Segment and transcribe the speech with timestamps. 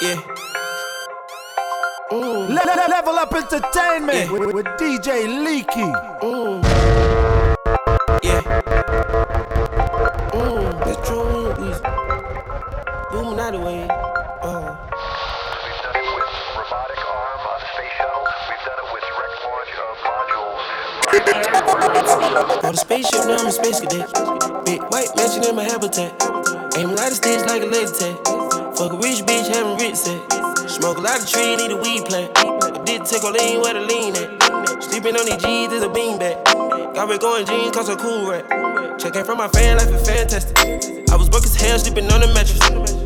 [0.00, 0.16] Yeah.
[2.10, 2.48] Mm.
[2.48, 4.32] Le- le- level up entertainment Yeah.
[4.32, 5.92] with, with DJ Leaky.
[6.22, 6.62] Mm.
[8.22, 8.40] Yeah.
[10.32, 10.84] Mm.
[10.84, 11.52] That's true.
[11.60, 11.68] We
[13.12, 13.80] booming out the way.
[13.80, 13.88] We've
[15.84, 17.40] done it with robotic arm
[17.74, 18.34] space shuttles.
[18.48, 20.64] We've done it with direct launch of modules.
[22.64, 24.08] On the spaceship, now I'm a space cadet.
[24.64, 26.12] Big white mansion in my habitat.
[26.76, 28.39] Aim a lot of sticks like a laser tag.
[28.80, 30.16] Fuck a rich bitch, having rich set.
[30.64, 32.32] Smoke a lot of tree, need a weed plant.
[32.34, 34.82] I did take a lean where the lean at.
[34.82, 36.42] Sleeping on these G's is a beanbag.
[36.94, 38.48] Got me going jeans, cause I'm cool rat.
[38.98, 40.56] Checking from my fan life is fantastic.
[41.12, 42.58] I was broke as hell, sleeping on the mattress.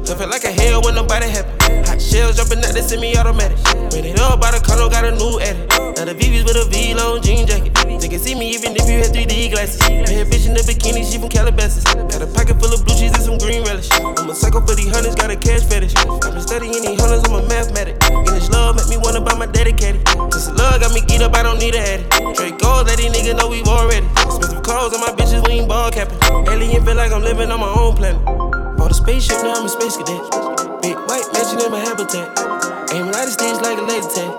[0.09, 1.51] I felt like a hell when nobody happy.
[1.91, 3.59] Hot shells jumping out, they semi-automatic.
[3.91, 5.69] Ran it up by the condo, got a new edit.
[5.99, 7.74] Now the VV's with a V-long jean jacket.
[8.05, 9.81] Can see me even if you had 3D glasses.
[9.81, 11.83] Bad bitch in the bikini, she from Calabasas.
[11.83, 13.89] Got a pocket full of blue cheese and some green relish.
[13.97, 15.97] I'm a psycho for these hunters, got a cash fetish.
[15.97, 17.99] I've been studying these hunters, I'm a mathematic.
[18.13, 20.05] And this love make me wanna buy my dedicated.
[20.31, 22.05] This love got me geeked up, I don't need a addy.
[22.37, 24.07] Straight gold, let these niggas know we've already.
[24.21, 26.21] Expensive clothes on my bitches, we ain't ball capping.
[26.47, 28.21] Alien feel like I'm living on my own planet.
[28.77, 30.23] Bought a spaceship, now I'm a space cadet.
[30.85, 32.31] Big white mansion in my habitat.
[32.93, 34.31] Aim of sticks like a laser tag.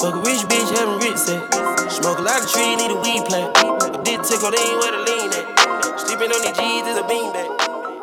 [0.00, 1.71] Fuck a rich bitch, having rich set.
[1.92, 3.52] Smoke a lot of tree, need a weed plant.
[3.52, 6.00] I did take on lean where the lean at.
[6.00, 7.52] Sleeping on these G's is a beanbag.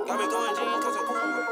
[0.05, 1.49] Got me going jeans, cause I'm cool.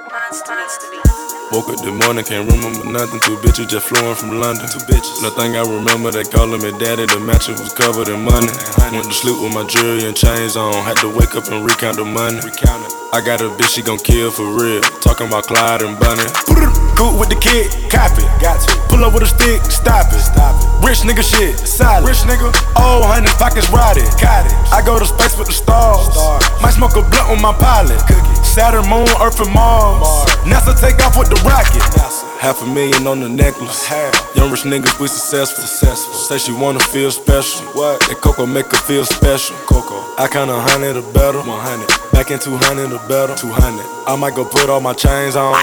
[1.51, 3.19] Woke up this morning, can't remember nothing.
[3.21, 4.69] Two bitches just flowing from London.
[4.69, 5.17] Two bitches.
[5.23, 7.07] Nothing I remember, they calling me daddy.
[7.09, 8.53] The mattress was covered in money.
[8.93, 10.73] Went to sleep with my jewelry and chains on.
[10.85, 12.37] Had to wake up and recount the money.
[12.37, 14.81] I got a bitch, she gon' kill for real.
[15.01, 16.86] Talking about Clyde and Bonnie.
[16.97, 18.25] Cool with the kid, copy.
[18.41, 18.73] Got to.
[18.89, 20.17] Pull up with a stick, stop it.
[20.17, 20.65] Stop it.
[20.81, 22.09] Rich nigga shit, solid.
[22.09, 24.09] Rich nigga, oh, honey, pockets rotted.
[24.17, 24.53] Got it.
[24.73, 26.09] I go to space with the stars.
[26.09, 26.41] stars.
[26.57, 28.01] Might smoke a blunt with my pilot.
[28.09, 28.41] Cookie.
[28.41, 30.01] Saturn, Moon, Earth, and Mars.
[30.01, 30.25] Mars.
[30.49, 31.85] NASA take off with the rocket.
[31.93, 32.25] NASA.
[32.41, 33.85] Half a million on the necklace.
[33.85, 34.17] Half.
[34.33, 35.69] Young rich niggas, we successful.
[35.69, 36.17] Successful.
[36.17, 37.61] Say she wanna feel special.
[37.77, 38.01] What?
[38.09, 39.55] That Coco make her feel special.
[39.69, 40.01] Coco.
[40.17, 41.45] I kinda hundred or better.
[41.45, 42.09] 100.
[42.09, 43.37] Back in 200 or better.
[43.37, 43.85] 200.
[44.09, 45.53] I might go put all my chains on.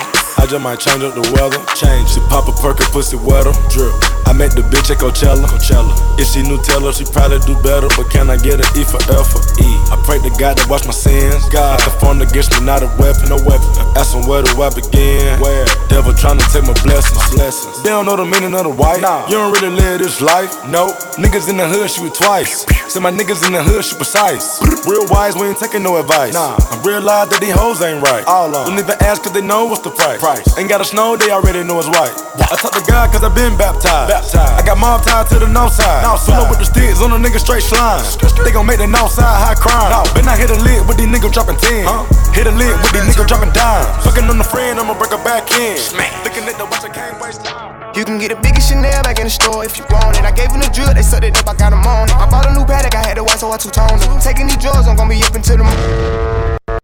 [0.45, 1.57] I just might change up the weather.
[1.73, 2.05] Change.
[2.13, 3.57] She pop a perk and pussy wetter.
[3.73, 3.97] Drip.
[4.29, 5.41] I met the bitch at Coachella.
[5.49, 5.97] Coachella.
[6.21, 7.89] If she knew tell her, she probably do better.
[7.97, 9.41] But can I get an E for effort?
[9.57, 9.69] E.
[9.89, 11.49] I pray to God to watch my sins.
[11.49, 13.33] God, the phone against me, not a weapon.
[13.33, 13.73] No weapon.
[13.97, 15.41] Ask him where do I begin?
[15.41, 15.65] Where?
[15.89, 17.17] Devil tryna take my blessings.
[17.17, 17.81] My blessings.
[17.81, 19.01] They don't know the meaning of the white.
[19.01, 19.25] Nah.
[19.33, 20.53] You don't really live this life.
[20.69, 20.93] Nope.
[21.17, 22.69] Niggas in the hood shoot twice.
[22.93, 24.61] Say my niggas in the hood shoot precise.
[24.85, 26.35] Real wise, we ain't taking no advice.
[26.35, 26.57] Nah.
[26.59, 28.25] I realize that these hoes ain't right.
[28.27, 28.69] All on.
[28.69, 30.21] Don't even ask cause they know what's the price.
[30.21, 30.34] Price.
[30.59, 32.15] Ain't got a snow, they already know it's white.
[32.51, 34.11] I talk to God cause I been baptized.
[34.11, 34.37] Baptized.
[34.37, 36.03] I got mob tied to the north side.
[36.03, 36.43] North Pull side.
[36.45, 38.03] up with the sticks on the nigga straight slime.
[38.45, 39.91] They gon' make the north side high crime.
[39.91, 40.07] No.
[40.15, 41.87] Been I hit a lick with these niggas dropping 10.
[41.87, 42.05] Huh?
[42.33, 43.87] Hit a lick with these niggas dropping dimes.
[44.05, 45.79] Fucking on the friend, I'ma break her back in.
[46.27, 47.75] Looking at the watch, I can't waste time.
[47.95, 50.25] You can get the biggest Chanel back in the store if you want it.
[50.27, 52.17] I gave them the drill, they sucked it up, I got them on it.
[52.19, 54.11] I bought a new Patek, I had to white, so I two toned it.
[54.21, 56.84] Taking these drugs, I'm gonna be up until the moon.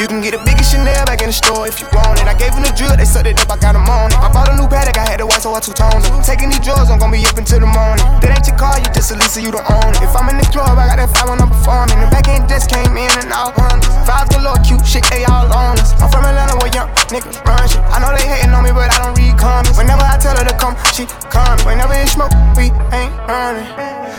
[0.00, 2.24] You can get the biggest Chanel back in the store if you want it.
[2.24, 4.16] I gave them the drill, they sucked it up, I got on it.
[4.16, 6.08] I bought a new Patek, I had to white, so I two toned it.
[6.24, 8.00] Taking these drugs, I'm gonna be up until the morning.
[8.24, 10.00] That ain't your car, you just a Lisa, you don't own it.
[10.00, 12.00] If I'm in the club, I got that five when I'm performing.
[12.00, 13.76] The back end desk came in and out one.
[14.08, 15.92] Five galore, cute shit, they all on us.
[16.00, 17.84] I'm from Atlanta where young niggas run shit.
[17.92, 19.76] I know they hating on me, but I don't read comments.
[19.76, 21.60] Whenever I tell her to come, she come.
[21.68, 23.68] Whenever it's smoke, we ain't running.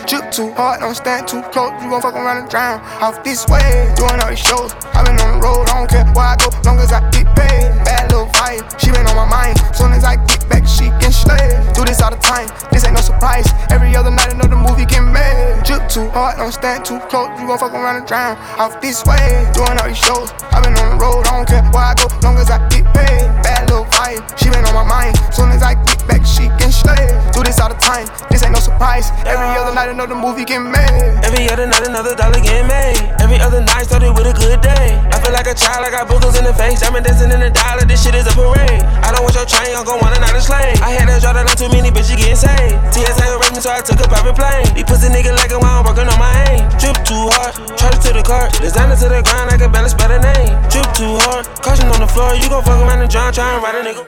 [0.06, 1.70] Drip too hard, don't stand too close.
[1.82, 2.80] You gon' fuck around and drown.
[3.00, 4.74] Off this way, doing all these shows.
[4.94, 7.68] i been on the road, don't care where I go, long as I get paid.
[7.84, 9.56] Bad little vibe, she been on my mind.
[9.74, 11.58] Soon as I get back, she can slay.
[11.74, 13.48] Do this all the time, this ain't no surprise.
[13.70, 15.62] Every other night, another movie get made.
[15.64, 17.28] Drip too hard, don't stand too close.
[17.40, 18.36] You gon' fuck around and drown.
[18.58, 20.32] Off this way, doing all these shows.
[20.52, 22.84] i been on the road, I don't care where I go, long as I get
[22.92, 23.26] paid.
[23.42, 25.16] Bad little vibe, she been on my mind.
[25.32, 27.08] Soon as I get back, she can slay.
[27.32, 29.10] Do this all the time, this ain't no surprise.
[29.24, 31.16] Every other night, another movie get made.
[31.24, 33.00] Every other night, another dollar getting made.
[33.20, 35.00] Every other night started with a good day.
[35.12, 36.82] I feel like a child, I got boogers in the face.
[36.82, 38.82] I'm dancing in the dollar, this shit is a parade.
[39.06, 40.74] I don't want your chain, I'm gon' want another slave.
[40.82, 42.74] I had to draw the line, too many bitches getting saved.
[42.90, 44.66] TSA arrest me, so I took a private plane.
[44.74, 46.66] These pussy niggas like I'm working on my aim.
[46.82, 48.50] Drip too hard, charge to the cart.
[48.58, 50.52] Designer to the ground, I can balance the name.
[50.66, 53.62] Drip too hard, caution on the floor, you gon' fuck around and drown, try and
[53.62, 54.02] ride a nigga.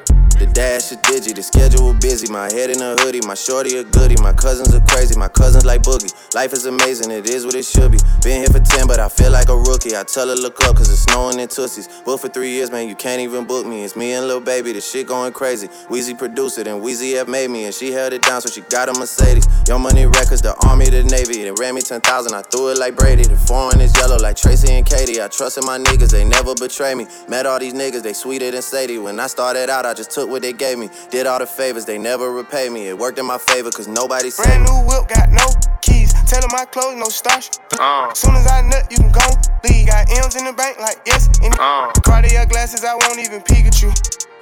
[0.44, 2.31] The dash is digi, the schedule busy.
[2.31, 4.20] My head in a hoodie, my shorty a goodie.
[4.20, 6.12] My cousins are crazy, my cousins like boogie.
[6.35, 7.99] Life is amazing, it is what it should be.
[8.20, 9.96] Been here for 10, but I feel like a rookie.
[9.96, 11.88] I tell her look up, cause it's snowing in Tussies.
[12.05, 13.85] Booked for three years, man, you can't even book me.
[13.85, 15.69] It's me and Lil Baby, the shit going crazy.
[15.88, 18.61] Weezy produced it, and Weezy F made me, and she held it down, so she
[18.69, 19.49] got a Mercedes.
[19.67, 21.43] Young Money Records, the Army, the Navy.
[21.43, 23.23] They ran me 10,000, I threw it like Brady.
[23.23, 25.23] The foreign is yellow like Tracy and Katie.
[25.23, 27.06] I trusted my niggas, they never betray me.
[27.29, 28.99] Met all these niggas, they sweeter than Sadie.
[28.99, 30.90] When I started out, I just took what they gave me.
[31.10, 32.88] Did all the favors, they never repay me.
[32.88, 35.46] It worked in my favor, cause nobody said Brand new whip, got no
[35.81, 36.12] keys.
[36.26, 37.50] Tell them my clothes, no starch.
[37.78, 38.12] Uh.
[38.12, 39.22] Soon as I nut, you can go
[39.62, 39.86] leave.
[39.86, 41.31] Got M's in the bank, like yes.
[41.38, 41.92] In the uh.
[42.02, 43.92] Cartier glasses, I won't even peek at you.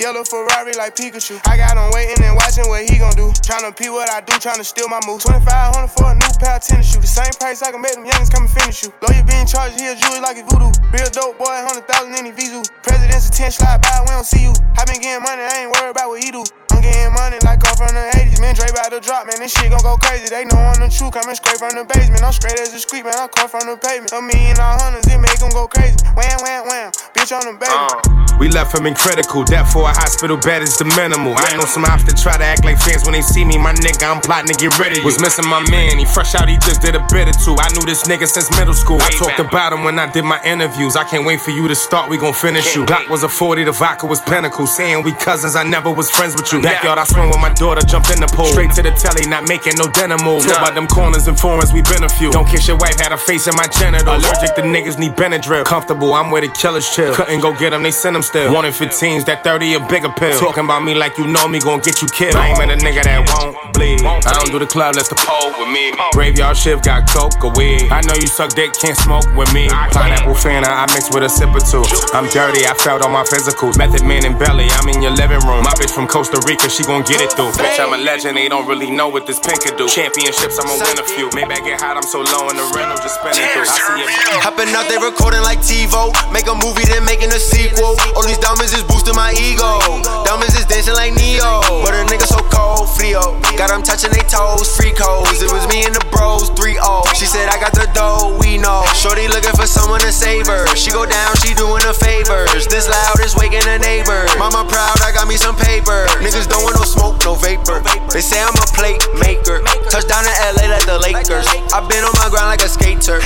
[0.03, 1.39] Yellow Ferrari like Pikachu.
[1.47, 3.31] I got him waiting and watching what he gon' do.
[3.39, 5.23] Tryna pee what I do, tryna steal my moves.
[5.23, 7.07] 2500 for a new pair of tennis shoes.
[7.07, 8.91] The same price I can make them youngins come and finish you.
[8.99, 10.75] Lawyer being charged, he a jewelry like a voodoo.
[10.91, 11.55] Real dope boy,
[11.87, 12.67] 100,000 in the Vizu.
[12.83, 14.51] President's attention slide by, we don't see you.
[14.75, 16.43] I been getting money, I ain't worried about what he do.
[16.75, 18.41] I'm getting money like off from the 80s.
[18.43, 19.39] Man, Dre about to drop, man.
[19.39, 20.27] This shit gon' go crazy.
[20.33, 21.15] They know I'm the truth.
[21.15, 22.25] Coming straight from the basement.
[22.25, 23.15] I'm straight as a street, man.
[23.15, 24.11] I come from the pavement.
[24.11, 25.95] A million all hundreds, it make them go crazy.
[26.17, 26.91] Wham, wham, wham.
[27.23, 27.71] Bitch on the baby.
[27.71, 28.23] Uh.
[28.43, 29.45] We left him in critical.
[29.45, 31.35] Death for a hospital bed is the minimal.
[31.37, 33.55] I know some ops that try to act like fans when they see me.
[33.55, 35.05] My nigga, I'm plotting to get rid of you.
[35.05, 35.95] Was missing my man.
[35.95, 37.55] He fresh out, he just did a bit or two.
[37.55, 38.99] I knew this nigga since middle school.
[38.99, 40.97] I talked about him when I did my interviews.
[40.97, 42.11] I can't wait for you to start.
[42.11, 42.83] We gon' finish you.
[42.83, 44.67] Glock was a 40, the vodka was pinnacle.
[44.67, 46.61] Saying we cousins, I never was friends with you.
[46.61, 48.51] Backyard, I swim with my daughter, jump in the pool.
[48.51, 50.43] Straight to the telly, not making no dinner move.
[50.43, 52.33] Talk about them corners and foreigns, we been a few.
[52.33, 54.17] Don't kiss your wife, had a face in my genital.
[54.17, 55.65] Allergic to niggas, need Benadryl.
[55.65, 57.12] Comfortable, I'm where the killers chill.
[57.14, 58.53] Couldn't go get them, they sent them still.
[58.53, 60.38] One in 15s, that 30 a bigger pill.
[60.38, 62.37] Talking about me like you know me, gon' get you killed.
[62.37, 64.00] I ain't met a nigga that won't bleed.
[64.05, 65.93] I don't do the club, let's the pole with me.
[66.12, 67.91] Graveyard shift got coke or weed.
[67.93, 69.69] I know you suck dick, can't smoke with me.
[69.69, 71.85] Pineapple Fanta, I mix with a sip or two.
[72.17, 73.73] I'm dirty, I felt on my physical.
[73.76, 75.65] Method man and belly, I'm in your living room.
[75.65, 77.53] My bitch from Costa Rica, she gon' get it through.
[77.58, 79.88] Bitch, I'm a legend, they don't really know what this pen could do.
[79.88, 81.29] Championships, I'ma win a few.
[81.37, 83.69] Maybe I get hot, I'm so low in the rental, just spinning through.
[83.69, 84.43] I see it.
[84.43, 86.12] Hopping out, they recording like TiVo.
[86.32, 87.95] Make a movie, then making a sequel.
[88.15, 89.79] All these diamonds is boosting my ego.
[90.25, 91.61] Diamonds is dancing like Neo.
[91.83, 93.39] But a nigga so cold, frio.
[93.59, 95.43] Got them touching they toes, free codes.
[95.43, 97.03] It was me and the bros, 3 0.
[97.15, 98.85] She said, I got the dough, we know.
[98.97, 100.65] Shorty looking for someone to save her.
[100.75, 102.67] She go down, she doing her favors.
[102.67, 104.31] This loud is waking the neighbors.
[104.39, 106.07] Mama proud, I got me some paper.
[106.23, 107.83] Niggas don't want no smoke, no vapor.
[108.13, 109.61] They say I'm a plate maker.
[109.91, 111.47] Touchdown in LA like the Lakers.
[111.73, 113.21] i been on my grind like a skater.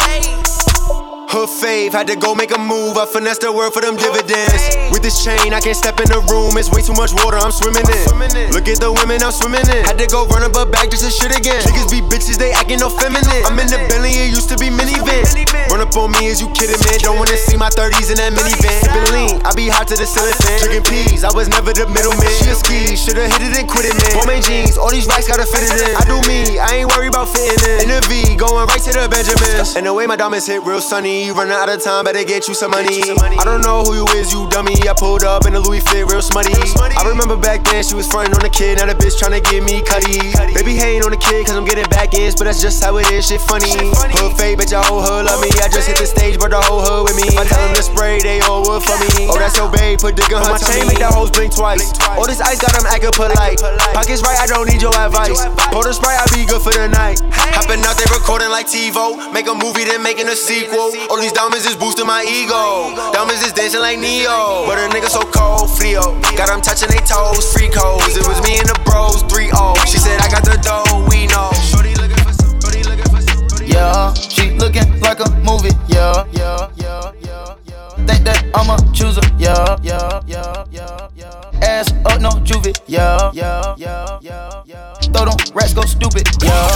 [1.27, 2.97] Hood fave, had to go make a move.
[2.97, 4.63] I finessed the word for them dividends.
[4.95, 6.55] With this chain, I can't step in the room.
[6.55, 8.55] It's way too much water, I'm swimming in.
[8.55, 9.83] Look at the women I'm swimming in.
[9.83, 11.59] Had to go run up a bag just to shit again.
[11.67, 13.27] Niggas be bitches, they acting no feminine.
[13.43, 15.27] I'm in the Bentley, it used to be minivan.
[15.67, 17.03] Run up on me, is you kidding, man?
[17.03, 18.79] Don't wanna see my 30s in that minivan.
[18.87, 20.31] Sippin' lean, I be hot to the ceiling.
[20.63, 22.31] Drinking peas, I was never the middleman.
[22.39, 24.15] She a ski, shoulda hit it and quit it, man.
[24.15, 25.91] Balmain jeans, all these racks gotta fit it in.
[25.99, 27.77] I do me, I ain't worried about fitting in.
[27.85, 29.75] In the V, going right to the Benjamins.
[29.75, 32.49] And the way my diamonds hit real sunny, you running out of time, better get
[32.49, 33.01] you some money.
[33.01, 34.75] I don't know who you is, you dummy.
[34.89, 36.53] I pulled up in a Louis fit, real smutty.
[36.53, 39.63] I remember back then she was frontin' on the kid, now the bitch tryna get
[39.63, 40.19] me cutty.
[40.53, 43.09] Baby hating on the kid, cause I'm getting back ends, but that's just how it
[43.11, 43.71] is, shit funny.
[43.71, 45.49] Hood fake, bitch, your whole hood love me.
[45.63, 47.39] I just hit the stage, but the whole hood with me.
[47.39, 49.31] I tell them to spray, they all wood for me.
[49.31, 51.95] Oh, that's your babe, put dick on her chain, make that hoes blink twice.
[52.19, 53.63] All this ice got them acting polite.
[53.95, 55.47] Pockets right, I don't need your advice.
[55.71, 57.23] Pour the sprite, I be good for the night.
[57.55, 59.33] Hopping out, they recording like TiVo.
[59.33, 60.93] Make a movie, then making a sequel.
[61.11, 62.91] All these diamonds is boosting my ego.
[63.13, 64.67] Diamonds is dancing like Neo.
[64.67, 66.03] But a nigga so cold, frio.
[66.37, 68.17] Got them touching they toes, free codes.
[68.17, 69.75] It was me and the bros, 3 0.
[69.87, 71.51] She said, I got the dough, we know.
[71.71, 73.47] Shorty looking for some, shorty looking for some.
[73.67, 75.75] Yeah, she looking like a movie.
[75.87, 78.07] Yeah, yeah, yeah, yeah, yeah.
[78.07, 79.23] Think that I'm a chooser.
[79.23, 79.37] choose her.
[79.39, 81.61] Yeah, yeah, yeah, yeah, yeah.
[81.63, 82.75] Ass up, no juvie.
[82.87, 84.95] Yeah, yeah, yeah, yeah, yeah.
[85.15, 86.27] Throw them rats go stupid.
[86.43, 86.67] Yeah.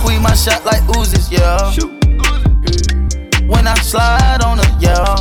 [0.00, 1.30] Squeeze my shot like oozes.
[1.30, 2.07] Yeah.
[3.48, 5.16] When I slide on her, yeah.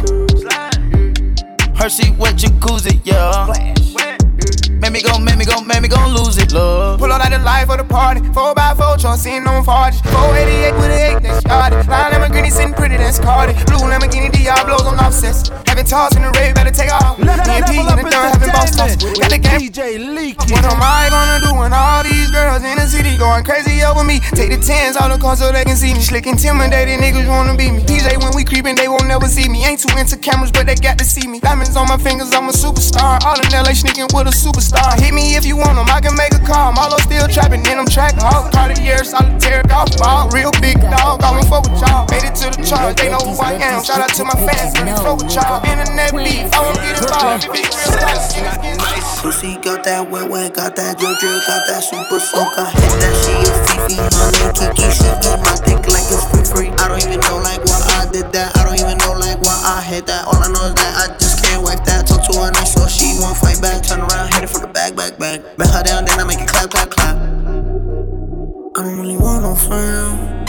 [1.75, 3.47] Hershey wet jacuzzi, yeah.
[4.77, 6.99] Make me go, make me go, make me go lose it, love.
[6.99, 8.21] Pull out like the life of the party.
[8.21, 10.01] 4x4 trunk sitting on Farges.
[10.13, 11.87] 488 with an 8 that's started.
[11.89, 13.53] Line Lamborghini sitting pretty, that's Cardi.
[13.65, 15.49] Blue Lamborghini Diablos on offsets.
[15.65, 17.17] Having talks in the rave, better take off.
[17.19, 18.93] Level, Me and P in the third, having boss talks.
[18.93, 19.59] entertainment Got the game.
[19.59, 20.53] DJ Leaky.
[20.53, 24.03] What am I gonna do when all these girls in the city going crazy over
[24.03, 24.19] me?
[24.37, 26.01] Take the tens all the car so they can see me.
[26.01, 27.81] Slick intimidated niggas wanna be me.
[27.83, 29.65] PJ when we creepin', they won't never see me.
[29.65, 31.39] Ain't too into cameras, but they got to see me.
[31.39, 33.17] Diamonds on my fingers, I'm a superstar.
[33.25, 34.93] All in LA sneaking with a superstar.
[35.01, 36.71] Hit me if you want 'em, I can make a call.
[36.73, 38.53] Marlo still trapping, then I'm tracking hard.
[38.53, 40.29] Cartier, solitaire golf ball.
[40.29, 42.05] Real big dog, I'ma fuck with y'all.
[42.11, 43.83] Made it to the chart, they know who I am.
[43.83, 45.65] Shout out to my fans, really fuck with y'all.
[45.65, 47.49] Internet beef, I won't get involved.
[49.21, 52.53] Pussy got that wet wet, got that drip drip, got that super soak.
[52.57, 56.45] I hit that she a Fifi, honey, Kiki, she eat my dick like it's free
[56.45, 56.69] free.
[56.77, 58.55] I don't even know like why I did that.
[58.57, 60.25] I don't even know like why I hit that.
[60.25, 61.26] All I know is that I just
[61.57, 62.07] can't wipe that.
[62.07, 63.83] Talk to her nice so she won't fight back.
[63.83, 65.41] Turn around, hit it from the back, back, back.
[65.57, 67.15] Bet her down, then I make it clap, clap, clap.
[68.75, 70.45] I don't really want no friend.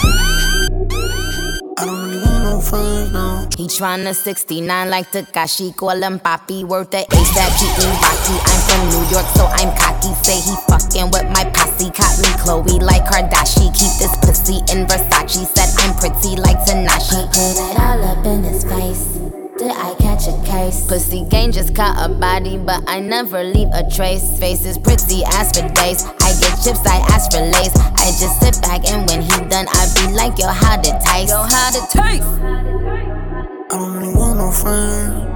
[1.79, 3.49] I don't really want no friends, no.
[3.57, 7.73] He tryna 69 like Tekashi, call him Papi, worth the ASAP, keep
[8.03, 8.35] Baki.
[8.45, 10.13] I'm from New York, so I'm cocky.
[10.23, 13.73] Say he fucking with my posse, caught me Chloe like Kardashian.
[13.73, 17.27] Keep this pussy in Versace, said I'm pretty like Tanashi.
[17.33, 19.18] Put it all up in his face.
[19.59, 20.87] Did I catch a case?
[20.87, 24.39] Pussy gang just caught a body, but I never leave a trace.
[24.39, 26.05] Face is pretty as for days.
[26.05, 27.75] I get chips, I ask for lace.
[27.75, 31.31] I just sit back and when he done, I be like, yo, how to taste?
[31.31, 32.23] Yo, how to taste?
[32.23, 35.27] I don't really want no friends.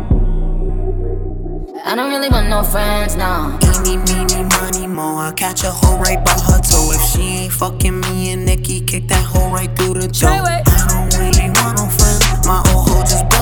[1.84, 3.58] I don't really want no friends, no.
[3.60, 5.16] Eeny, meeny, money, mo.
[5.18, 6.92] I catch a hoe right by her toe.
[6.92, 10.30] If she ain't fucking me and Nicki, kick that hoe right through the door.
[10.30, 12.46] I don't really want no friends.
[12.46, 13.41] My old hoe just built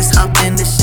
[0.00, 0.79] just hopped in the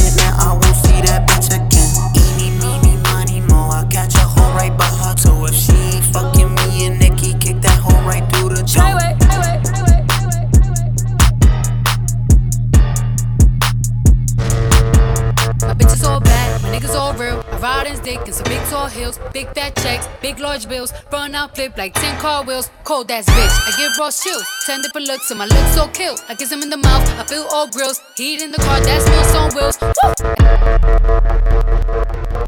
[17.67, 20.93] in dick some big tall heels, big fat checks, big large bills.
[21.11, 22.69] Run out, flip like 10 car wheels.
[22.83, 24.47] Cold ass bitch, I give raw chills.
[24.65, 26.15] 10 different looks, and my looks so kill.
[26.29, 28.01] I kiss him in the mouth, I feel all grills.
[28.15, 29.77] Heat in the car, that smells on wheels.
[29.81, 29.87] Woo!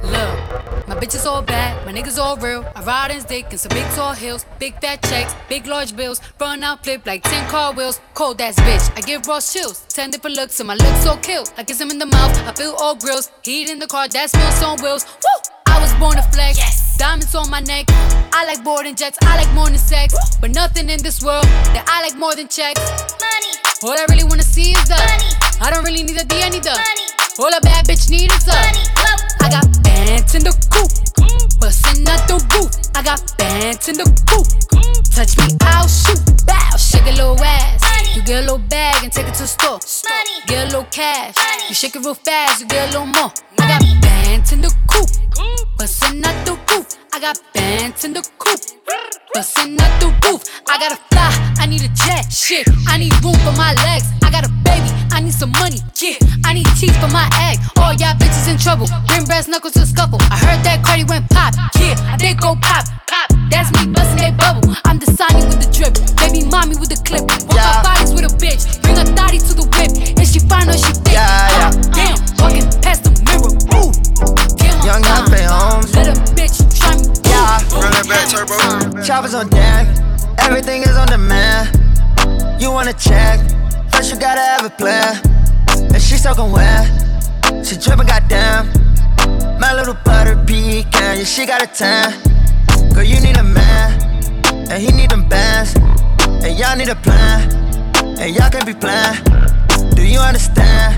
[0.09, 0.48] Look,
[0.99, 2.65] bitches all bad, my niggas all real.
[2.75, 6.21] I ride in dick in some big tall hills, big fat checks, big large bills.
[6.39, 8.01] Run out, flip like 10 car wheels.
[8.13, 9.85] Cold ass bitch, I give raw chills.
[9.89, 11.45] 10 different looks, and my looks so kill.
[11.57, 13.31] I kiss him in the mouth, I feel all grills.
[13.43, 15.05] Heat in the car, that smells on wheels.
[15.05, 15.58] Woo!
[15.69, 16.57] I was born to flex.
[16.57, 16.97] Yes.
[16.97, 17.85] Diamonds on my neck.
[18.33, 19.17] I like boarding jets.
[19.21, 20.13] I like more than sex.
[20.41, 22.81] But nothing in this world that I like more than checks.
[23.21, 23.53] Money.
[23.83, 25.29] All I really wanna see is the money.
[25.61, 27.05] I don't really need a D, I need the money.
[27.39, 28.83] All a bad bitch need is the money.
[29.39, 30.91] I got bands in the coop.
[31.59, 32.71] Bustin' out the roof.
[32.95, 34.47] I got bands in the coop.
[35.15, 36.19] Touch me, I'll shoot.
[36.45, 37.83] Bow, shake a little ass.
[38.15, 39.79] You get a little bag and take it to the store.
[40.47, 41.35] Get a little cash.
[41.69, 43.31] You shake it real fast, you get a little more.
[43.59, 45.07] I got bands in the coop.
[45.77, 46.87] Bustin' out the roof.
[47.13, 48.59] I got bands in the coop.
[49.33, 50.43] Bustin' out the roof.
[50.67, 51.29] I gotta fly.
[51.59, 52.31] I need a jet.
[52.31, 52.67] Shit.
[52.87, 54.07] I need room for my legs.
[54.23, 54.89] I got a baby.
[55.11, 55.79] I need some money.
[56.01, 56.15] Yeah.
[56.45, 57.59] I need teeth for my egg.
[57.77, 58.87] All y'all bitches in trouble.
[59.07, 60.19] Bring brass knuckles to scuffle.
[60.31, 61.53] I heard that Cardi went pop.
[61.79, 61.95] Yeah.
[62.07, 62.85] I did go pop.
[63.07, 63.27] Pop.
[63.51, 64.75] That's me bustin' that bubble.
[64.85, 65.95] I'm the Sonny with the drip.
[66.17, 67.23] Baby mommy with the clip.
[67.47, 67.83] Walk Yeah.
[67.83, 68.63] bodies with a bitch.
[68.81, 69.91] Bring a thotty to the whip.
[70.19, 71.13] Is she fine or she thick?
[71.13, 71.67] Yeah, yeah.
[71.67, 72.17] Uh, damn.
[72.39, 73.51] Walking past the mirror.
[73.75, 74.58] Ooh.
[74.89, 75.71] Damn, Young I'm Humphrey fine.
[75.71, 75.95] Holmes.
[75.95, 77.05] Let a bitch try me.
[77.29, 77.61] Yeah.
[77.77, 79.03] Run that back, turbo.
[79.03, 79.85] Choppers on deck,
[80.39, 81.69] everything is on demand.
[82.59, 83.37] You wanna check,
[83.91, 85.21] first you gotta have a plan.
[85.93, 86.89] And she soaking wet,
[87.63, 88.65] she dripping goddamn.
[89.59, 92.09] My little butter pecan, yeah, she got a tan.
[92.91, 93.93] Girl, you need a man,
[94.71, 95.75] and he need them bands.
[96.41, 97.45] And y'all need a plan,
[98.17, 99.21] and y'all can be playing.
[99.93, 100.97] Do you understand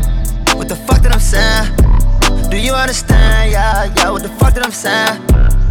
[0.56, 1.92] what the fuck that I'm saying?
[2.52, 3.54] Do you understand?
[3.54, 5.71] Yeah, yeah, what the fuck that I'm saying?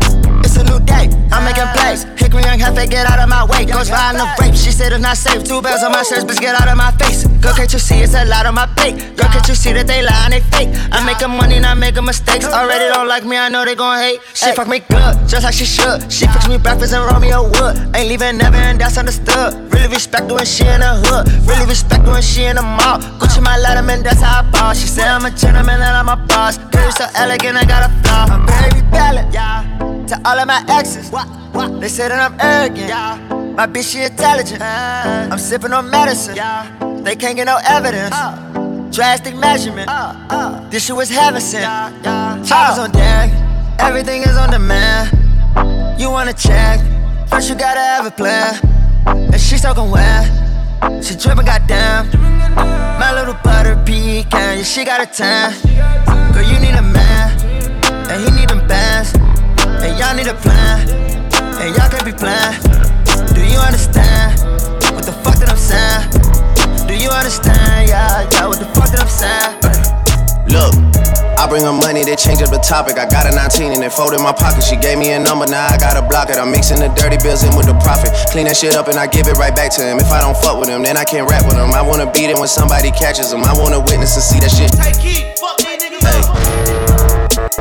[0.71, 2.05] It's a new day, I'm making plays.
[2.15, 3.67] Hickory young heifer, get out of my way.
[3.67, 5.43] Goes riding the rape, she said it's not safe.
[5.43, 7.27] Two bells on my shirt, bitch, get out of my face.
[7.43, 8.95] Girl, can't you see it's a lot on my plate?
[9.17, 10.71] Girl, can't you see that they lie and they fake?
[10.93, 12.47] I'm making money, not making mistakes.
[12.47, 14.21] Already don't like me, I know they gon' hate.
[14.35, 16.07] She fuck me good, just like she should.
[16.13, 17.75] She fix me breakfast and roll me a wood.
[17.97, 19.55] Ain't leaving never, and that's understood.
[19.73, 21.27] Really respect her when she in the hood.
[21.49, 23.03] Really respect her when she in the mall.
[23.19, 24.75] Gucci my letterman, that's how I ball.
[24.75, 26.59] She said I'm a gentleman and I'm a boss.
[26.59, 28.27] Girl, so elegant, I got a flaw.
[28.31, 29.90] I'm very rebellion, yeah.
[30.09, 31.81] To all of my exes, what, what?
[31.81, 33.57] They say that I'm arrogant.
[33.57, 34.61] My bitch, she intelligent.
[34.63, 36.35] I'm sipping on medicine.
[37.05, 38.15] They can't get no evidence.
[38.95, 39.89] Drastic measurement.
[40.71, 41.65] This shit was heaven sent.
[42.47, 43.31] Choppers on deck,
[43.79, 45.11] everything is on demand.
[46.01, 46.81] You wanna check?
[47.29, 48.59] First you gotta have a plan.
[49.07, 50.27] And she soaking wet,
[51.05, 52.11] she dripping goddamn.
[52.99, 55.53] My little butter pecan, yeah, she got a tan.
[56.33, 57.39] Girl, you need a man,
[58.11, 58.50] and he need.
[59.81, 60.89] And y'all need a plan,
[61.57, 62.61] and y'all can't be playing.
[63.33, 64.37] Do you understand
[64.93, 66.87] what the fuck that I'm saying?
[66.87, 69.57] Do you understand, yeah, yeah, what the fuck that I'm saying?
[70.53, 70.77] Look,
[71.41, 72.99] I bring her money, they change up the topic.
[72.99, 74.61] I got a 19 and it fold in my pocket.
[74.61, 76.37] She gave me a number, now I gotta block it.
[76.37, 78.13] I'm mixing the dirty bills in with the profit.
[78.29, 79.97] Clean that shit up and I give it right back to him.
[79.97, 81.73] If I don't fuck with him, then I can't rap with him.
[81.73, 83.41] I wanna beat it when somebody catches him.
[83.49, 84.75] I wanna witness and see that shit.
[84.77, 84.93] Hey,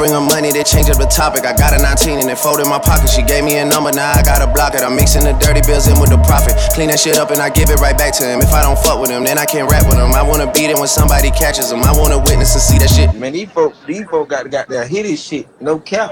[0.00, 1.44] I bring her money, they change up the topic.
[1.44, 3.12] I got a 19 and it fold in my pocket.
[3.12, 4.80] She gave me a number, now I gotta block it.
[4.80, 6.56] I'm mixing the dirty bills in with the profit.
[6.72, 8.40] Clean that shit up and I give it right back to him.
[8.40, 10.16] If I don't fuck with him, then I can't rap with him.
[10.16, 11.84] I wanna beat it when somebody catches him.
[11.84, 13.12] I wanna witness and see that shit.
[13.12, 15.44] Man, these folk, these folk got, got that hit his shit.
[15.60, 16.08] No cap.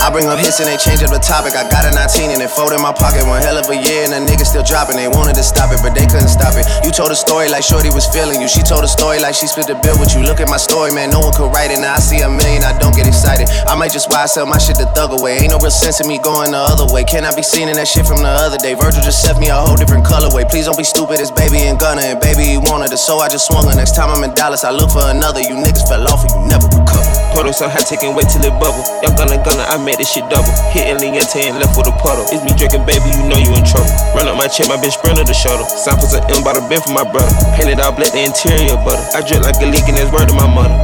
[0.00, 1.52] I bring up hits and they change up the topic.
[1.56, 3.28] I got a 19 and it fold in my pocket.
[3.28, 4.96] One hell of a year and the still dropping.
[4.96, 6.64] They wanted to stop it, but they couldn't stop it.
[6.84, 8.48] You told a story like Shorty was feeling you.
[8.48, 10.22] She told a story like she split the bill with you.
[10.22, 11.10] Look at my story, man.
[11.10, 11.80] No one could write it.
[11.80, 13.48] Now I see a million, I don't get excited.
[13.66, 15.42] I might just why I sell my shit the thug away.
[15.42, 17.04] Ain't no real sense in me going the other way.
[17.04, 18.74] Can I be seen in that shit from the other day?
[18.74, 20.48] Virgil just sent me a whole different colorway.
[20.48, 22.02] Please don't be stupid, it's baby and Gunna.
[22.02, 23.74] And baby, you wanted it, so I just swung her.
[23.74, 25.40] Next time I'm in Dallas, I look for another.
[25.40, 27.06] You niggas fell off and you never recover.
[27.34, 28.84] Puddle so hot, taking wait till it bubble.
[29.02, 30.54] Young Gunna, Gunna, I made this shit double.
[30.70, 32.22] Hitting Leonte and left with a puddle.
[32.30, 33.90] It's me drinking, baby, you know you in trouble.
[34.14, 35.66] Run up my check, my bitch sprinter the shuttle.
[35.66, 37.30] Samples of M by the bin for my brother.
[37.56, 39.02] Painted all black, the interior butter.
[39.14, 40.74] I drip like a leak and it's word to my mother.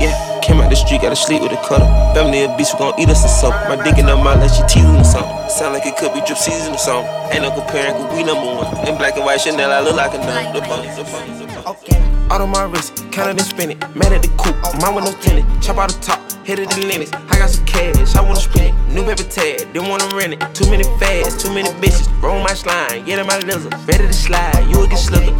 [0.00, 0.14] Yeah.
[0.42, 1.86] Came out the street, gotta sleep with a cutter.
[2.16, 3.68] Family of beast, we gon' eat us or something.
[3.68, 5.36] My dick in her mouth like she teasing or something.
[5.48, 7.10] Sound like it could be drip season or something.
[7.32, 8.72] Ain't no comparing, we number one.
[8.88, 10.54] In black and white Chanel, I look like a nun.
[10.54, 11.68] The the the.
[11.68, 12.17] Okay.
[12.30, 13.78] Out of my wrist, count it and spin it.
[13.96, 15.46] Mad at the coupe, mine with no tenant.
[15.62, 17.12] Chop out the top, hit it in limits.
[17.12, 18.92] I got some cash, I wanna spend it.
[18.92, 20.54] New paper tag, didn't wanna rent it.
[20.54, 22.06] Too many fads, too many bitches.
[22.22, 23.74] Roll my slime, get in my lizard.
[23.86, 25.34] Ready to slide, you will get slicker.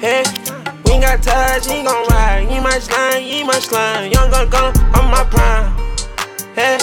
[0.00, 0.24] Hey.
[0.84, 2.46] We ain't got touch, he gon' ride.
[2.50, 4.12] You my slime, you my slime.
[4.12, 5.72] Young gun gun, I'm my prime.
[6.54, 6.78] Hey,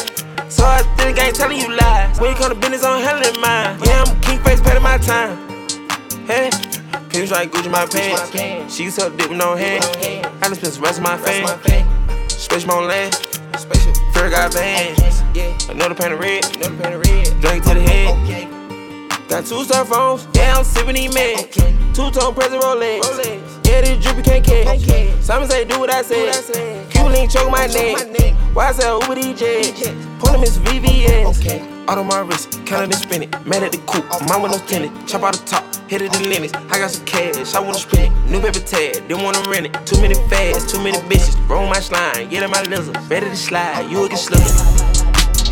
[0.50, 2.20] so I think I ain't telling you lies.
[2.20, 3.80] When you come to business, I'm handling mine.
[3.84, 5.38] Yeah, I'm king face, paying my time.
[6.26, 6.50] Hey,
[7.12, 8.74] pinch like Gucci my pants.
[8.74, 9.84] She to dip with no hand.
[9.84, 11.48] I done spent the rest of my fame.
[12.30, 13.16] Space my land.
[14.14, 15.22] Fear got bands.
[15.70, 16.44] Another pan of red.
[17.42, 18.51] Drink to the head.
[19.32, 21.56] Got two cell phones, yeah, I'm sipping these meds.
[21.96, 23.00] Two tone present Rolex.
[23.66, 24.82] Yeah, this drippy can't catch.
[25.24, 26.92] Simon say, do what I said.
[26.92, 28.36] Cuban link choke my neck.
[28.54, 30.20] Why I sell Uber DJ?
[30.20, 31.88] Pull him his VVS.
[31.88, 33.48] Out on my wrist, counting and spin it.
[33.48, 35.08] Mad at the coupe, mine with no tenant.
[35.08, 36.54] Chop out the top, hit it the limits.
[36.54, 38.30] I got some cash, I wanna spend it.
[38.30, 39.86] New paper tag, didn't wanna rent it.
[39.86, 41.38] Too many fads, too many bitches.
[41.48, 42.98] Roll my slime, get in my lizard.
[43.10, 44.52] Ready to slide, you will get slippin'.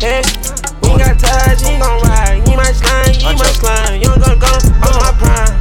[0.02, 2.42] Hey, we ain't got touch, he gon' ride.
[2.48, 4.00] You my slime, you my slime.
[4.00, 5.54] Young gun gun, I'm my prime.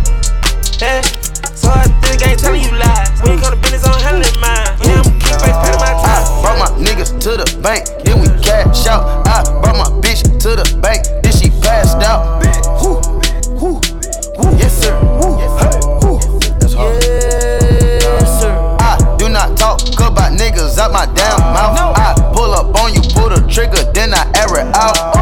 [0.79, 1.01] Hey,
[1.55, 3.21] so I think I ain't telling you lies.
[3.21, 4.73] When you come to business, I'm handling mine.
[4.81, 6.23] Yeah, I'm keep face paying my time.
[6.23, 9.27] I brought my niggas to the bank, then we cash out.
[9.27, 12.41] I brought my bitch to the bank, then she passed out.
[12.81, 12.97] Woo,
[13.59, 13.81] woo,
[14.39, 14.57] woo.
[14.57, 14.95] Yes, sir.
[15.19, 16.19] Woo, woo.
[16.59, 17.03] That's hard.
[17.03, 18.51] Yes, sir.
[18.79, 21.97] I do not talk about niggas out my damn mouth.
[21.97, 25.18] I pull up on you, pull the trigger, then I air it out.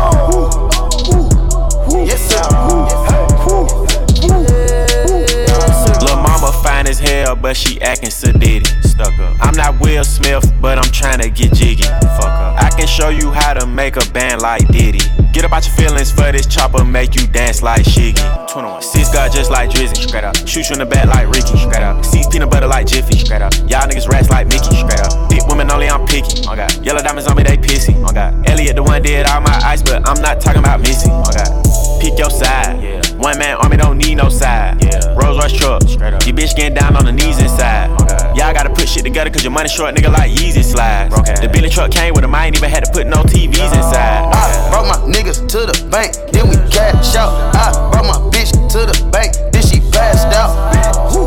[6.88, 8.66] Fine as hell, but she acting sedity.
[8.84, 9.36] Stuck up.
[9.42, 11.84] I'm not Will Smith, but I'm trying to get jiggy.
[11.84, 12.62] Fuck up.
[12.62, 15.00] I can show you how to make a band like Diddy.
[15.34, 18.48] Get about your feelings for this chopper, make you dance like Shiggy.
[18.50, 18.82] 21.
[18.82, 20.08] Six got just like Drizzy.
[20.08, 20.36] Straight up.
[20.48, 21.58] Shoot you in the back like Ricky.
[21.58, 22.04] Straight up.
[22.04, 23.18] Seeds peanut butter like Jiffy.
[23.18, 23.54] Straight up.
[23.70, 24.76] Y'all niggas rats like Mickey.
[24.76, 25.30] Straight up.
[25.60, 26.42] Only, I'm picky.
[26.48, 26.74] Oh God.
[26.86, 27.94] Yellow diamonds on me, they pissy.
[28.08, 28.34] Oh God.
[28.48, 31.10] Elliot the one did all my ice, but I'm not talking about Missy.
[31.12, 32.02] Oh God.
[32.02, 32.82] Pick your side.
[32.82, 33.02] Yeah.
[33.18, 34.82] One man army don't need no side.
[34.84, 35.16] Yeah.
[35.18, 35.82] Rolls Royce truck.
[35.84, 36.26] Straight up.
[36.26, 37.90] Your bitch getting down on the knees inside.
[37.92, 38.38] Oh God.
[38.38, 41.14] Y'all gotta put shit together cause your money short, nigga, like Yeezy slides.
[41.18, 41.34] Okay.
[41.42, 44.30] The Billy truck came with him, I ain't even had to put no TVs inside.
[44.30, 47.34] I brought my niggas to the bank, then we cash out.
[47.56, 50.54] I brought my bitch to the bank, then she passed out.
[51.12, 51.27] Woo,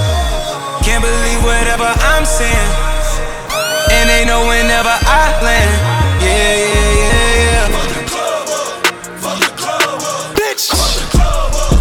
[1.01, 2.71] can't believe whatever I'm saying,
[3.91, 5.71] And they know whenever I land.
[6.21, 7.67] Yeah, yeah, yeah, yeah.
[7.73, 8.69] Fuck the club up,
[9.21, 10.69] fuck the club up, bitch.
[10.69, 11.73] Fuck the club up,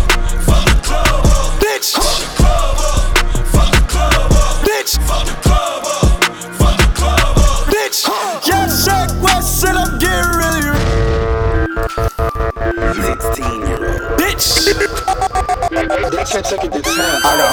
[0.49, 1.89] fuck the club up, bitch.
[1.97, 2.17] Fuck
[5.27, 6.09] the club up,
[6.59, 7.99] fuck the club up, bitch.
[8.47, 10.75] Yeah, Shaq West, and I'm getting really.
[12.95, 13.61] 16.
[14.17, 15.27] Bitch.
[15.71, 16.11] yeah, yeah, yeah.
[16.11, 16.33] Bitch.
[16.33, 16.71] Bitch.
[16.71, 16.99] Bitch.
[17.25, 17.53] I got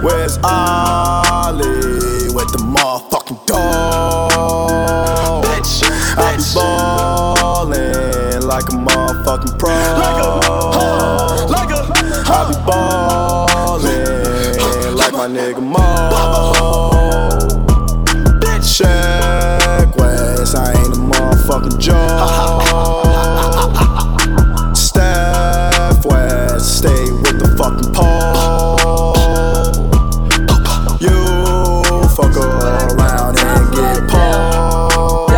[0.03, 1.22] Where's Ollie
[15.33, 15.79] nigga Mo.
[18.63, 22.21] Check West, I ain't a motherfucking joke.
[24.75, 29.13] Steph West, stay with the fucking pole.
[30.99, 31.17] You
[32.15, 35.29] fuck around and get pulled.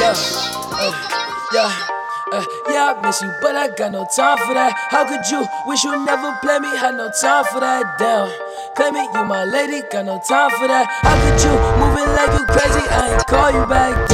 [0.00, 0.14] Yeah,
[0.72, 0.92] uh,
[1.52, 1.70] yeah,
[2.32, 4.72] uh, yeah, I miss you, but I got no time for that.
[4.90, 6.13] How could you wish you never?
[6.84, 7.96] Had no time for that.
[7.98, 8.28] Damn,
[8.76, 10.84] claim it, you my lady, got no time for that.
[11.00, 12.86] How could you moving like you crazy?
[12.90, 14.13] I ain't call you back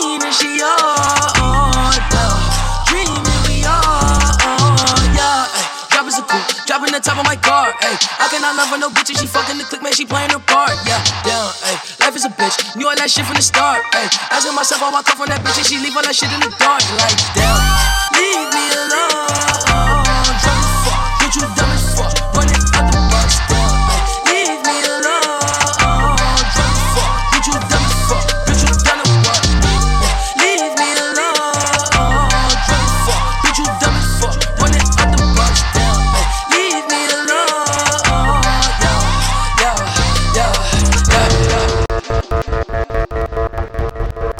[0.00, 1.92] Fiending she on.
[2.08, 2.32] Yeah,
[2.88, 4.96] dreaming we on.
[5.12, 7.68] Yeah, ay, dropping some cool, dropping the top of my car.
[7.84, 10.30] Ay, I cannot love her no bitch and she fucking the click man, she playing
[10.30, 10.72] her part.
[10.88, 11.52] Yeah, down.
[11.68, 13.84] Ay, life is a bitch, knew all that shit from the start.
[13.92, 16.40] Ay, asking myself I come from that bitch and she leave all that shit in
[16.40, 16.80] the dark.
[16.96, 17.60] Like damn,
[18.16, 19.28] leave me alone.
[20.40, 21.69] Drunk as fuck, get you running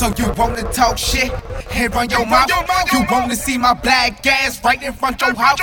[0.00, 1.30] So you wanna talk shit
[1.72, 2.48] and run your mouth?
[2.90, 5.60] You wanna see my black ass right in front your house?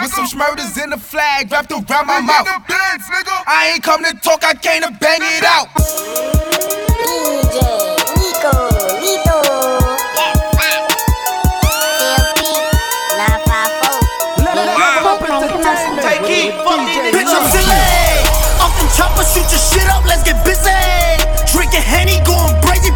[0.00, 2.46] With some smurders in the flag wrapped around my mouth.
[3.48, 5.66] I ain't come to talk, I came to bang it out.
[17.10, 17.74] Bitch, I'm silly.
[18.62, 20.53] Off the chopper, shoot your shit up, let's get busy.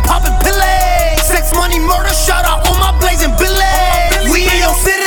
[0.08, 1.20] Popping pillay.
[1.20, 3.76] Sex, money, murder, shout out all my blazing billy.
[4.32, 5.04] We in your city.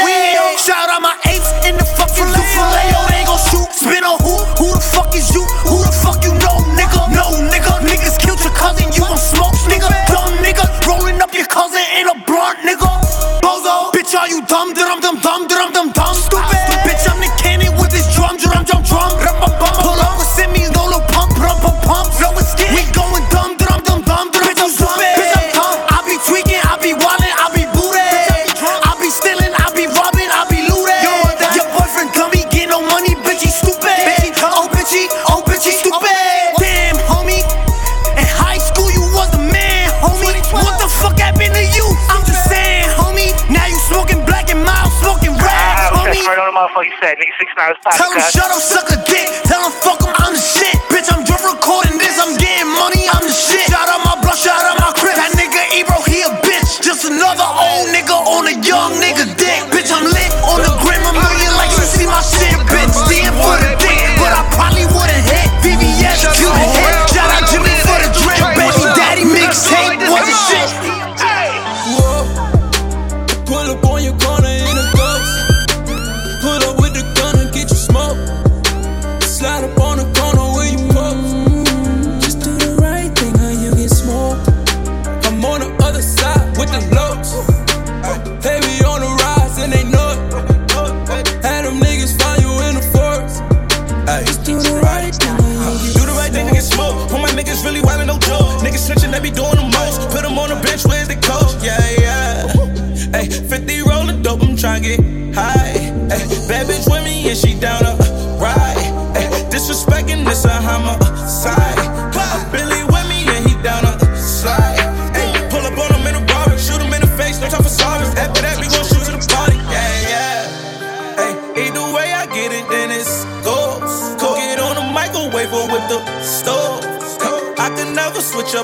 [0.61, 2.93] Shout out my apes in the fucking zoo filet.
[3.09, 3.69] They gon' shoot.
[3.73, 4.37] Spin on who?
[4.61, 5.41] Who the fuck is you?
[5.65, 7.01] Who the fuck you know, nigga?
[7.17, 7.81] No, nigga.
[7.81, 9.89] Niggas killed your cousin, you gon' smoke, nigga.
[10.13, 10.69] Dumb nigga.
[10.85, 12.89] Rolling up your cousin in a blunt, nigga.
[13.41, 13.89] Bozo.
[13.97, 14.73] Bitch, are you dumb?
[14.73, 16.00] Dum dum dum dum dum
[46.69, 46.91] homie.
[46.91, 47.33] Right on the motherfucking set, nigga.
[47.39, 49.27] Six nine is Tell him shut up, suck a dick.
[49.45, 50.75] Tell him fuck him, I'm the shit.
[50.91, 52.19] Bitch, I'm just recording this.
[52.19, 53.69] I'm getting money, I'm the shit.
[53.69, 55.15] Shout out my blood, shout out my crib.
[55.15, 56.81] That nigga Ebro, he a bitch.
[56.81, 59.30] Just another old nigga on a young nigga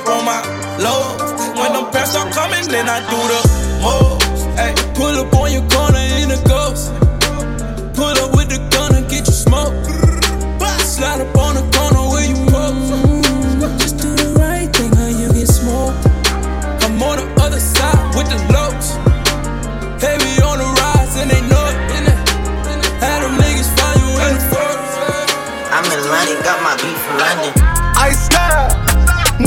[0.09, 0.41] on my
[0.77, 1.59] lows.
[1.59, 3.39] When them pairs start coming, then I do the
[3.81, 4.16] most.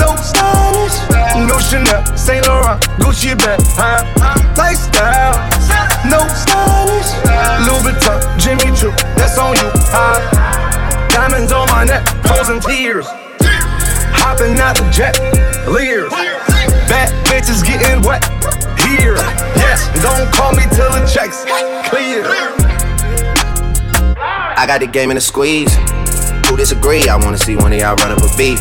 [0.01, 0.97] No stylish,
[1.47, 4.01] no Chanel, Saint Laurent, Gucci bag, huh?
[4.57, 5.37] Lifestyle,
[6.09, 7.13] no stylish,
[7.69, 10.17] Louis Vuitton, Jimmy Choo, that's on you, huh?
[11.11, 13.07] Diamonds on my neck, frozen tears,
[14.17, 15.21] hopping out the jet,
[15.69, 16.11] Lears,
[16.89, 18.25] bad bitches getting wet
[18.81, 19.17] here.
[19.61, 21.45] Yes, don't call me till the checks
[21.91, 22.25] clear.
[24.57, 25.75] I got the game in a squeeze.
[26.49, 27.09] Who disagree?
[27.09, 28.61] I wanna see one of y'all run up a beat.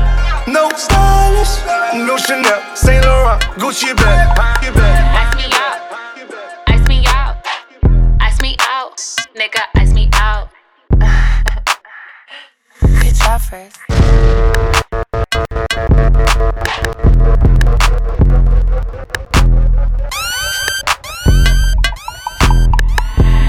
[0.51, 1.63] no stylish,
[1.95, 4.97] no Chanel, Saint Laurent, Gucci bag, Gucci bag.
[6.67, 7.45] Ice me out.
[8.19, 8.99] Ice me out.
[9.35, 10.49] Nigga, ice me out.
[12.81, 13.77] Good job first.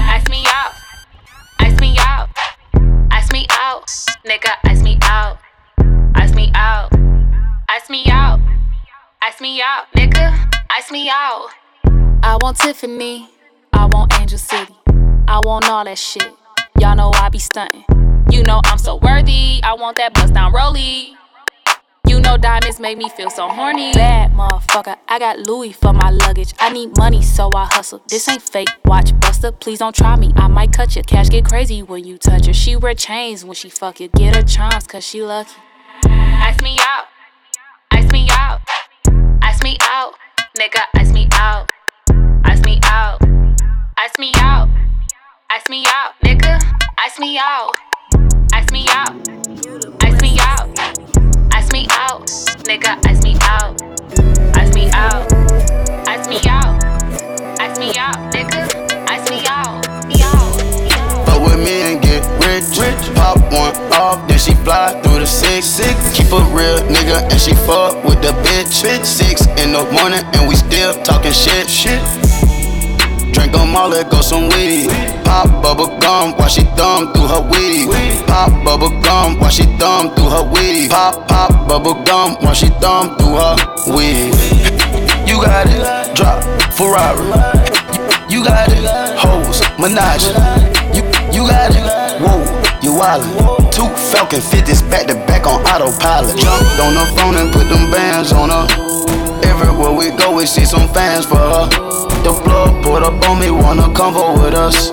[0.09, 0.73] Ice me out.
[1.59, 2.29] Ice me out.
[3.11, 3.89] Ice me out.
[4.25, 5.37] Nigga, ice me out.
[6.15, 6.92] Ice me out.
[7.83, 8.39] Ice me out.
[9.21, 9.87] Ice me out.
[9.93, 11.49] Nigga, ice me out.
[12.23, 13.27] I want Tiffany.
[13.73, 14.73] I want Angel City.
[15.27, 16.31] I want all that shit.
[16.79, 17.83] Y'all know I be stunting.
[18.31, 19.59] You know I'm so worthy.
[19.63, 21.15] I want that bust down rollie.
[22.07, 23.91] You know diamonds make me feel so horny.
[23.91, 26.53] Bad motherfucker, I got Louis for my luggage.
[26.59, 28.01] I need money, so I hustle.
[28.07, 28.69] This ain't fake.
[28.85, 30.31] Watch Buster, please don't try me.
[30.37, 31.03] I might cut you.
[31.03, 32.53] Cash get crazy when you touch her.
[32.53, 34.07] She wear chains when she fuck you.
[34.07, 35.51] Get her charms, cause she lucky.
[36.05, 37.07] Ice me out.
[38.43, 38.59] Out.
[39.41, 40.13] Ice me out.
[40.59, 41.69] Nigga, ice me out.
[42.43, 43.19] Ice me out.
[43.97, 44.69] Ice me out.
[45.49, 46.11] Ice me out.
[46.25, 46.59] Nigga,
[47.05, 47.71] ice me out.
[48.53, 49.15] Ice me out.
[50.03, 50.67] Ice me out.
[51.53, 52.27] Ice me out.
[52.67, 53.81] Nigga, ice me out.
[54.57, 55.31] Ice me out.
[56.07, 56.83] Ice me out.
[57.61, 58.17] Ice me out.
[58.33, 58.61] Nigga,
[59.07, 59.85] ice me out.
[61.25, 62.02] Fuck with me get
[62.61, 63.09] rich.
[63.15, 65.65] Pop one off, then she fly through the six.
[65.65, 65.95] six.
[66.13, 68.83] Keep a real nigga and she fuck with the bitch.
[68.83, 69.05] bitch.
[69.05, 71.69] Six in the morning and we still talking shit.
[71.69, 72.01] shit.
[73.33, 74.89] Drink Drink 'em all, let go some weed.
[75.25, 77.89] Pop bubble gum while she thumb through her weed.
[78.27, 80.91] Pop bubble gum while she thumb through her weed.
[80.91, 83.55] Pop, pop bubble gum while she thumb through her
[83.95, 84.29] weed.
[85.27, 86.43] You got it, drop
[86.77, 87.25] Ferrari.
[88.29, 88.85] You got it,
[89.17, 90.25] hoes, Menage.
[90.95, 92.41] You, you got it, whoa,
[92.81, 93.71] you wildin'.
[93.71, 96.37] Two Falcon 50s back to back on autopilot.
[96.37, 98.67] Jumped on the phone and put them bands on her.
[99.43, 101.65] Everywhere we go, we see some fans for her.
[102.23, 104.89] The plug put up on me, wanna convo with us.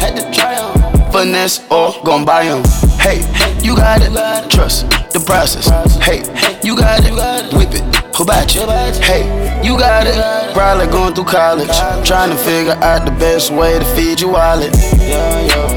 [0.00, 1.12] Had to try 'em.
[1.12, 2.62] Finesse or gon' buy 'em.
[2.98, 3.24] Hey,
[3.62, 4.12] you got it,
[4.50, 5.70] trust the process.
[6.02, 6.22] Hey,
[6.62, 7.12] you got it,
[7.54, 7.84] whip it.
[8.16, 8.62] Who about you?
[9.00, 9.24] Hey,
[9.62, 10.16] you got it.
[10.54, 11.70] Probably going through college,
[12.04, 14.74] trying to figure out the best way to feed your wallet.
[14.74, 15.75] And get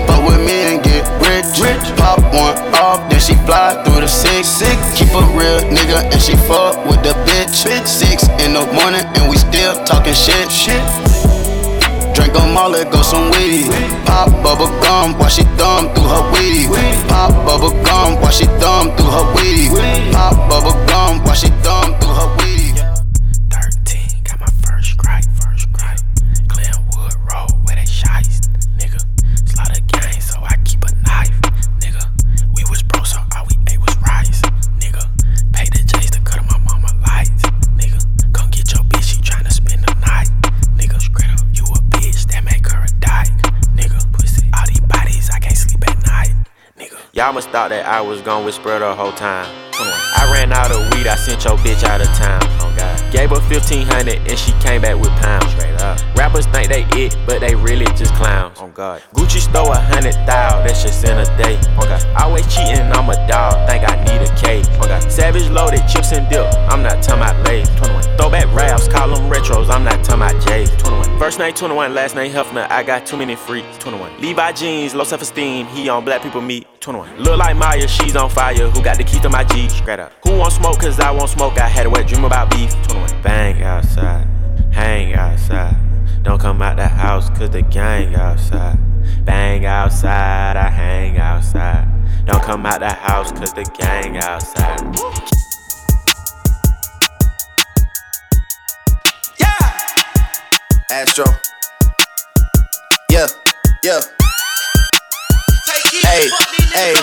[1.30, 1.86] rich, rich.
[1.98, 4.48] Pop one off, then she fly through the six.
[4.48, 4.78] six.
[4.98, 7.66] Keep a real nigga and she fuck with the bitch.
[7.66, 7.88] bitch.
[7.88, 10.50] Six in the morning and we still talking shit.
[10.52, 10.82] shit.
[12.16, 13.70] Drink all, let go some weed.
[14.06, 16.68] Pop bubble gum while she thumb through her weed.
[17.08, 19.70] Pop bubble gum while she thumb through her weed.
[20.12, 22.49] Pop bubble gum while she thumb through her weed.
[47.20, 49.44] Y'all must thought that I was gonna whisper the whole time.
[49.76, 52.40] I ran out of weed, I sent your bitch out of town.
[52.64, 52.96] Oh God.
[53.12, 55.52] Gave her 1500 and she came back with pounds.
[55.52, 56.00] Straight up.
[56.16, 58.58] Rappers think they it, but they really just clowns.
[58.62, 59.02] Oh God.
[59.14, 61.60] Gucci stole a hundred thou, that's just in a day.
[61.76, 62.00] Oh God.
[62.16, 64.64] Always cheating, I'm a dog, think I need a cake.
[64.80, 65.04] Oh God.
[65.12, 67.66] Savage loaded, chips and dip, I'm not talking about lay.
[67.84, 68.16] 21.
[68.16, 70.68] Throwback raps, call them retros, I'm not talking about J.
[70.78, 71.20] 21.
[71.20, 73.78] First name 21, last name Hefner, I got too many freaks.
[73.80, 74.22] 21.
[74.22, 76.66] Levi jeans, low self esteem, he on black people meet.
[76.82, 77.20] 21.
[77.20, 79.68] Look like Maya, she's on fire, who got the key to my G?
[79.70, 80.14] Straight up.
[80.24, 82.72] Who want smoke, cause I want smoke, I had a wet dream about beef.
[82.88, 83.22] 21.
[83.22, 84.26] Bang outside,
[84.72, 85.76] hang outside.
[86.24, 88.78] Don't come out the house, cause the gang outside.
[89.26, 91.88] Bang outside, I hang outside.
[92.26, 94.80] Don't come out the house, cause the gang outside.
[99.38, 100.92] Yeah!
[100.92, 101.26] Astro.
[103.12, 103.28] Yeah,
[103.84, 104.00] yeah.
[106.04, 106.96] Hey, hey.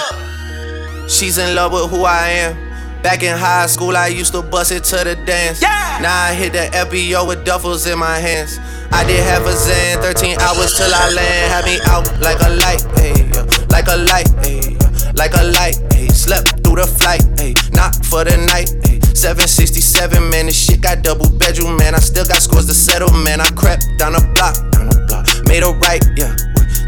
[1.08, 2.66] She's in love with who I am.
[3.02, 5.62] Back in high school, I used to bust it to the dance.
[5.62, 5.98] Yeah.
[6.02, 8.58] Now I hit the FBO with duffels in my hands.
[8.90, 11.52] I did have a Xan, 13 hours till I land.
[11.52, 13.46] Had me out like a light, hey, yeah.
[13.70, 15.12] like a light, hey, yeah.
[15.14, 16.08] like a light, hey.
[16.08, 18.98] Slept through the flight, hey, not for the night, hey.
[19.14, 21.94] 767, man, this shit got double bedroom, man.
[21.94, 23.40] I still got scores to settle, man.
[23.40, 26.34] I crept down the block, down the block, made a right, yeah.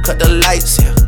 [0.02, 1.07] Cut the lights, yeah.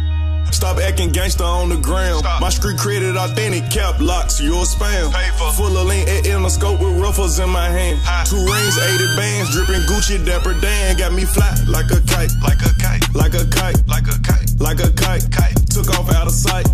[0.51, 2.23] Stop acting gangster on the ground.
[2.39, 5.11] My street credit authentic, cap locks, your spam.
[5.55, 7.99] Full of lean at in the scope with ruffles in my hand.
[8.27, 10.97] Two rings, 80 bands, dripping Gucci, dapper Dan.
[10.97, 14.51] Got me fly like a kite, like a kite, like a kite, like a kite,
[14.59, 15.23] like a kite.
[15.31, 15.61] kite.
[15.71, 16.67] Took off out of sight.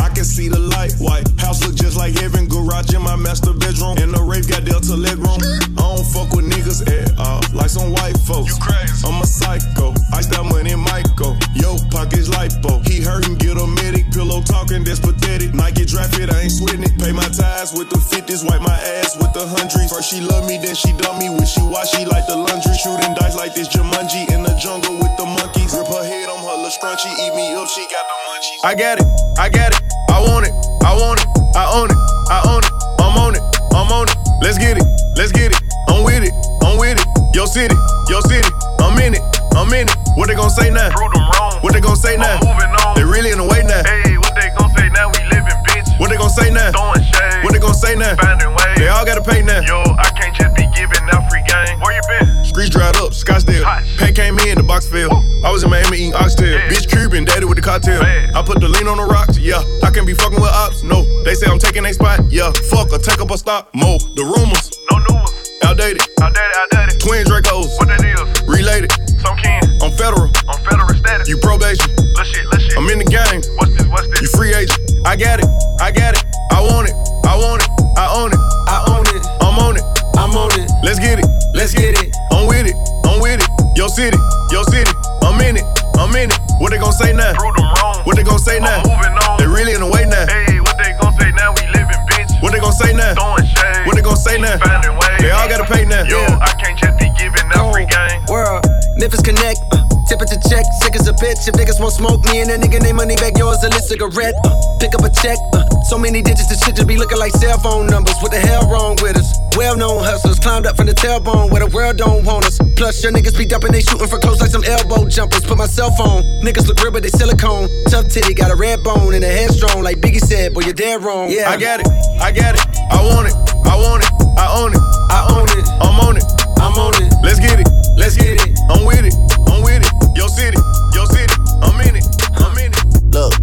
[0.00, 0.92] I can see the light.
[0.98, 2.48] White house look just like heaven.
[2.48, 3.96] Garage in my master bedroom.
[3.98, 5.38] And the rave got Delta leg room.
[5.78, 7.38] I don't fuck with niggas at all.
[7.54, 8.50] Like some white folks.
[8.50, 9.06] You crazy.
[9.06, 9.94] I'm a psycho.
[10.12, 11.38] I style money, Michael.
[11.54, 12.82] Yo, pockets lipo.
[12.90, 14.10] He hurt him, get a medic.
[14.12, 15.54] Pillow talking, that's pathetic.
[15.54, 16.94] Nike draft it, I ain't sweating it.
[16.98, 18.44] Pay my ties with the 50s.
[18.46, 19.92] Wipe my ass with the hundreds.
[19.92, 21.30] First she love me, then she dumb me.
[21.30, 22.74] Wish she wash, she like the laundry.
[22.76, 25.72] Shooting dice like this Jumanji in the jungle with the monkeys.
[25.72, 27.10] Rip her head on her little scrunchy.
[27.20, 28.60] Eat me up, she got the munchies.
[28.64, 29.06] I got it,
[29.38, 29.80] I got it.
[30.10, 30.52] I want it,
[30.82, 31.96] I want it, I own it,
[32.28, 32.72] I own it.
[32.98, 34.16] I'm on it, I'm on it.
[34.42, 34.84] Let's get it,
[35.16, 35.60] let's get it.
[35.88, 36.34] I'm with it,
[36.66, 37.06] I'm with it.
[37.32, 37.76] Yo city,
[38.10, 38.48] yo city.
[38.82, 39.22] I'm in it,
[39.56, 39.96] I'm in it.
[40.16, 40.90] What they gon' say now?
[40.90, 41.58] Prove them wrong.
[41.60, 42.38] What they gon' say now?
[42.40, 42.94] moving on.
[42.96, 43.82] They really in the way now.
[43.84, 45.08] Hey, what they gon' say now?
[45.10, 45.88] We living, bitch.
[46.00, 46.72] What they gon' say now?
[46.72, 47.44] Throwing shade.
[47.44, 48.16] What they gon' say now?
[48.16, 48.76] Finding ways.
[48.76, 49.60] They all gotta pay now.
[49.62, 51.78] Yo, I can't just be giving out free game.
[51.80, 52.44] Where you been?
[52.44, 53.64] Streets dried up, Scottsdale.
[53.98, 55.12] Pack came in, the box fell.
[55.44, 56.58] I was in Miami eating oxtail.
[56.68, 58.02] Bitch Cuban, daddy with the cocktail.
[58.02, 59.62] I put the lean on the rocks, yeah.
[59.82, 61.02] I can be fucking with ops, no.
[61.24, 62.50] They say I'm taking a spot, yeah.
[62.70, 63.98] Fuck or take up a stop, mo.
[64.16, 65.32] The rumors, no new ones.
[65.62, 67.00] Outdated, outdated, outdated.
[67.00, 68.18] Twin Dracos, what that is?
[68.48, 68.90] Related,
[69.30, 69.62] some kin.
[69.82, 71.28] I'm federal, I'm federal status.
[71.28, 71.86] You probation,
[72.18, 72.76] let's shit, let's shit.
[72.76, 73.42] I'm in the game.
[73.56, 73.86] What's this?
[73.86, 74.22] What's this?
[74.22, 74.78] You free agent.
[75.06, 75.46] I got it,
[75.80, 76.24] I got it.
[76.50, 79.22] I want it, I want it, I own it, I own it.
[79.40, 79.84] I'm on it,
[80.18, 80.66] I'm on it.
[80.82, 82.10] Let's get it, let's get it.
[82.32, 83.48] I'm with it, I'm with it.
[83.78, 84.18] Yo city,
[84.50, 84.90] yo city.
[85.22, 85.64] I'm in it,
[85.94, 86.38] I'm in it.
[86.58, 87.32] What they gon' say now?
[87.34, 88.02] Prove them wrong.
[88.04, 88.82] What they gon' say now?
[88.82, 89.38] moving on.
[89.38, 90.26] They really in the way now.
[90.26, 91.54] Hey, what they gon' say now?
[91.54, 92.42] We living, bitch.
[92.42, 93.14] What they gon' say now?
[93.14, 93.86] Throwing shade.
[93.86, 94.58] What they gon' say now?
[94.58, 95.20] Finding ways.
[95.20, 96.02] They all gotta pay now.
[96.04, 98.24] Yo, I can't just be giving out free game.
[98.28, 98.66] World,
[99.00, 99.56] Memphis Connect.
[99.72, 99.80] Uh,
[100.12, 101.48] temperature check, sick as a bitch.
[101.48, 104.36] If niggas won't smoke me and that nigga name money back, yours a lit cigarette.
[104.44, 105.40] Uh, pick up a check.
[105.56, 108.14] Uh, so many digits, this shit just be looking like cell phone numbers.
[108.20, 109.40] What the hell wrong with us?
[109.56, 112.60] Well known hustlers climbed up from the tailbone where the world don't want us.
[112.76, 115.48] Plus, your niggas be dumping, they shooting for close like some elbow jumpers.
[115.48, 116.20] Put my cell phone.
[116.44, 117.72] Niggas look real, but they silicone.
[117.88, 119.82] Tough titty, got a red bone and a headstrong.
[119.82, 121.32] Like Biggie said, boy, you're dead wrong.
[121.32, 121.48] Yeah.
[121.48, 121.88] I got it,
[122.20, 122.62] I got it.
[122.92, 123.34] I want it,
[123.64, 125.64] I want it, I own it, I own it.
[125.80, 126.24] I'm on it,
[126.60, 127.08] I'm on it.
[127.24, 127.68] Let's get it,
[128.00, 128.58] Let's get it.
[128.70, 129.12] I'm with it.
[129.52, 129.92] I'm with it.
[130.16, 130.56] Your city.
[130.96, 131.34] Your city.
[131.60, 132.06] I'm in it.
[132.40, 132.80] I'm in it.
[133.12, 133.34] Look,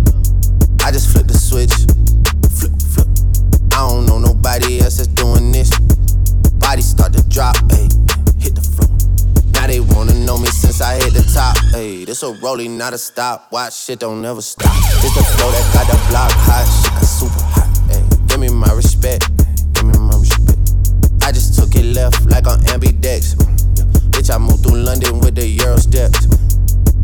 [0.81, 1.69] I just flipped the switch.
[2.49, 3.05] Flip, flip.
[3.77, 5.69] I don't know nobody else that's doing this.
[6.57, 7.85] Body start to drop, ayy.
[8.41, 8.89] Hit the floor.
[9.53, 12.07] Now they wanna know me since I hit the top, ayy.
[12.07, 13.51] This a rolling, not a stop.
[13.51, 14.73] Watch shit don't never stop.
[15.01, 16.65] This the flow that got the block hot.
[16.65, 18.27] Shit got super hot, ayy.
[18.27, 19.29] Give me my respect.
[19.73, 20.73] Give me my respect.
[21.21, 23.37] I just took it left like on ambidex.
[24.17, 26.25] Bitch, I moved through London with the Euro steps.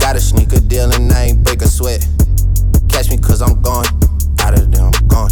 [0.02, 2.02] Got a sneaker deal and I ain't break a sweat.
[2.90, 3.86] Catch me cause I'm gone,
[4.40, 5.30] out of there I'm gone.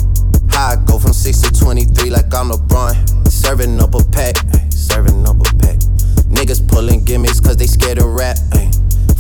[0.52, 2.94] High, I go from 6 to 23 like I'm LeBron.
[3.28, 4.36] Serving up a pack,
[4.70, 5.78] serving up a pack.
[6.30, 8.38] Niggas pulling gimmicks cause they scared of rap.
[8.54, 8.70] Ay.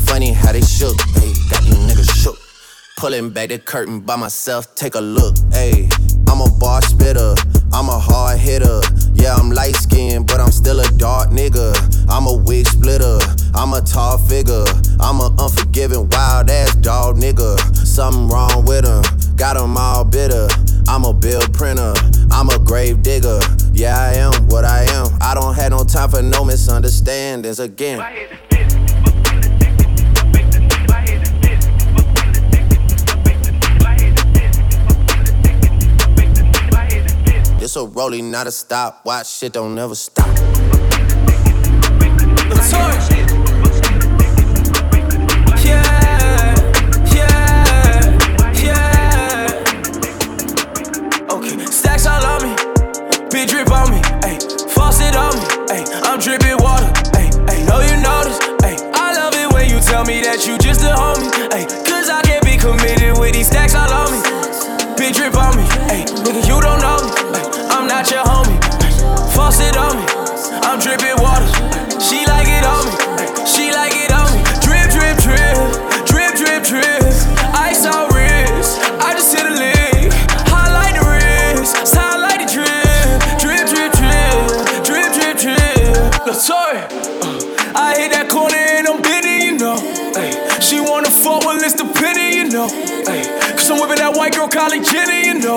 [0.05, 1.33] Funny how they shook, ay.
[1.49, 2.37] got you niggas shook.
[2.97, 5.89] Pulling back the curtain by myself, take a look, ayy.
[6.31, 7.35] I'm a bar spitter,
[7.73, 8.79] I'm a hard hitter.
[9.13, 11.75] Yeah, I'm light skinned, but I'm still a dark nigga.
[12.09, 13.19] I'm a wig splitter,
[13.53, 14.63] I'm a tall figure.
[15.01, 17.59] I'm a unforgiving, wild ass dog nigga.
[17.75, 19.03] Something wrong with him,
[19.35, 20.47] got him all bitter.
[20.87, 21.93] I'm a bill printer,
[22.31, 23.41] I'm a grave digger.
[23.73, 25.07] Yeah, I am what I am.
[25.19, 27.99] I don't have no time for no misunderstandings again.
[37.71, 39.05] This a rolling, not a stop.
[39.05, 40.27] Watch shit don't never stop.
[45.63, 45.79] Yeah,
[47.15, 48.19] yeah,
[48.59, 49.47] yeah.
[51.31, 52.53] Okay, stacks all on me,
[53.31, 57.79] big drip on me, ayy, faucet on me, ayy, I'm dripping water, ayy, ayy, know
[57.79, 61.31] you notice, ayy, I love it when you tell me that you just a homie,
[61.51, 64.19] ayy, cause I can't be committed with these stacks all on me,
[64.97, 67.20] big drip on me, ayy, nigga, you don't know me,
[67.71, 68.59] I'm not your homie,
[69.33, 70.05] faucet on me,
[70.63, 71.47] I'm dripping water,
[71.99, 72.93] she like it on me,
[73.45, 75.55] she like it on me, drip, drip, drip,
[76.05, 77.03] drip, drip, drip,
[77.55, 80.11] ice on wrist, I just hit a lick,
[80.51, 86.35] highlight the wrist, highlight the drip, drip, drip, drip, drip, drip, drip.
[86.35, 89.77] Sorry, uh, I hit that corner and I'm bidding, you know.
[90.15, 92.67] Ay, she wanna fuck, well, it's the pity, you know.
[93.07, 93.40] Ay,
[93.71, 95.55] I'm whipping that white girl, Kylie Jenner, you know.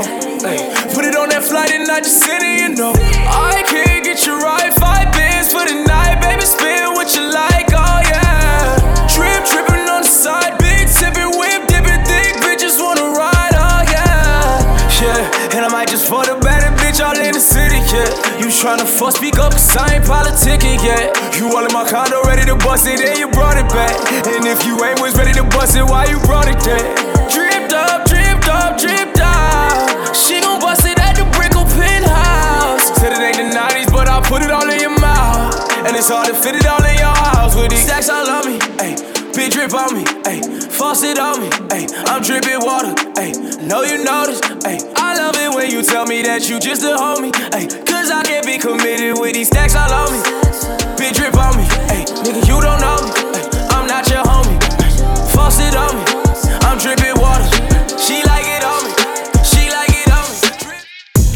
[0.95, 2.95] Put it on that flight and I just sit it, you know.
[2.95, 7.75] I can't get you right, five bands for the night, baby, spin what you like,
[7.75, 8.79] oh yeah.
[9.11, 14.63] Drip, dripping on the side, big sipping, whip, dipping, thick bitches wanna ride, oh yeah.
[15.03, 18.39] Yeah, and I might just for the better bitch all in the city, yeah.
[18.39, 21.19] You tryna fuck, speak up, cause I ain't politicking yet.
[21.35, 23.99] You all in my condo, ready to bust it, and you brought it back.
[24.31, 27.14] And if you ain't was ready to bust it, why you brought it there?
[28.49, 30.15] Up, dripped up.
[30.15, 32.93] She gon' bust it at the brick Brickell penthouse.
[33.01, 35.55] Said it ain't the 90s, but I put it all in your mouth.
[35.87, 38.47] And it's hard to fit it all in your house with these stacks all on
[38.47, 38.97] me, ayy.
[39.35, 40.43] Big drip on me, ayy.
[40.73, 41.87] Faucet on me, ayy.
[42.09, 43.63] I'm dripping water, ayy.
[43.69, 44.81] Know you notice, ayy.
[44.97, 47.69] I love it when you tell me that you just a homie, ayy.
[47.87, 50.21] Cause I can't be committed with these stacks all on me.
[50.97, 51.65] Big drip on me,
[51.95, 52.05] ayy.
[52.25, 53.13] Nigga, you don't know me.
[53.71, 54.59] I'm not your homie.
[55.33, 56.05] Faucet on me,
[56.65, 57.47] I'm dripping water.
[58.01, 58.34] She like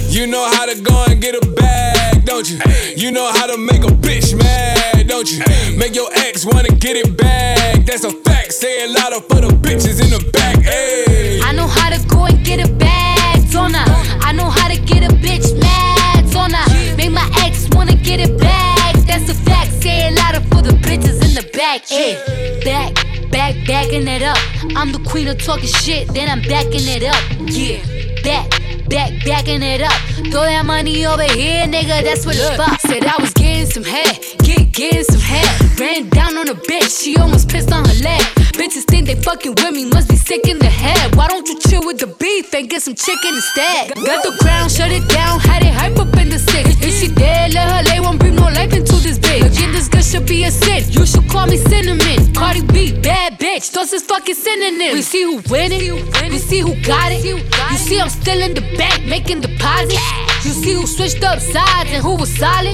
[0.09, 2.59] You know how to go and get a bag, don't you?
[2.96, 5.38] You know how to make a bitch mad, don't you?
[5.76, 7.84] Make your ex wanna get it back.
[7.84, 8.54] That's a fact.
[8.54, 10.56] Say it louder for the bitches in the back.
[10.56, 11.42] Ayy.
[11.44, 14.18] I know how to go and get a bag, on her.
[14.24, 16.96] I know how to get a bitch mad, on her.
[16.96, 18.94] Make my ex wanna get it back.
[19.06, 19.72] That's a fact.
[19.82, 21.84] Say it louder for the bitches in the back.
[21.92, 22.16] Ay,
[22.64, 22.94] back,
[23.30, 24.38] back, backing it up.
[24.74, 27.22] I'm the queen of talking shit, then I'm backing it up.
[27.46, 27.84] Yeah,
[28.22, 28.67] back.
[28.89, 29.93] Back, backing it up.
[30.32, 32.03] Throw that money over here, nigga.
[32.03, 32.80] That's what it's about.
[32.80, 35.78] Said I was getting some head, get getting some head.
[35.78, 38.20] Ran down on a bitch, she almost pissed on her leg.
[38.57, 41.14] Bitches think they fucking with me, must be sick in the head.
[41.16, 43.95] Why don't you chill with the beef and get some chicken instead?
[43.95, 46.70] Got the crown, shut it down, had it hype up in the six.
[46.80, 49.47] If she dead, let her lay, won't bring no life into this bitch.
[49.47, 50.82] Again, this girl should be a sin.
[50.91, 52.34] You should call me cinnamon.
[52.34, 54.95] Cardi B, bad bitch, those is fucking synonyms.
[54.95, 55.95] We see who winning,
[56.30, 57.24] we see who got it.
[57.24, 57.39] You
[57.76, 60.01] see I'm still in the back making deposits.
[60.47, 62.72] You see who switched up sides and who was solid.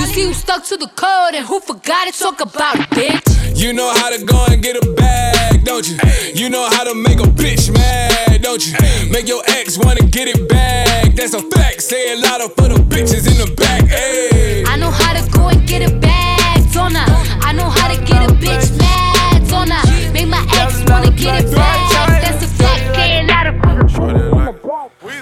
[0.00, 2.14] You see who stuck to the code and who forgot it.
[2.14, 3.42] Talk about it, bitch.
[3.54, 5.96] You know how to go and get a bag, don't you?
[6.34, 8.74] You know how to make a bitch mad, don't you?
[9.10, 11.14] Make your ex wanna get it back.
[11.14, 11.82] That's a fact.
[11.82, 13.82] Say it louder for the bitches in the back.
[13.82, 14.66] Ayy.
[14.66, 17.12] I know how to go and get a bag, on her.
[17.46, 20.12] I I know how to get a bitch mad, on her.
[20.12, 21.92] Make my ex wanna get it back.
[22.22, 22.96] That's a fact.
[22.96, 23.41] Say it louder for the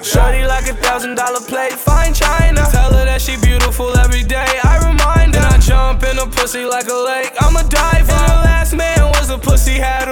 [0.03, 2.67] Shorty like a thousand dollar plate, fine china.
[2.71, 4.59] Tell her that she beautiful every day.
[4.63, 5.41] I remind her.
[5.41, 7.33] Then I jump in a pussy like a lake.
[7.41, 8.13] I'm a diver.
[8.13, 10.09] And her last man was a pussy, had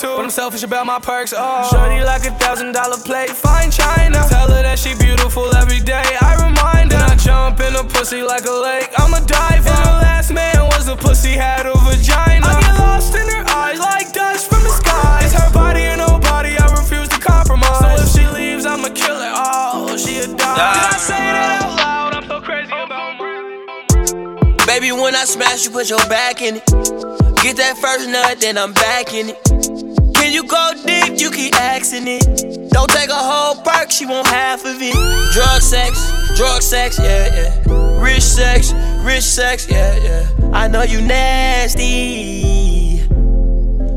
[0.00, 1.34] too, but I'm selfish about my perks.
[1.36, 4.24] Oh, shorty like a thousand dollar plate, fine china.
[4.28, 6.16] Tell her that she beautiful every day.
[6.20, 6.98] I remind her.
[6.98, 8.88] Then I jump in a pussy like a lake.
[8.96, 9.68] I'm a diver.
[9.68, 12.46] And her last man was a pussy, had a vagina.
[12.46, 15.20] I get lost in her eyes like dust from the sky.
[15.22, 17.78] It's her body and nobody, I refuse to compromise.
[17.78, 19.32] So if she leaves, I'ma kill it.
[19.36, 20.56] Oh, she a dog.
[20.56, 22.09] Did I say that out loud?
[24.70, 26.66] Baby, when I smash, you put your back in it.
[27.42, 29.44] Get that first nut, then I'm back in it.
[30.14, 31.20] Can you go deep?
[31.20, 32.70] You keep asking it.
[32.70, 34.94] Don't take a whole perk, she want half of it.
[35.32, 38.00] Drug sex, drug sex, yeah, yeah.
[38.00, 40.28] Rich sex, rich sex, yeah, yeah.
[40.52, 42.98] I know you nasty.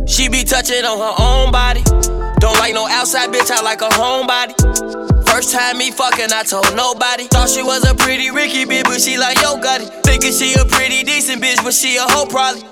[0.08, 1.84] She be touching on her own body.
[2.40, 5.13] Don't like no outside bitch, I like a homebody.
[5.44, 7.28] First time me fucking, I told nobody.
[7.28, 9.92] Thought she was a pretty Ricky bitch, but she like yo got it.
[10.08, 12.64] Thinking she a pretty decent bitch, but she a hoe probably.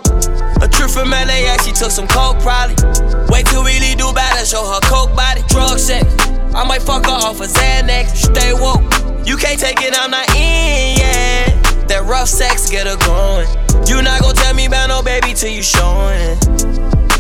[0.63, 2.80] A trip from LAX, she took some coke probably.
[3.28, 5.43] Wait till leave Dubai to show her coke body.
[5.49, 6.07] Drug sex,
[6.55, 8.32] I might fuck her off a Xanax.
[8.32, 8.88] Stay woke,
[9.28, 11.51] you can't take it, I'm not in, yeah.
[11.91, 13.51] That rough sex get her going.
[13.86, 16.39] You not gon' tell me about no baby till you showing.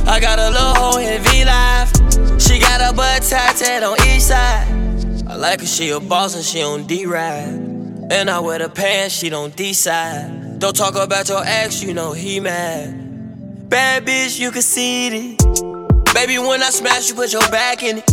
[0.07, 1.91] I got a little hoe in V Live.
[2.39, 4.79] She got a butt tattooed on each side.
[5.31, 7.53] I like her, she a boss and she on D ride.
[8.11, 10.59] And I wear the pants, she don't decide.
[10.59, 13.69] Don't talk about your ex, you know he mad.
[13.69, 15.37] Bad bitch, you can see it.
[16.13, 18.07] Baby, when I smash, you put your back in it.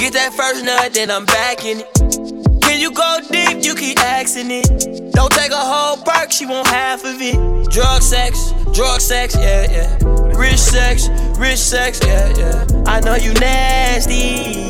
[0.00, 2.62] Get that first nut, then I'm back in it.
[2.62, 3.64] Can you go deep?
[3.64, 5.12] You keep asking it.
[5.12, 7.70] Don't take a whole perk, she want half of it.
[7.70, 9.98] Drug sex, drug sex, yeah, yeah.
[10.36, 12.66] Rich sex, rich sex, yeah, yeah.
[12.86, 14.66] I know you nasty.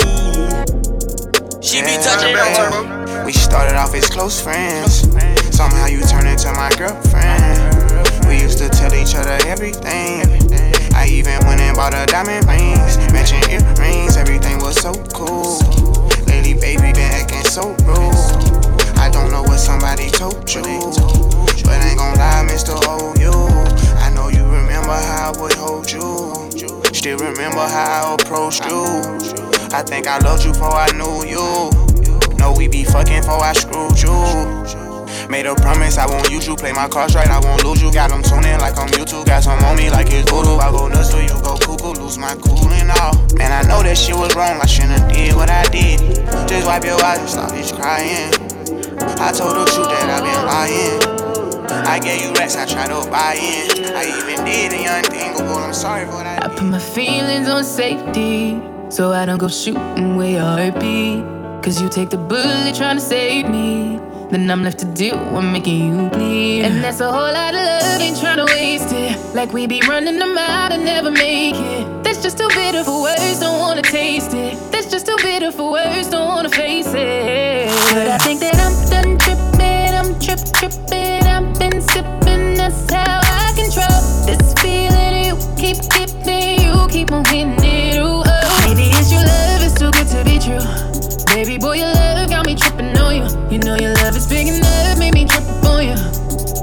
[1.63, 5.03] She be touching on We started off as close friends.
[5.55, 8.27] Somehow you turned into my girlfriend.
[8.27, 10.25] We used to tell each other everything.
[10.95, 14.17] I even went and bought her diamond rings, matching earrings.
[14.17, 15.59] Everything was so cool.
[16.27, 18.17] Lately, baby, been acting so rude.
[18.97, 20.63] I don't know what somebody told you,
[21.65, 22.73] but ain't gon' lie, Mr.
[22.73, 23.31] OU.
[23.33, 26.33] Oh, I know you remember how I would hold you.
[26.95, 29.50] Still remember how I approached you.
[29.73, 31.71] I think I loved you before I knew you.
[32.39, 34.11] Know we be fucking before I screwed you.
[35.31, 36.57] Made a promise I won't use you.
[36.57, 37.93] Play my cards right, I won't lose you.
[37.93, 39.27] Got them tuning like I'm YouTube.
[39.27, 40.57] Got some on me like it's voodoo.
[40.57, 42.01] I go nuts till you go cuckoo.
[42.03, 43.15] Lose my cool and all.
[43.39, 44.59] Man, I know that shit was wrong.
[44.61, 46.01] I shouldn't have did what I did.
[46.49, 48.35] Just wipe your eyes and stop this crying.
[49.23, 51.21] I told the truth that I've been lying.
[51.87, 53.95] I gave you rest, I tried to buy in.
[53.95, 54.73] I even did
[55.07, 56.45] thing, but I'm sorry for that.
[56.45, 58.61] I put my feelings on safety,
[58.91, 61.23] so I don't go shooting where your heart be.
[61.63, 64.01] Cause you take the bullet trying to save me.
[64.31, 66.63] Then I'm left to deal with making you bleed.
[66.63, 69.35] And that's a whole lot of love, ain't trying to waste it.
[69.35, 72.05] Like we be running them out and never make it.
[72.05, 74.59] That's just too bitter for words, don't wanna taste it.
[74.73, 77.69] That's just too bitter for words, don't wanna face it.
[77.95, 81.00] But I think that I'm done tripping, I'm trip tripping.
[93.81, 95.97] Your love is big enough, made me trip up on you.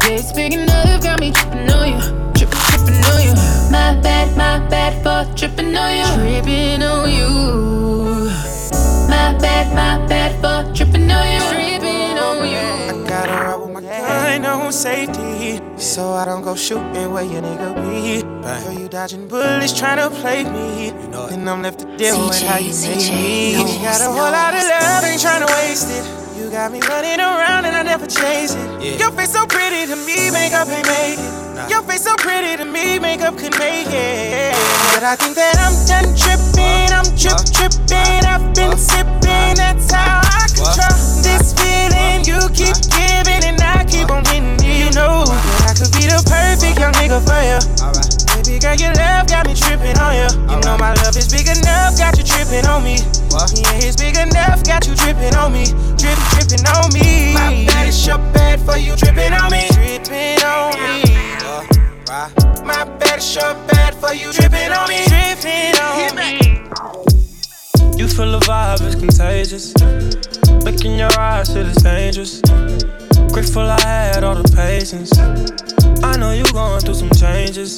[0.06, 2.00] Yeah, it's big enough, got me tripping on you.
[2.38, 3.34] Tripping, tripping on you.
[3.72, 6.06] My bad, my bad for tripping on you.
[6.14, 8.30] Tripping on you.
[9.10, 11.40] My bad, my bad for tripping on you.
[11.50, 13.04] Tripping on you.
[13.04, 15.60] I Gotta roll with my gun on safety.
[15.78, 18.22] So I don't go shooting where your nigga be.
[18.64, 20.92] For you dodging bullets trying to play me.
[21.30, 23.52] Then I'm left to deal with how you made me.
[23.54, 26.27] You got a whole lot of love, ain't trying to waste it.
[26.38, 29.00] You got me running around and I never chase it.
[29.00, 31.70] Your face so pretty to me, makeup ain't made it.
[31.70, 34.54] Your face so pretty to me, makeup could make it.
[34.94, 38.22] But I think that I'm done tripping, I'm trip tripping.
[38.30, 42.22] I've been sipping, that's how I control this feeling.
[42.22, 44.62] You keep giving and I keep on getting.
[44.62, 48.27] You know that I could be the perfect young nigga for you.
[48.48, 50.30] Baby girl, your love got me tripping on you.
[50.48, 52.96] You know my love is big enough, got you tripping on me.
[52.96, 55.66] Yeah, it's big enough, got you tripping on me.
[56.00, 57.34] Drip, tripping on me.
[57.34, 59.68] My bad is your bad for you tripping on me.
[59.76, 61.04] Tripping on me.
[62.64, 65.04] My bad is your bad for you tripping on me.
[65.12, 66.40] Tripping on me.
[68.00, 69.76] You feel the vibe is contagious.
[70.64, 72.42] Look in your eyes, shit is dangerous.
[73.38, 75.16] Grateful I had all the patience.
[76.04, 77.78] I know you going through some changes.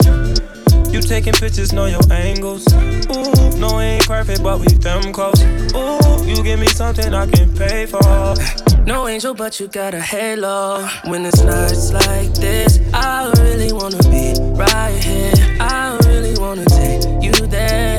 [0.89, 2.65] You taking pictures, know your angles.
[2.73, 5.43] Ooh, no, we ain't perfect, but we them close.
[5.75, 7.99] Ooh, you give me something I can pay for.
[8.85, 10.87] No angel, but you got a halo.
[11.03, 15.33] When it's nights like this, I really wanna be right here.
[15.59, 17.98] I really wanna take you there.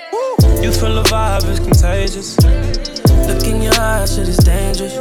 [0.61, 2.37] You feel the vibe is contagious.
[3.27, 4.93] Look in your eyes, shit is dangerous.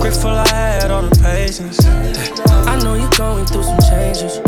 [0.00, 1.78] Grateful I had all the patience.
[2.66, 4.40] I know you're going through some changes.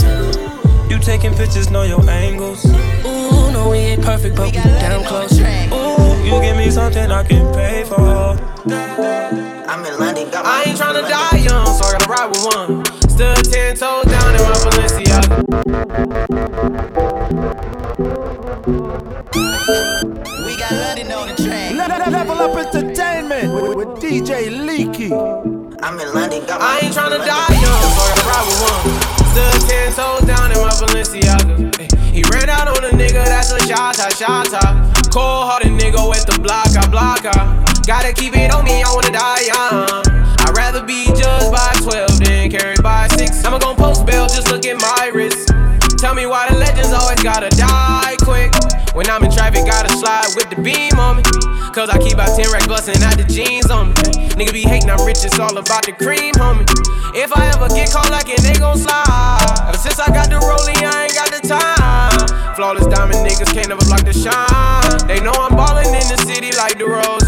[0.91, 2.65] You taking pictures, know your angles.
[2.67, 5.33] Ooh, no, we ain't perfect, but we down close.
[5.41, 8.37] Ooh, you give me something I can pay for.
[9.71, 12.85] I'm in London, got I ain't tryna die young, so I gotta ride with one.
[13.09, 15.41] Stood ten toes down in my Balenciaga.
[18.01, 18.07] We
[20.57, 21.77] got London on the track.
[21.77, 25.13] Level up entertainment with, with DJ Leaky.
[25.13, 28.81] I'm in London, got I ain't tryna die young, so I gotta ride with one.
[29.29, 31.77] Stood ten toes down in my Balenciaga.
[31.79, 35.13] Ay, He ran out on a nigga, that's a shot, shot, shot.
[35.13, 37.83] Cold hearted nigga with the block, I block, I.
[37.87, 40.05] Gotta keep it on me, I wanna die young.
[40.41, 43.45] I'd rather be judged by 12 than carried by 6.
[43.45, 45.51] I'ma gon' post bail, just look at my wrist.
[46.01, 47.80] Tell me why the legends always gotta die quick.
[49.01, 51.25] When I'm in traffic, gotta slide with the beam on me.
[51.73, 54.29] Cause I keep out 10 rack bustin' out the jeans on me.
[54.37, 56.69] Nigga be hating, I'm rich, it's all about the cream, homie.
[57.17, 59.73] If I ever get caught like it, they gon' slide.
[59.73, 62.29] Ever since I got the rollie, I ain't got the time.
[62.61, 65.09] Flawless diamond niggas can't ever block the shine.
[65.09, 67.20] They know I'm ballin' in the city like DeRozan.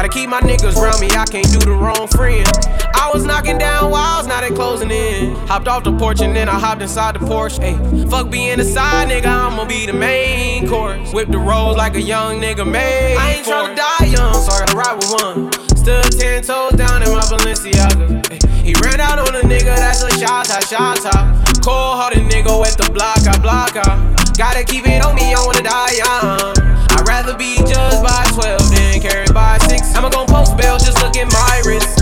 [0.00, 2.48] Gotta keep my niggas round me, I can't do the wrong friend.
[2.94, 5.36] I was knocking down walls, now they closing in.
[5.46, 7.58] Hopped off the porch and then I hopped inside the Porsche.
[7.60, 11.12] Ayy, fuck being the side nigga, I'ma be the main course.
[11.12, 13.18] Whip the rolls like a young nigga made.
[13.18, 15.52] I ain't tryna die young, so I gotta ride with one.
[15.76, 18.22] Stood ten toes down in my Balenciaga.
[18.22, 21.60] Ayy, he ran out on a nigga, that's a shot, shot, shot, shot.
[21.62, 24.16] Cold hearted nigga with the block, I block, I.
[24.38, 26.70] Gotta keep it on me, I wanna die young.
[26.96, 29.69] I'd rather be judged by 12 than carried by 6.
[29.96, 31.98] I'ma gon' post bail, just look at my wrist.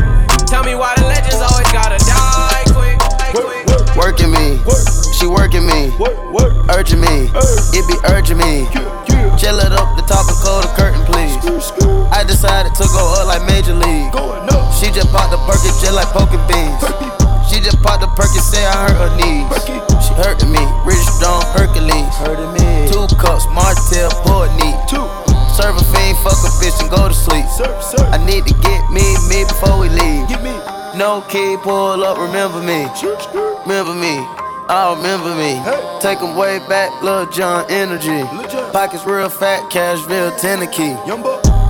[0.46, 2.98] Tell me why the legends always gotta die quick.
[3.96, 4.60] Working me,
[5.12, 5.92] she working me,
[6.70, 7.28] urging me,
[7.74, 8.66] it be urging me.
[9.36, 11.36] Chill it up, the top and close the curtain, please.
[12.10, 14.12] I decided to go up like Major League.
[14.74, 17.17] She just popped the Perkin just like poking beans.
[17.48, 19.48] She just popped the Perkin, say I hurt her knees.
[20.04, 22.14] She hurting me, rich strong Hercules.
[22.20, 22.88] Hurting me.
[22.92, 24.76] Two cups, Martell, pour it neat.
[25.56, 27.44] Serve a fiend, fuck a bitch and go to sleep.
[28.12, 30.28] I need to get me, me before we leave.
[30.28, 30.54] Get me.
[30.96, 32.86] No key, pull up, remember me.
[33.66, 34.22] Remember me.
[34.70, 35.58] I remember me.
[36.00, 38.22] Take 'em way back, Lil Jon energy.
[38.72, 40.96] Pockets real fat, Cashville, Tennessee.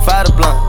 [0.05, 0.59] Fight a blunt,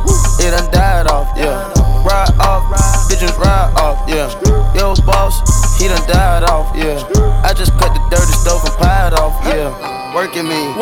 [0.41, 1.80] it done died off, yeah.
[2.05, 2.65] Ride off,
[3.09, 4.29] bitches ride off, yeah.
[4.75, 5.41] Yo, boss,
[5.79, 6.97] he done died off, yeah.
[7.45, 10.15] I just cut the dirty stove and pied off, yeah.
[10.15, 10.73] Working me,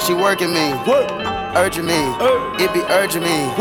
[0.00, 0.72] she working me,
[1.54, 2.00] urging me,
[2.58, 3.52] it be urging me.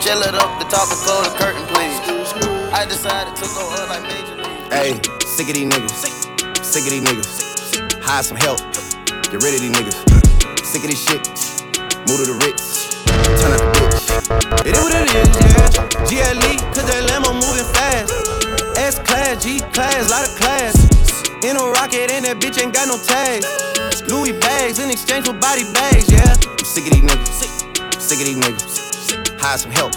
[0.00, 1.96] Chill it up, the top and close the curtain, please.
[2.72, 4.72] I decided to go up like Major League.
[4.72, 6.64] Hey, sick of these niggas.
[6.64, 8.02] Sick of these niggas.
[8.02, 8.60] Hire some help.
[9.30, 10.64] Get rid of these niggas.
[10.64, 11.26] Sick of this shit.
[12.08, 13.04] Move to the Ritz.
[13.42, 13.79] Turn up the bitch.
[14.66, 15.70] It is what it is, yeah.
[16.02, 18.10] GLE, cause that Lambo moving fast.
[18.76, 20.74] S class, G class, lot of class.
[21.46, 23.46] In a rocket, and that bitch ain't got no tags.
[24.10, 26.26] Louis bags in exchange for body bags, yeah.
[26.26, 28.00] I'm sick of these niggas.
[28.02, 29.40] Sick of these niggas.
[29.40, 29.92] Hire some help.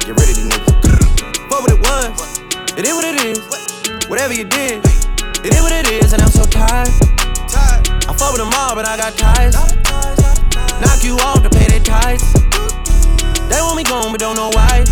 [0.00, 0.72] Get rid of these niggas.
[1.52, 2.40] Fuck what it was.
[2.78, 3.38] It is what it is.
[4.08, 4.80] Whatever you did,
[5.44, 6.88] it is what it is, and I'm so tired.
[7.52, 9.54] I fuck with them all, but I got ties.
[10.80, 12.51] Knock you off to pay their ties.
[13.48, 14.84] They want me gone, but don't know why.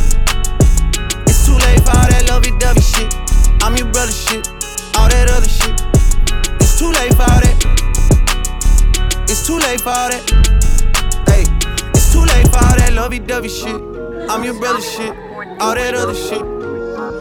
[1.27, 3.15] It's too late for all that lovey-dovey shit.
[3.63, 4.49] I'm your brother shit.
[4.97, 5.75] All that other shit.
[6.61, 7.57] It's too late for all that.
[9.29, 10.23] It's too late for all that.
[11.29, 11.45] Hey,
[11.95, 13.81] it's too late for all that lovey-dovey shit.
[14.31, 15.15] I'm your brother shit.
[15.61, 16.43] All that other shit.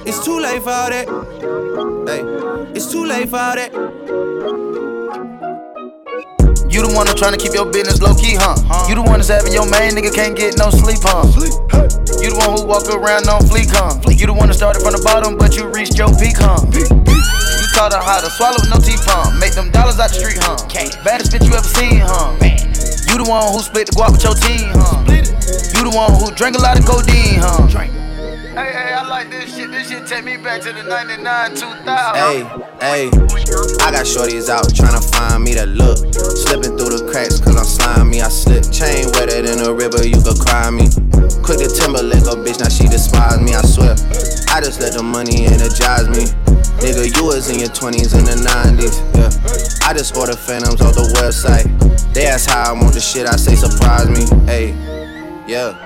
[0.07, 1.07] It's too late for all that.
[2.07, 2.21] Hey,
[2.75, 4.88] it's too late for all that.
[6.69, 8.53] You the one that's trying to keep your business low key, huh?
[8.87, 11.25] You the one that's having your main nigga can't get no sleep, huh?
[12.21, 13.97] You the one who walk around on fleek, huh?
[14.05, 16.61] You the one that started from the bottom, but you reached your peak, huh?
[16.69, 19.33] You taught her how to swallow with no teeth, huh?
[19.41, 20.61] Make them dollars out the street, huh?
[21.01, 22.37] Baddest bitch you ever seen, huh?
[23.09, 25.01] You the one who split the guap with your team, huh?
[25.73, 27.65] You the one who drank a lot of codeine, huh?
[28.59, 29.71] Hey, hey, I like this shit.
[29.71, 31.79] This shit take me back to the 99, 2000.
[32.19, 32.43] Hey,
[32.83, 33.07] hey,
[33.79, 35.95] I got shorties out trying to find me to look.
[35.95, 38.19] Slipping through the cracks cause I'm slimy.
[38.19, 40.91] I slip chain wetter than a river, you could cry me.
[41.39, 43.95] Quick to Timberlake, a bitch, now she despise me, I swear.
[44.51, 46.27] I just let the money energize me.
[46.83, 49.87] Nigga, you was in your 20s and the 90s, yeah.
[49.87, 51.63] I just order phantoms off the website.
[52.11, 54.75] They ask how I want the shit, I say surprise me, hey,
[55.47, 55.79] yeah.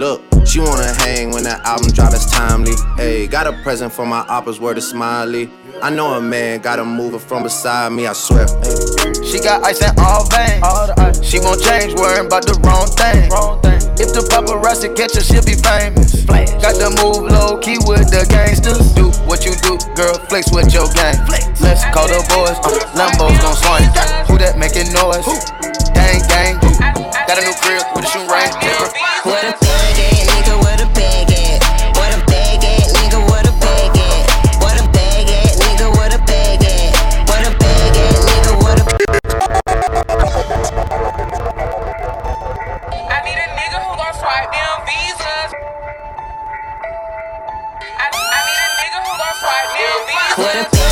[0.00, 0.35] Look.
[0.46, 2.72] She wanna hang when that album drop, is timely.
[2.96, 5.50] Hey, got a present for my oppas, word is smiley.
[5.82, 8.46] I know a man gotta move from beside me, I swear.
[8.62, 9.12] Hey.
[9.26, 10.62] She got ice in all veins.
[10.62, 11.22] All ice.
[11.22, 13.28] She won't change, worrying about the wrong thing.
[13.28, 13.76] Wrong thing.
[13.98, 16.24] If the paparazzi catch her, she'll be famous.
[16.24, 16.48] Flash.
[16.62, 18.94] Got to move low key with the gangsters.
[18.94, 21.18] Do what you do, girl, flex with your gang.
[21.26, 21.44] Flex.
[21.60, 23.90] Let's call the boys, uh, Lambo's gon' swing.
[24.30, 25.26] Who that making noise?
[25.26, 25.36] Who?
[25.92, 26.54] Gang, gang.
[26.62, 26.70] Who?
[27.26, 28.48] Got a new crib with a shoe ring.
[29.26, 30.15] What a
[50.36, 50.85] What a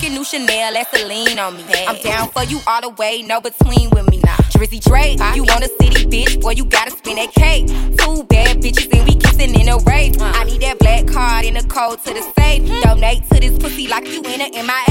[0.00, 1.62] fucking new Chanel, that's lean on me.
[1.62, 1.86] Hey.
[1.86, 4.18] I'm down for you all the way, no between with me.
[4.24, 4.36] Nah.
[4.52, 7.66] Drizzy Drake, you want a city bitch, boy, you gotta spin that cake.
[7.98, 10.20] Two bad bitches and we kissing in a rave.
[10.20, 10.32] Uh.
[10.34, 12.62] I need that black card in the code to the safe.
[12.62, 12.82] Mm.
[12.82, 14.89] Donate to this pussy like you in a MIA.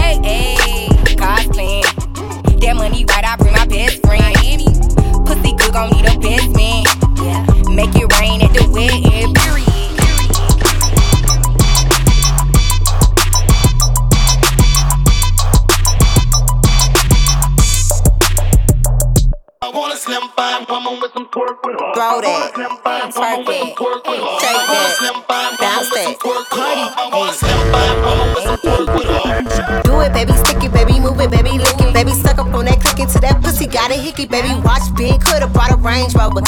[34.09, 34.49] hickey, baby.
[34.63, 36.41] Watch big, coulda bought a Range Rover.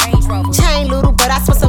[0.52, 1.61] Chain little, but I spent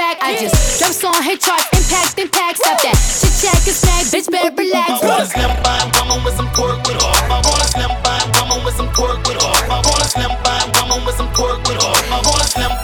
[0.00, 0.16] pack.
[0.22, 2.56] I just drop song, hit charts, impact, impact.
[2.58, 2.96] Stop that.
[3.20, 4.88] Chit chat, get smack, bitch, better relax.
[4.88, 7.12] I wanna slim by and woman with some pork with her.
[7.28, 9.44] I wanna slim by and woman with some pork with.
[9.44, 11.92] I wanna slim by and with some pork with her.
[12.16, 12.79] I wanna slim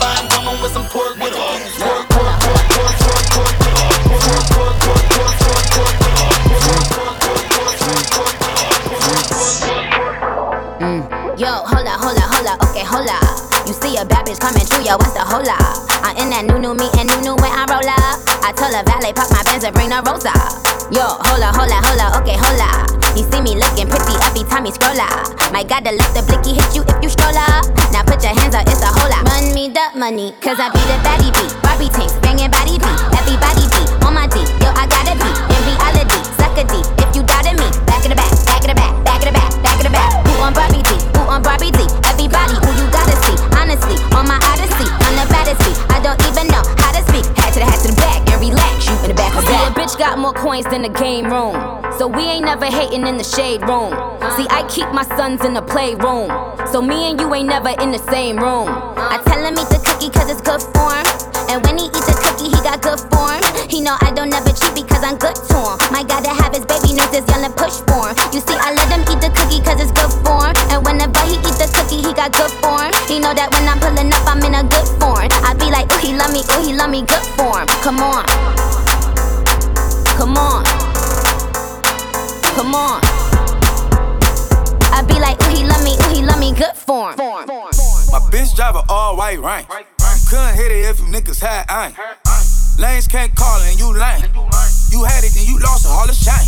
[14.87, 15.59] yo, what's the hola?
[16.07, 18.23] I'm in that new new me and new new when I roll up.
[18.47, 20.31] I tell a valet park my Benz and bring the rosa.
[20.95, 22.87] Yo, hola, hola, hola, okay, hola.
[23.19, 25.27] He see me looking pretty every time he scroll up.
[25.51, 27.67] My God, the lift the blicky hit you if you stroll up.
[27.91, 29.27] Now put your hands up, it's a hola.
[29.27, 31.51] Run me the money, cause I be the baddie beat.
[31.67, 32.99] Barbie tanks, banging body beat.
[33.11, 34.39] Everybody beat on my D.
[34.63, 36.21] Yo, I gotta be in reality.
[36.39, 37.67] Suck a D if you doubted me.
[37.91, 39.95] Back in the back, back in the back, back in the back, back in the
[39.99, 40.15] back.
[40.31, 40.95] Who on Barbie D?
[41.19, 42.06] Who on Barbie D?
[49.87, 51.55] Bitch got more coins than the game room.
[51.99, 53.95] So we ain't never hating in the shade room.
[54.35, 56.31] See, I keep my sons in the playroom.
[56.73, 58.67] So me and you ain't never in the same room.
[58.99, 61.07] I tell him eat the cookie cause it's good for him.
[61.55, 63.39] And when he eats the cookie, he got good form.
[63.71, 65.79] He know I don't never cheat because I'm good to him.
[65.95, 68.15] My God, to have his baby nurses yelling push for him.
[68.35, 70.55] You see, I let him eat the cookie cause it's good for him.
[70.75, 72.91] And whenever he eat the cookie, he got good form.
[73.07, 75.31] He know that when I'm pulling up, I'm in a good form.
[75.47, 77.71] I be like, ooh, he love me, ooh, he love me, good form.
[77.87, 78.27] Come on.
[80.17, 80.65] Come on.
[82.57, 83.01] Come on.
[84.91, 87.15] I be like, ooh, he love me, ooh, he love me, good form.
[87.17, 89.69] My bitch drive a all white rank.
[90.31, 91.97] Couldn't hit it if you niggas had ain't.
[92.79, 94.25] Lanes can't call and you lame.
[94.91, 96.47] You had it and you lost it, all the shine.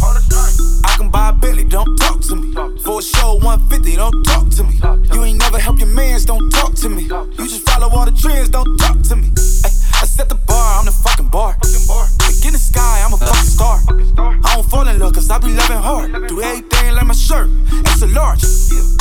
[0.84, 2.54] I can buy a Bentley, don't talk to me.
[2.82, 4.80] For a show 150, don't talk to me.
[5.12, 7.02] You ain't never help your mans, don't talk to me.
[7.02, 9.30] You just follow all the trends, don't talk to me.
[9.64, 11.56] Ay, I set the bar, I'm the fucking bar.
[11.58, 13.80] Like in the sky, I'm a fucking star.
[14.44, 16.28] I don't fall in love cause I be loving hard.
[16.28, 17.48] Do everything like my shirt,
[17.86, 18.44] it's a large.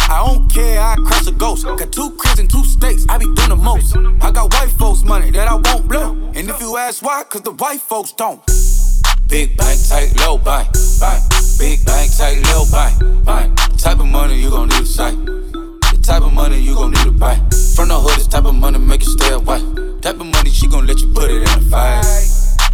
[0.09, 1.65] I don't care, I crash a ghost.
[1.65, 3.95] Got two cribs and two states, I be doing the most.
[4.21, 6.13] I got white folks' money that I won't blow.
[6.33, 8.41] And if you ask why, cause the white folks don't.
[9.27, 10.69] Big bank, tight, low bank,
[10.99, 11.23] bank.
[11.59, 13.55] Big bank, tight, low bank, bank.
[13.77, 15.17] Type of money you gon' need a sight.
[16.07, 17.35] Type of money you gon' need to buy.
[17.75, 19.59] From the hood, this type of money make you stay away.
[19.99, 21.99] Type of money she gon' let you put it in the fight.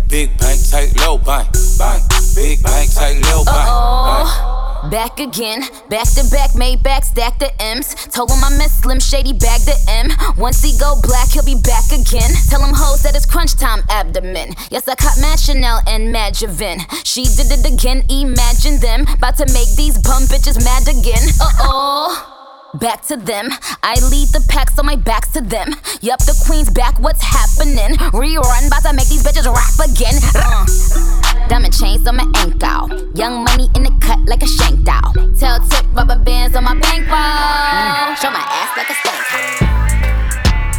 [0.07, 1.49] Big bank, tight, low bank,
[1.81, 2.03] bank.
[2.37, 4.93] Big bank, tight, low bank.
[4.93, 7.95] Back again, back to back, made back, stack the M's.
[8.13, 10.13] Told him I miss Slim Shady, bag the M.
[10.37, 12.29] Once he go black, he'll be back again.
[12.53, 14.53] Tell him hoes that it's crunch time abdomen.
[14.69, 16.85] Yes, I caught Mad Chanel and Mad Javin.
[17.01, 19.09] She did it again, imagine them.
[19.09, 21.33] About to make these bum bitches mad again.
[21.41, 22.32] Uh oh.
[22.79, 23.49] Back to them.
[23.83, 25.75] I lead the pack, so my back's to them.
[26.01, 27.97] Yup, the queen's back, what's happening?
[28.11, 30.17] Rerun, about to make these bitches rap again.
[30.33, 31.47] Uh.
[31.47, 32.89] Diamond chains on my ankle.
[33.13, 35.13] Young money in the cut like a shank doll.
[35.37, 38.15] Tell tip rubber bands on my bankroll.
[38.17, 39.21] Show my ass like a stank.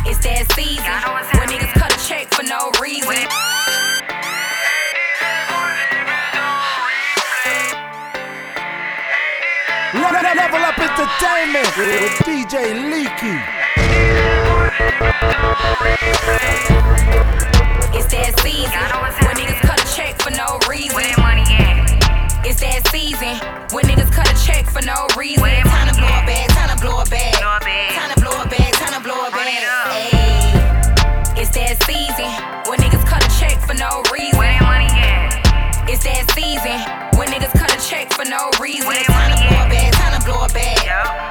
[0.06, 3.53] It's that season when niggas cut a check for no reason.
[10.94, 13.34] Entertainment with DJ Leaky.
[17.98, 18.78] It's that season
[19.26, 20.94] when niggas cut a check for no reason.
[20.94, 22.46] Where money at?
[22.46, 23.34] It's that season
[23.74, 25.42] when niggas cut a check for no reason.
[25.66, 27.42] Time to blow a bag, time to blow a bag.
[27.42, 29.66] Time to blow a bag, time to blow a bag.
[29.98, 31.34] Ayy.
[31.34, 32.30] It's that season
[32.70, 34.38] when niggas cut a check for no reason.
[34.38, 35.42] Where money at?
[35.90, 36.78] It's that season
[37.18, 38.94] when niggas cut a check for no reason.
[39.10, 39.73] Time to blow a
[40.54, 40.78] bag,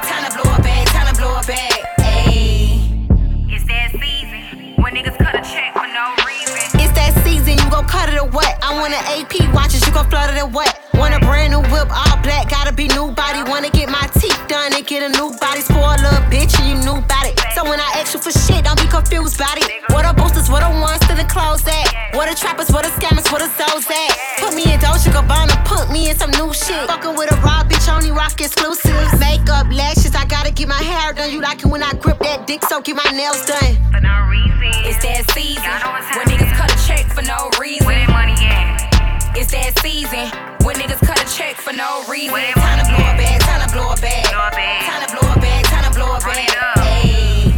[0.04, 0.86] time to blow a bag.
[0.88, 1.80] Time to blow a bag, time to blow a bag.
[1.98, 3.50] Ayy.
[3.50, 6.80] It's that season when niggas cut a check for no reason.
[6.80, 8.58] It's that season, you gon' cut it or what?
[8.62, 10.93] I want an AP watches, you gon' flood it or what?
[10.94, 13.42] Want a brand new whip, all black, gotta be new body.
[13.50, 15.60] Wanna get my teeth done and get a new body.
[15.60, 17.34] Spoil a bitch and you knew about it.
[17.54, 19.66] So when I ask you for shit, don't be confused about it.
[19.90, 22.14] What a boosters, what a ones to the clothes at?
[22.14, 24.10] What a trappers, what a scammers, what a souls at?
[24.38, 26.86] Put me in Dolce Gabbana, put me in some new shit.
[26.86, 29.18] Fucking with a raw bitch, only rock exclusives.
[29.18, 31.30] Makeup, lashes, I gotta get my hair done.
[31.30, 33.74] You like it when I grip that dick, so get my nails done.
[33.90, 34.70] For no reason.
[34.86, 35.74] It's that season
[36.14, 38.93] when niggas cut a check for no reason.
[39.36, 40.30] It's that season
[40.62, 42.38] when niggas cut a check for no reason.
[42.54, 45.64] Time to blow a bag, time to blow a bag, Time to blow a bag,
[45.66, 46.54] time to blow a bag.
[46.78, 47.50] Hey.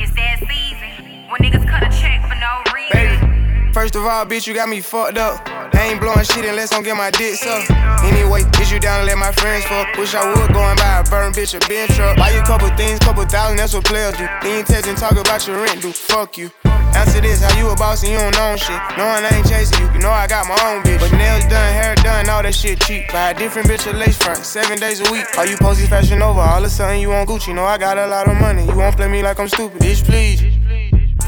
[0.00, 3.20] It's that season when niggas cut a check for no reason.
[3.20, 3.72] Baby.
[3.74, 5.44] First of all, bitch, you got me fucked up.
[5.76, 7.68] I ain't blowing shit unless I'm get my dick up.
[8.00, 9.92] Anyway, bitch, you down and let my friends fuck.
[10.00, 12.16] Wish I would go and buy a burn bitch a bench truck.
[12.16, 14.24] Buy you a couple things, couple thousand, that's what players do.
[14.40, 16.50] Then you text and talk about your rent, do fuck you.
[16.94, 18.78] Answer this, how you a boss and you don't know shit.
[18.96, 21.00] Knowing I ain't chasing you, you know I got my own bitch.
[21.00, 23.10] But nails done, hair done, all that shit cheap.
[23.12, 25.26] Buy a different bitch a lace front, seven days a week.
[25.36, 27.54] All you posties fashion over, all of a sudden you on Gucci.
[27.54, 29.80] Know I got a lot of money, you won't play me like I'm stupid.
[29.80, 30.40] Bitch, please.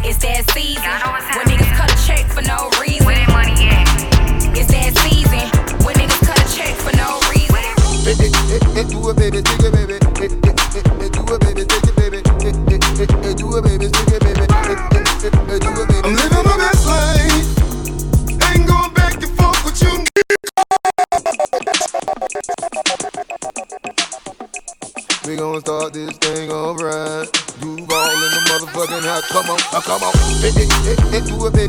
[0.07, 0.87] It's that season
[1.35, 3.05] when niggas cut a check for no reason.
[3.05, 3.91] Where that money at?
[4.55, 5.51] It's that season
[5.85, 7.47] when niggas cut a check for no reason.
[8.87, 9.99] Do it, baby, take it, baby.
[9.99, 12.23] Do it, baby, take it, baby.
[13.35, 13.91] Do it, baby,
[15.31, 15.67] take it, baby.
[16.05, 17.49] I'm living my best life.
[18.49, 20.05] Ain't going back and forth with you.
[25.27, 27.29] We gon' start this thing alright.
[27.61, 29.27] Duval in the motherfucking house.
[29.29, 30.13] Come on, uh, come on.
[30.41, 31.66] Hey, hey, hey, hey, do it, baby,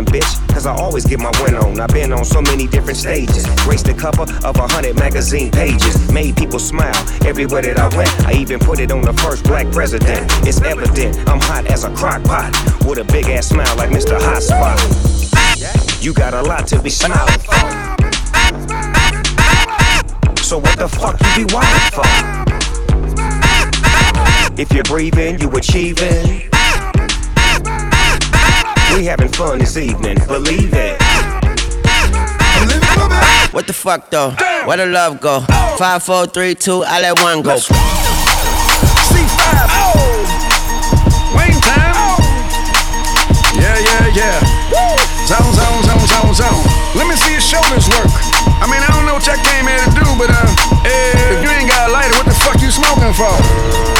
[0.00, 1.78] I'm bitch, cause I always get my win on.
[1.78, 3.44] I've been on so many different stages.
[3.64, 6.10] Graced the cover of a hundred magazine pages.
[6.10, 6.96] Made people smile
[7.26, 8.08] everywhere that I went.
[8.24, 10.24] I even put it on the first black president.
[10.48, 12.50] It's evident I'm hot as a crock pot.
[12.88, 14.18] With a big ass smile like Mr.
[14.18, 14.80] Hot Spot.
[16.02, 17.60] You got a lot to be smiling for.
[20.42, 22.08] So what the fuck you be wildin' for?
[24.58, 26.49] If you're breathing, you achieving.
[28.94, 31.00] We having fun this evening, believe it.
[33.52, 34.30] What the fuck though?
[34.66, 35.40] Where the love go?
[35.78, 37.56] Five, four, three, two, I let one go.
[37.56, 37.72] C
[39.38, 39.70] five.
[41.32, 41.94] Wayne time.
[43.56, 44.38] Yeah, yeah, yeah.
[45.26, 46.62] Zone, zone, zone, zone, zone.
[46.94, 48.10] Let me see your shoulders work.
[48.60, 50.44] I mean, I don't know what y'all came here to do, but uh,
[50.84, 53.99] if you ain't got a lighter, what the fuck you smoking for?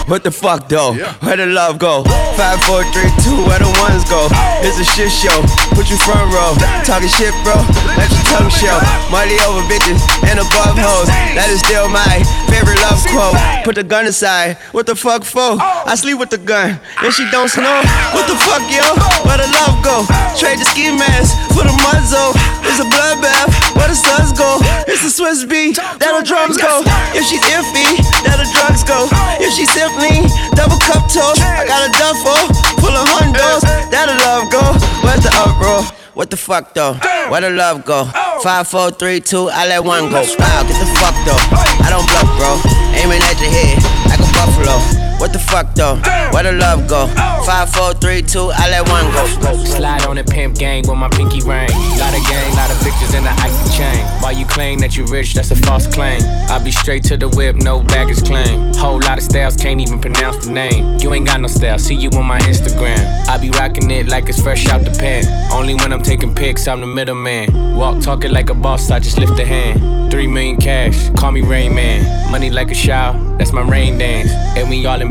[0.11, 0.91] What the fuck though?
[1.23, 2.03] Where the love go?
[2.35, 4.27] Five, four, three, two, where the ones go?
[4.59, 5.39] It's a shit show.
[5.71, 6.51] Put you front row.
[6.83, 7.55] Talking shit, bro.
[7.95, 8.75] Let your tongue show.
[9.07, 11.07] Money over bitches and above hoes.
[11.31, 12.19] That is still my
[12.51, 13.39] favorite love quote.
[13.63, 14.59] Put the gun aside.
[14.75, 15.55] What the fuck for?
[15.63, 17.79] I sleep with the gun and she don't snow.
[18.11, 18.83] What the fuck, yo?
[19.23, 20.03] Where the love go?
[20.35, 22.35] Trade the ski mask for the muzzle.
[22.67, 23.47] It's a bloodbath.
[23.79, 24.59] Where the suns go?
[24.91, 25.75] It's the Swizz beat.
[25.75, 26.83] That the drums go.
[27.15, 29.07] If she's iffy, that the drugs go.
[29.39, 29.71] If she's
[30.01, 32.37] simply double cup toast, I got a duffel
[32.81, 33.61] full of hundos.
[33.91, 34.61] That the love go.
[35.05, 35.83] Where's the uproar?
[36.13, 36.93] What the fuck though?
[37.29, 38.09] Where the love go?
[38.13, 38.39] Oh.
[38.43, 40.21] Five, four, three, two, I let one go.
[40.21, 41.41] Wow, get the fuck though.
[41.85, 42.51] I don't bluff, bro.
[42.99, 43.77] Aiming at your head
[44.09, 45.00] like a buffalo.
[45.21, 45.97] What the fuck though?
[46.33, 47.05] Where the love go?
[47.45, 49.53] Five, four, three, two, I let one go.
[49.65, 51.69] Slide on the pimp gang with my pinky ring.
[52.01, 54.03] Lot of gang, lot of bitches in the icy chain.
[54.23, 56.23] While you claim that you rich, that's a false claim.
[56.49, 58.73] I be straight to the whip, no baggage claim.
[58.73, 60.97] Whole lot of styles, can't even pronounce the name.
[60.99, 63.27] You ain't got no style, see you on my Instagram.
[63.27, 65.23] I be rocking it like it's fresh out the pen.
[65.51, 67.75] Only when I'm taking pics, I'm the middleman.
[67.77, 70.11] Walk talking like a boss, I just lift a hand.
[70.11, 72.31] Three million cash, call me Rain Man.
[72.31, 74.31] Money like a shower, that's my rain dance.
[74.57, 75.10] And we all in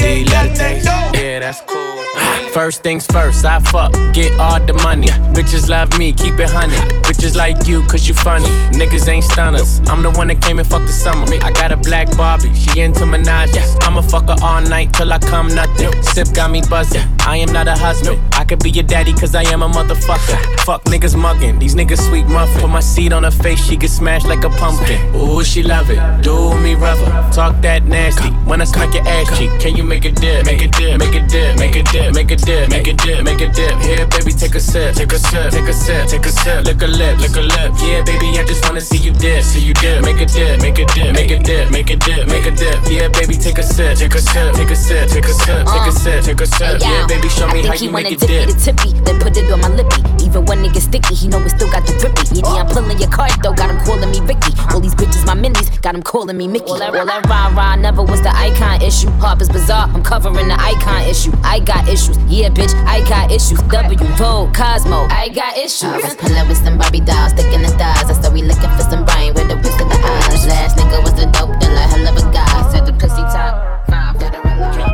[0.00, 0.86] Do you let it taste?
[1.14, 1.82] Yeah, that's cool.
[2.52, 5.06] First things first, I fuck, get all the money.
[5.32, 6.76] Bitches love me, keep it honey.
[7.02, 8.44] Bitches like you, cause you funny.
[8.76, 9.80] Niggas ain't stunners.
[9.88, 11.24] I'm the one that came and fucked the summer.
[11.42, 13.56] I got a black Barbie, she into Minaj.
[13.82, 15.90] I'ma fuck her all night till I come nothing.
[16.02, 17.02] Sip got me buzzing.
[17.20, 18.20] I am not a husband.
[18.34, 20.60] I could be your daddy, cause I am a motherfucker.
[20.60, 22.60] Fuck niggas mugging, these niggas sweet muffin.
[22.60, 25.00] Put my seed on her face, she get smashed like a pumpkin.
[25.14, 26.00] Ooh, she love it.
[26.22, 27.06] Do me rubber.
[27.32, 28.28] Talk that nasty.
[28.48, 30.44] When I smack your ass cheek, can you make a dip?
[30.44, 33.24] Make a dip, make a dip, make a dip, make a dip, make a dip,
[33.24, 33.80] make a dip.
[33.80, 36.64] Here, baby, take a sip, take a sip, take a sip, take a sip.
[36.64, 37.72] Lick a lip, lick a lip.
[37.80, 40.04] Yeah, baby, I just wanna see you dip, see you dip.
[40.04, 42.76] Make a dip, make a dip, make a dip, make a dip, make a dip.
[42.90, 45.86] Yeah, baby, take a sip, take a sip, take a sip, take a sip, take
[45.88, 46.80] a sip, take a sip.
[46.80, 49.60] Yeah, baby, show me how you make it dip the tippy, then put it on
[49.60, 50.02] my lippy.
[50.22, 52.40] Even when it gets sticky, he know it still got the grippy.
[52.40, 54.52] Yeah, I'm pulling your card though, got him calling me Ricky.
[54.72, 56.68] All these bitches, my minis, got him calling me Mickey.
[56.68, 59.08] All that rah rah never was the icon issue.
[59.20, 61.32] Harper's Bazaar, I'm covering the icon issue.
[61.44, 63.60] I got issues, yeah, bitch, I got issues.
[63.60, 65.84] W, Vogue, Cosmo, I got issues.
[65.84, 68.08] I was pulling with some Barbie dolls, sticking the stars.
[68.08, 70.46] I said we looking for some brain with the whips of the eyes.
[70.46, 72.72] Last nigga was the dope dealer, hell of a guy.
[72.72, 73.84] Said the pussy top.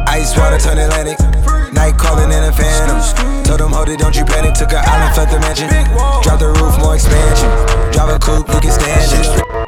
[0.09, 1.19] Ice water turn Atlantic.
[1.73, 2.99] Night calling in a phantom.
[3.45, 4.55] Told them, hold it, don't you panic.
[4.55, 5.69] Took an island, left the mansion.
[6.23, 7.49] Drop the roof, more expansion.
[7.93, 9.68] Drive a coupe, you can stand it.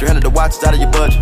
[0.00, 1.20] 300 the watch out of your budget.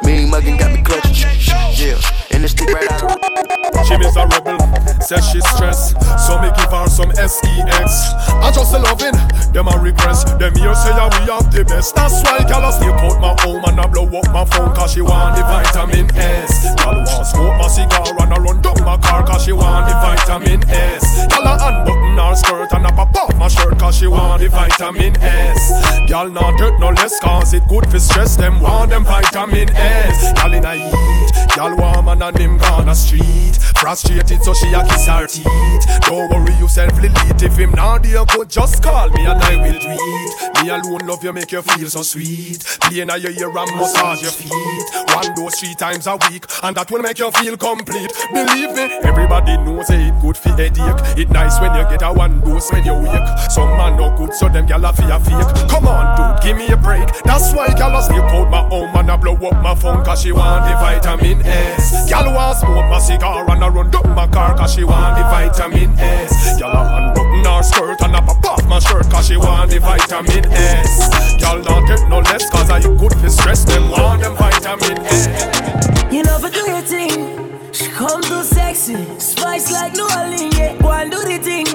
[0.00, 1.28] Mean muggin' got me clutching.
[1.76, 2.00] Yeah,
[2.32, 4.56] and this stick right out of She rebel,
[5.04, 5.92] says she's stressed.
[6.16, 7.44] So me give her some sex.
[7.44, 9.12] I just loving,
[9.52, 10.24] them a regress.
[10.40, 11.94] Them here say yeah, we have the best.
[11.94, 14.94] That's why gal a sneak out my home and I blow up my phone cause
[14.94, 16.72] she want the vitamin S.
[16.80, 19.94] Gal want smoke my cigar and I run down my car cause she want the
[20.00, 21.04] vitamin S.
[21.28, 24.48] Gal a unbutton her skirt and I pop off my shirt cause she want the
[24.48, 26.08] vitamin S.
[26.08, 28.36] Gal not dirt no less cause it good for stress.
[28.36, 30.32] Them want them vitamin S.
[30.34, 33.56] Gal in a heat, want man and him gone a street.
[33.76, 35.46] Frustrated so she a kiss her teeth.
[36.02, 37.42] Don't worry yourself, Lilith.
[37.42, 40.62] If him not there good, just call me and I will it.
[40.62, 42.64] Me alone love you, make you feel so sweet.
[42.82, 45.14] Playing at your ear and massage your feet.
[45.14, 48.10] One dose three times a week, and that will make you feel complete.
[48.32, 50.98] Believe me, everybody knows it good for headache.
[51.16, 53.28] It nice when you get a one dose when you wake.
[53.50, 55.70] Some man no good, so them gyal a fear fake.
[55.70, 57.06] Come on, dude, give me a break.
[57.22, 60.22] That's why gyal a sneak out my home and I blow up my phone 'cause
[60.22, 62.10] she want the vitamin S.
[62.10, 65.24] Gyal want smoke my cigar and I run down my car 'cause she want the
[65.24, 66.58] vitamin S.
[66.58, 69.78] Gyal a unbutton her skirt and I pop off my shirt 'cause she want the
[69.80, 71.08] vitamin S.
[71.40, 73.64] Gyal not take no less 'cause I you good for stress.
[73.64, 75.28] Them want them vitamin S.
[76.10, 77.70] You for do your thing.
[77.72, 80.56] She come too sexy, spice like New Orleans.
[80.58, 81.68] Yeah, go and do the thing.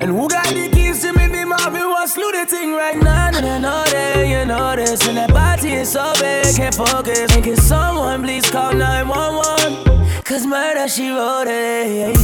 [0.00, 1.21] And who got the keys to me?
[1.64, 3.30] I be was slew the thing right now.
[3.32, 5.06] And I know that you know this.
[5.06, 7.30] And that body is so big, can't focus.
[7.36, 10.24] And can someone please call 911?
[10.24, 12.18] Cause murder she wrote it.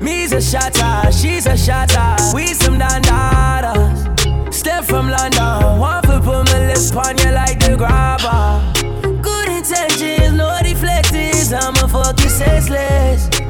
[0.00, 2.14] Me's a shotter, she's a shotter.
[2.32, 4.54] We some dandadas.
[4.54, 8.62] Step from London, one foot put my lips on you like the grabber.
[9.20, 11.52] Good intentions, no deflectors.
[11.52, 13.41] I'ma fuck you senseless.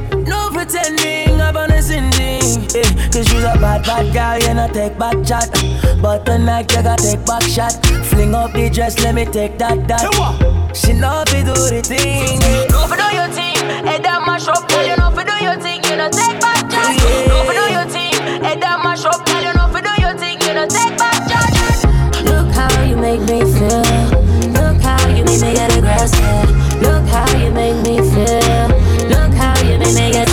[0.63, 2.63] Pretending, I'm on a sending.
[2.71, 5.51] Eh, Cause you's a bad, bad girl, you know take back chat.
[6.01, 7.73] But tonight you gotta take back shot.
[8.07, 10.07] Fling up the dress, let me take that, that.
[10.73, 12.39] She know fi do the thing.
[12.71, 14.87] Go for do your thing, head down mash up, girl.
[14.87, 16.95] You know for do your thing, you know take back charge.
[17.27, 19.43] Go for do your thing, head down mash up, girl.
[19.43, 21.59] You know for do your thing, you know take back charge.
[22.23, 23.83] Look how you make me feel.
[24.55, 26.47] Look how you make me get aggressive.
[26.79, 28.71] Look how you make me feel.
[29.11, 30.32] Look how you make me get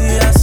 [0.00, 0.39] decías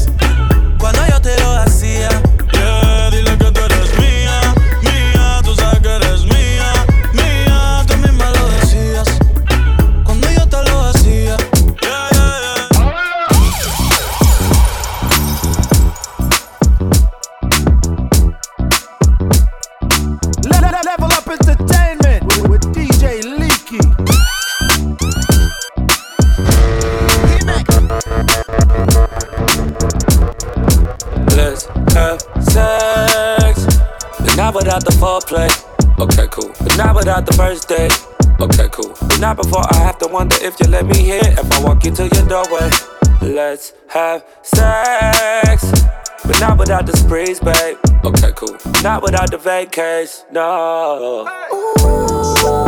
[48.88, 50.24] Not without the vacays.
[50.32, 51.28] No.
[51.50, 52.67] It's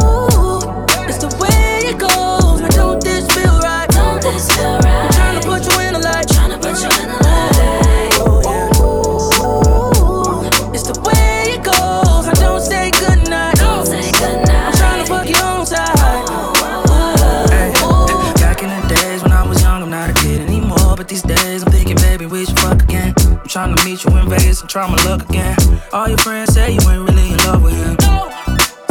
[26.69, 27.97] say you ain't really in love with him.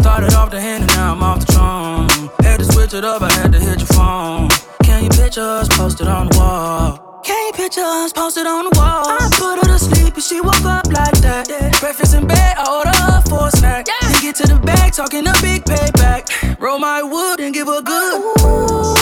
[0.00, 2.30] Started off the hand and now I'm off the throne.
[2.42, 4.48] Had to switch it up, I had to hit your phone.
[4.82, 7.20] Can you picture us posted on the wall?
[7.24, 9.04] Can you picture us posted on the wall?
[9.06, 11.48] I put her to sleep and she woke up like that.
[11.48, 11.70] Yeah.
[11.80, 13.86] Breakfast in bed, I order her for a snack.
[13.86, 16.58] Then get to the bag, talking a big payback.
[16.60, 18.22] Roll my wood and give her good.
[18.38, 18.97] It's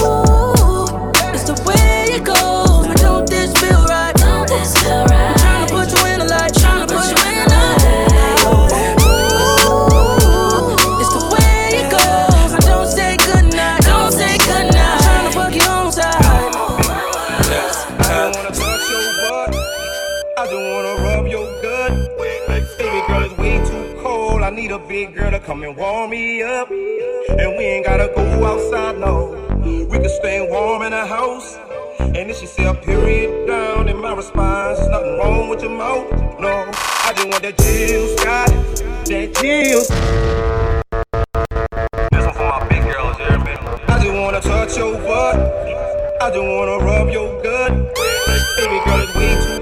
[25.46, 26.68] come and warm me up.
[26.70, 29.30] And we ain't gotta go outside, no.
[29.62, 31.56] We can stay warm in the house.
[32.00, 36.10] And if she say a period down in my response, nothing wrong with your mouth,
[36.40, 36.68] no.
[37.06, 38.48] I just want that Jill Scott,
[39.06, 39.82] that Jill.
[42.10, 43.54] This one for my big hear me?
[43.86, 45.36] I just wanna touch your butt.
[46.22, 47.70] I just wanna rub your gut.
[47.70, 49.55] Baby girl, it's way too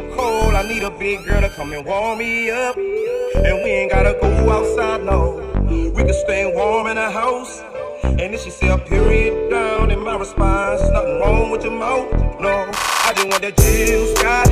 [0.75, 2.77] need a big girl to come and warm me up.
[2.77, 5.41] And we ain't gotta go outside, no.
[5.69, 7.61] We can stay warm in the house.
[8.03, 12.11] And if she say a period down in my response, nothing wrong with your mouth,
[12.41, 12.71] no.
[13.07, 14.47] I just want that Jill Scott,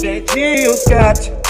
[0.00, 1.49] that Jill Scott.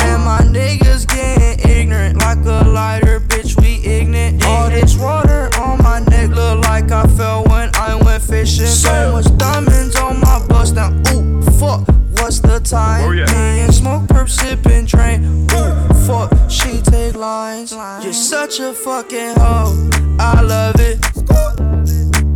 [8.81, 10.89] So much diamonds on my bust now.
[11.13, 11.87] Ooh, fuck.
[12.17, 13.03] What's the time?
[13.03, 15.23] Oh, Me and smoke, perp, sipping, drain.
[15.53, 16.31] Ooh, fuck.
[16.49, 17.73] She take lines.
[18.03, 19.89] You're such a fucking hoe.
[20.19, 20.97] I love it.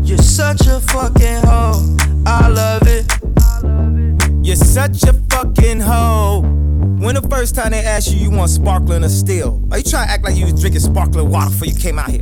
[0.07, 1.97] You're such a fucking hoe.
[2.27, 3.11] I love it.
[4.45, 6.41] You're such a fucking hoe.
[6.99, 9.67] When the first time they asked you, you want sparkling or still?
[9.72, 12.11] Are you trying to act like you was drinking sparkling water before you came out
[12.11, 12.22] here?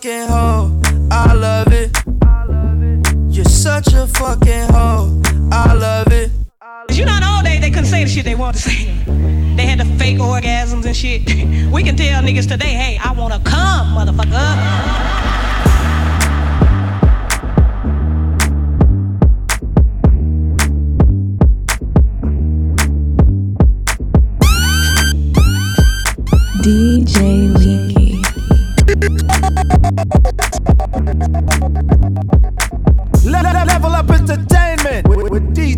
[0.00, 0.80] fucking hoe.
[1.10, 1.90] I love it.
[3.34, 5.20] You're such a fucking hoe.
[5.50, 6.30] I love it.
[6.90, 8.84] You know, in the old they couldn't say the shit they wanted to say.
[9.56, 11.22] They had the fake orgasms and shit.
[11.72, 15.08] We can tell niggas today, hey, I wanna come, motherfucker.
[26.62, 27.77] DJ Leaky.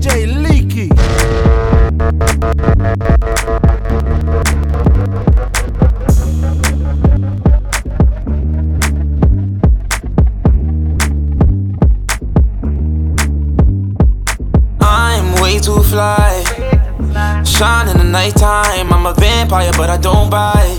[0.00, 0.88] DJ Leaky.
[14.80, 16.42] I'm way too fly.
[17.44, 18.90] Shine in the nighttime.
[18.90, 20.78] I'm a vampire, but I don't bite.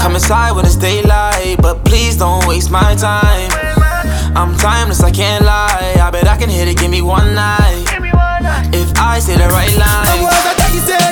[0.00, 3.50] Come inside when it's daylight, but please don't waste my time.
[4.34, 5.96] I'm timeless, I can't lie.
[6.00, 7.91] I bet I can hit it, give me one night.
[9.04, 11.11] I say the right line.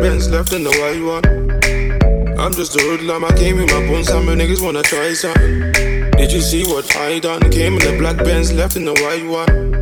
[0.00, 2.38] Benz, left in the white one.
[2.38, 5.72] I'm just a hoodlum, I came with my bones, some niggas wanna try something.
[6.12, 7.42] Did you see what I done?
[7.50, 9.74] Came in the black Benz, left in the white one.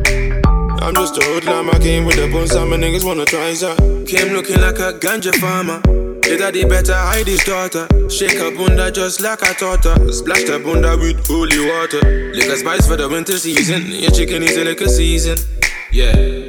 [0.81, 4.05] I'm just a hoodlum, I came with the bones, some niggas wanna try something.
[4.05, 5.81] Came looking like a ganja farmer.
[6.27, 7.87] Your daddy better hide his daughter.
[8.09, 10.11] Shake her bunda just like I taught her.
[10.11, 12.05] Splash the bunda with holy water.
[12.35, 13.87] A spice for the winter season.
[13.87, 15.37] Your chicken is a liquor season.
[15.91, 16.48] Yeah.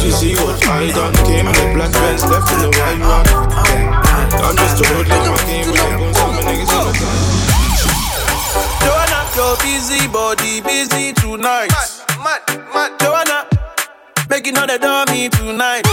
[0.00, 1.12] Did you see what I done?
[1.28, 3.28] Came in a black Benz, left in the white one.
[4.40, 7.12] I'm just a hoodlum, I came with my bones, some niggas wanna try
[8.80, 11.68] Joanna, your busy body busy tonight.
[12.24, 12.40] Mad,
[12.72, 13.44] mad, Joanna,
[14.30, 15.84] making all the dummy tonight.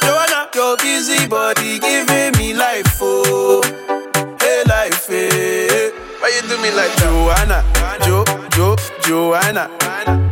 [0.00, 3.60] Joanna, your busy body giving me life, oh,
[4.40, 5.92] hey life, hey.
[6.20, 7.62] Why you do me like Joanna,
[8.02, 8.24] Jo,
[8.56, 9.68] Jo, Joanna?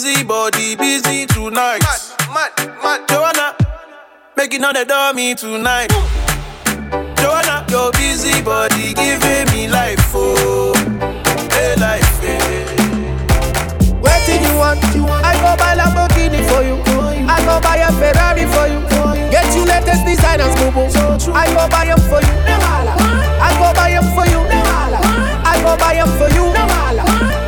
[0.00, 0.08] Ooh.
[0.08, 1.80] Joanna, your busy body busy tonight.
[1.80, 3.08] Mad, mad, mad.
[3.08, 3.56] Joanna,
[4.36, 5.88] Make it know they do me tonight.
[7.18, 10.72] Joanna, your busy body giving me life, oh,
[11.50, 12.64] hey life, hey.
[13.98, 14.78] What did you want?
[15.24, 16.78] I go buy a Lamborghini for you.
[17.28, 18.80] I go buy a Ferrari for you.
[19.30, 20.86] Get you latest designers, boo boo.
[21.34, 22.34] I go buy them for you.
[23.42, 24.38] I go buy them for you.
[24.46, 26.46] I go buy them for you.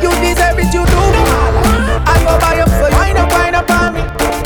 [2.11, 3.15] I go buy them for you.
[3.21, 4.01] Up, wind up on me.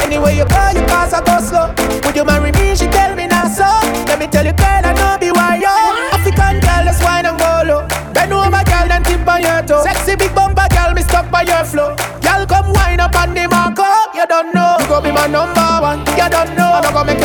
[0.05, 1.73] Anyway you go, you pass, I go slow.
[2.05, 2.75] Would you marry me?
[2.75, 3.65] She tell me not so.
[4.09, 5.73] Let me tell you, girl, I know be why yo.
[6.13, 7.81] African girl, let's wine and go low.
[8.13, 9.83] Bend over, girl, then tip on your toe.
[9.83, 11.95] Sexy big bumper, girl, me stuck by your flow.
[12.21, 13.85] Girl, come wine up on the marco.
[14.13, 14.77] You don't know.
[14.79, 15.99] You go be my number one.
[16.19, 16.69] You don't know.
[16.77, 17.24] I'm not gonna make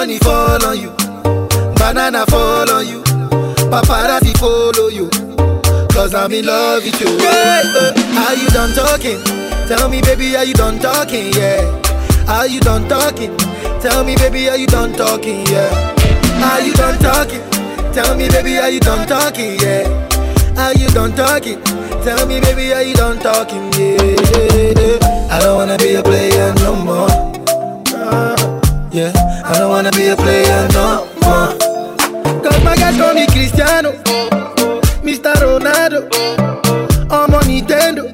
[0.00, 0.90] Money fall on you,
[1.76, 3.02] banana fall on you,
[3.68, 5.10] paparazzi follow you,
[5.92, 7.18] cause I'm in love with you.
[7.20, 7.92] eh.
[8.16, 9.22] Are you done talking?
[9.68, 11.34] Tell me, baby, are you done talking?
[11.34, 11.60] Yeah.
[12.28, 13.36] Are you done talking?
[13.82, 15.44] Tell me, baby, are you done talking?
[15.48, 15.68] Yeah.
[16.40, 17.42] Are you done talking?
[17.92, 19.60] Tell me, baby, are you done talking?
[19.60, 19.84] Yeah.
[20.56, 21.60] Are you done talking?
[22.04, 23.70] Tell me, baby, are you done talking?
[23.74, 25.28] Yeah, yeah, yeah.
[25.30, 27.30] I don't wanna be a player no more.
[28.92, 29.12] Yeah,
[29.44, 31.54] I don't wanna be a player no more.
[32.42, 33.92] Cause my guys call me Cristiano,
[35.06, 35.32] Mr.
[35.34, 36.08] Ronaldo,
[37.10, 38.10] I'm on Nintendo.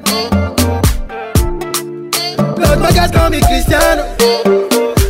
[2.57, 4.03] Cause my guys call me Cristiano,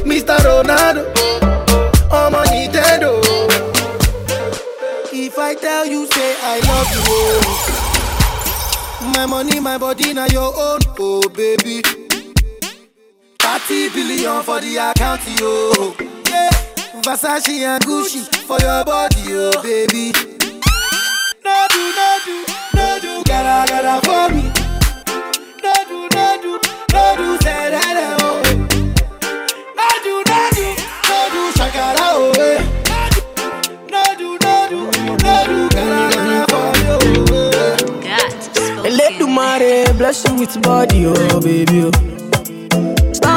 [0.06, 0.38] Mr.
[0.40, 1.04] Ronaldo,
[2.12, 3.20] I'm on Nintendo.
[5.12, 6.92] If I tell you, say I love
[9.04, 12.07] you, my money, my body, now your own, oh baby.
[13.60, 15.94] 30 billion for the account, yo.
[16.30, 16.50] Yeah,
[17.02, 20.12] Versace and Gucci for your body, oh baby.
[21.44, 24.44] No do, no do, no do, gotta, gotta for me.
[25.64, 26.60] No do, no do,
[26.94, 28.42] no do, say that, oh.
[29.76, 30.66] No do, no do,
[31.10, 32.32] no do, shakara, oh.
[32.38, 32.62] eh.
[33.90, 38.90] No do, no do, no do, gotta, gotta for you, oh.
[38.90, 41.82] Let the money bless you with body, oh baby.
[41.94, 42.27] Oh.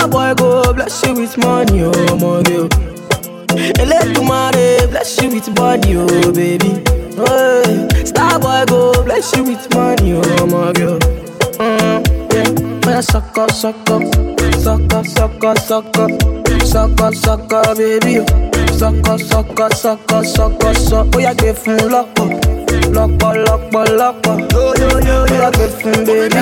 [0.00, 2.68] Star boy go bless you with money, oh my girl.
[3.84, 6.80] Let the money bless you with body, oh baby.
[7.20, 8.04] Hey.
[8.06, 10.98] Star boy go bless you with money, oh my girl.
[11.60, 12.86] Mm, yeah.
[12.86, 14.02] When I suck up, suck up,
[14.54, 16.10] suck up, suck up, suck up,
[16.64, 18.24] suck up, suck up, baby.
[18.78, 21.14] Suck up, suck up, suck up, suck up, suck up.
[21.14, 22.49] Oh yeah, give yo yo, oh
[25.30, 26.34] yeah, give him baby.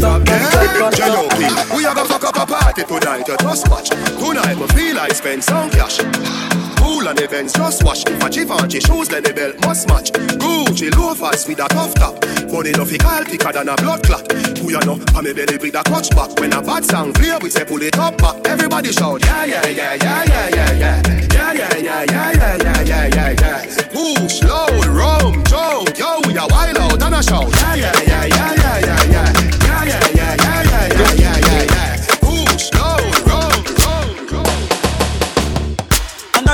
[0.00, 1.76] Suck up, suck up, suck up.
[1.76, 3.90] We are gonna fuck up a party tonight, just watch.
[3.90, 6.61] Tonight we feel like spend some cash.
[6.82, 7.82] Cool and events, just.
[7.82, 10.10] If a Givenchy shoes, then the belt must match.
[10.42, 12.18] Gucci loafers with a tough top.
[12.50, 14.26] Money no fi call thicker than a blood clot.
[14.66, 16.38] We are no, and me belly with a clutch back.
[16.40, 18.46] When a bad sound clear, we say pull it up back.
[18.46, 21.02] Everybody shout, yeah, yeah, yeah, yeah, yeah, yeah, yeah.
[21.32, 23.88] Yeah, yeah, yeah, yeah, yeah, yeah, yeah, yeah, yeah.
[23.92, 27.50] Push, load, rum, jump, yo, we a wild out and a shout.
[27.50, 28.52] Yeah, yeah, yeah, yeah.
[28.62, 30.21] Yeah, yeah, yeah, yeah, yeah,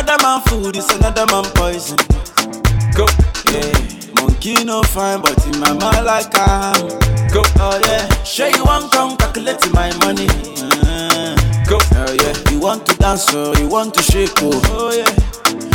[0.09, 1.99] Another man food is another man poison.
[2.97, 3.05] Go,
[3.53, 3.77] yeah.
[4.15, 6.89] Monkey no fine, but in my mind like I'm.
[7.29, 8.09] Go, oh yeah.
[8.25, 10.27] Sure you want come calculate my money.
[10.31, 11.37] Uh,
[11.69, 12.51] go, oh yeah.
[12.51, 15.13] You want to dance, oh, you want to shake, oh, oh yeah.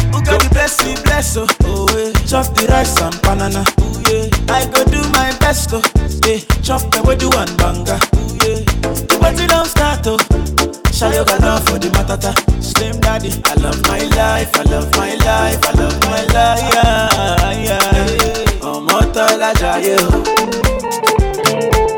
[0.10, 2.12] Who got the bless me, bless, oh, oh yeah.
[2.26, 4.52] Chop the rice and banana, oh yeah.
[4.52, 5.82] I go do my best, oh,
[6.26, 6.40] yeah.
[6.64, 8.66] Chop the way do one banga, oh yeah.
[9.06, 10.80] The party don't start, oh.
[10.94, 12.32] Shayo got for the matata.
[12.62, 17.52] Slim daddy, I love my life, I love my life, I love my life, yeah,
[17.68, 18.70] yeah.
[18.72, 20.08] Ọmọ tọ́lá jayé o.
[20.08, 20.24] Oh.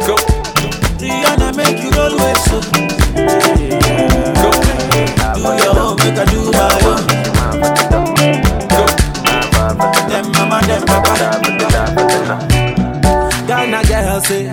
[0.08, 0.16] Go.
[1.02, 2.58] Rihanna make you roll with so.
[4.42, 4.50] Go.
[5.36, 7.04] Do your own, make I do my own.
[8.74, 8.84] Go.
[10.10, 11.14] Them mama, them papa.
[13.48, 14.44] Ghana girl say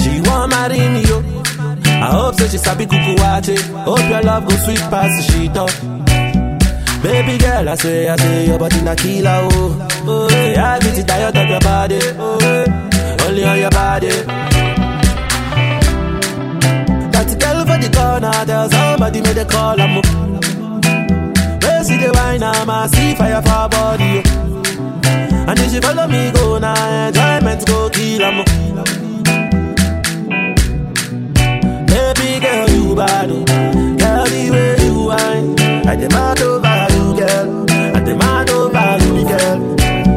[0.00, 1.18] she want marry me yo.
[2.02, 3.46] I hope so she sabi kuku watch.
[3.86, 5.70] Hope your love go sweet past the sheet up.
[7.02, 9.88] Baby girl, I say, I say, your body na killer, oh.
[10.06, 13.26] oh yeah, I get it tired of your body, oh.
[13.26, 14.08] Only on your body.
[17.10, 20.06] That girl for the corner, there's somebody made a call, I'm up.
[21.64, 24.22] Where see the wine, I'm a see fire for body.
[24.24, 25.48] Oh.
[25.48, 29.11] And if she follow me, go now, enjoyment go kill, I'm.
[32.94, 33.44] Bad, oh.
[33.44, 35.58] girl the way you whine.
[35.88, 37.66] I demand over you, girl.
[37.70, 39.58] I demand over you, girl.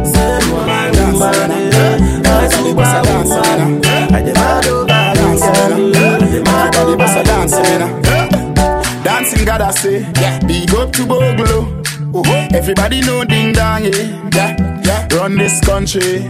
[0.05, 3.85] Say you are my woman, my superwoman.
[4.13, 6.13] I demand over you, girl.
[6.21, 9.03] I demand over you, dance, girl.
[9.03, 10.39] Dancing God I say, yeah.
[10.45, 11.81] Big up to Bogle.
[12.53, 14.29] Everybody know ding dong, yeah.
[14.33, 15.07] yeah, yeah.
[15.15, 16.23] Run this country.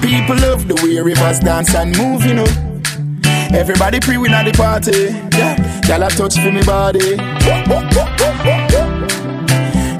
[0.00, 2.71] People love the way rivers dance and move, you know.
[3.54, 5.12] Everybody pre win at the party.
[5.36, 5.56] Yeah,
[5.86, 7.16] y'all touch for me body.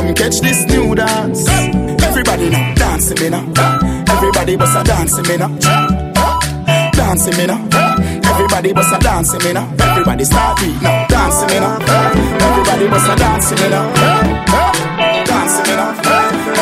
[0.00, 1.46] Come catch this new dance.
[1.46, 3.44] Everybody now dancing me now.
[4.08, 5.48] Everybody bust a dancing me now.
[6.92, 7.60] Dancing me now.
[8.24, 9.70] Everybody bust a dancing me now.
[9.78, 11.06] Everybody start beat now.
[11.06, 11.76] Dancing me now.
[12.48, 13.92] Everybody bust a dancing me now.
[15.26, 15.92] Dancing me now.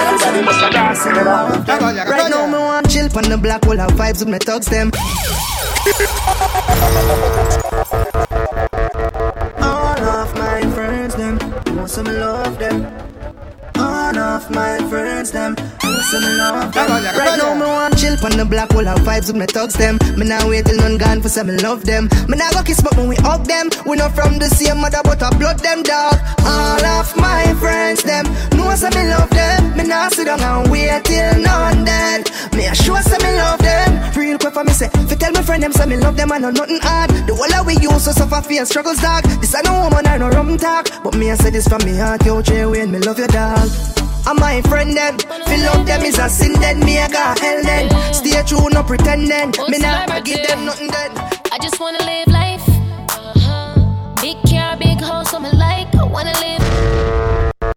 [0.03, 2.11] Everybody a dancing me now.
[2.11, 4.91] Right now, me want chill on the black hole, have vibes with my thugs them.
[9.63, 11.39] All of my friends them,
[11.77, 13.09] want some love them.
[14.09, 15.55] All of my friends them,
[15.85, 16.89] want some love them.
[16.89, 19.99] Right now, me want chill on the black hole, have vibes with my thugs them.
[20.17, 22.09] Me now wait till none gone for some love them.
[22.27, 23.69] Me now go kiss but when we hug them.
[23.85, 26.17] We not from the same mother but I blood them dog.
[26.41, 28.25] All of my friends them,
[28.57, 29.77] know some me love them.
[29.77, 32.31] Me now sit down and wait till none dead.
[32.57, 33.93] Me a show some me love them.
[34.17, 36.49] Real quick for me say, fi tell my friend them say me love them and
[36.49, 37.11] no nothing hard.
[37.29, 39.25] The whole of we use to suffer fear struggles dog.
[39.45, 41.93] This I no woman I no rum talk, but me I say this from me
[41.93, 42.25] heart.
[42.25, 43.69] Yo, Jay Wayne, me love your dog.
[44.27, 47.63] And my friend them, feel love them is a sin then me I got hell
[47.63, 47.89] then.
[48.13, 49.53] Stay true, no pretending.
[49.69, 51.11] Me not give them nothing then.
[51.53, 52.63] I just wanna live life.
[52.69, 54.15] Uh-huh.
[54.21, 55.95] Big car, big house, I'm like.
[55.95, 57.69] I wanna live.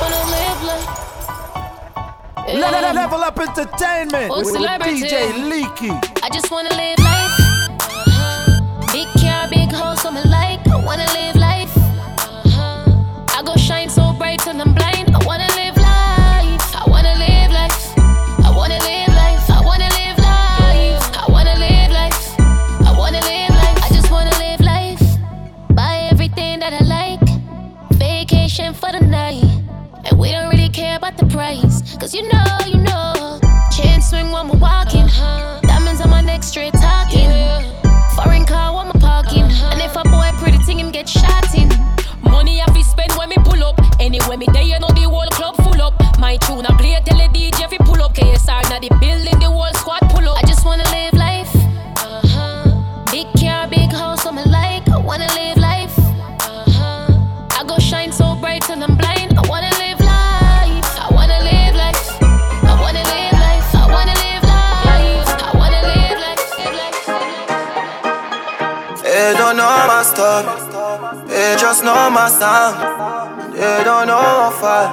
[0.00, 0.88] Wanna live life.
[2.48, 5.02] Le- le- Level up entertainment Oh, with celebrity.
[5.02, 5.90] DJ Leaky.
[6.22, 7.41] I just wanna live life.
[8.92, 10.60] Big car, big house, I'm like.
[10.68, 11.72] I wanna live life.
[13.34, 15.16] I go shine so bright till I'm blind.
[15.16, 16.76] I wanna live life.
[16.76, 17.98] I wanna live life.
[18.44, 19.50] I wanna live life.
[19.50, 21.04] I wanna live life.
[21.16, 22.38] I wanna live life.
[22.86, 23.78] I wanna live life.
[23.82, 25.02] I just wanna live life.
[25.70, 27.26] Buy everything that I like.
[27.92, 29.42] Vacation for the night.
[30.04, 31.96] And we don't really care about the price.
[31.96, 33.40] Cause you know, you know.
[33.74, 35.06] Chain swing when we're walking.
[35.62, 37.30] Diamonds on my neck, straight talking.
[38.14, 38.44] Foreign
[41.02, 41.68] get shot in.
[42.30, 43.78] Money I fi spend when me pull up.
[43.98, 45.94] Anyway, me there, you know the whole club full up.
[46.18, 48.14] My tune I play, tell the DJ fi pull up.
[48.14, 50.38] KSR now the building, the whole squad pull up.
[50.38, 51.52] I just wanna live life.
[51.96, 53.04] Uh-huh.
[53.10, 54.88] Big car, big house, I'm like.
[54.88, 55.98] I wanna live life.
[55.98, 57.58] Uh-huh.
[57.58, 59.38] I go shine so bright till I'm blind.
[59.38, 60.86] I wanna live life.
[61.02, 62.22] I wanna live life.
[62.22, 63.74] I wanna live life.
[63.74, 65.30] I wanna live life.
[65.42, 66.42] I wanna live life.
[69.02, 70.71] They don't know my story.
[71.32, 73.54] They just know my sound.
[73.54, 74.84] They don't know how far,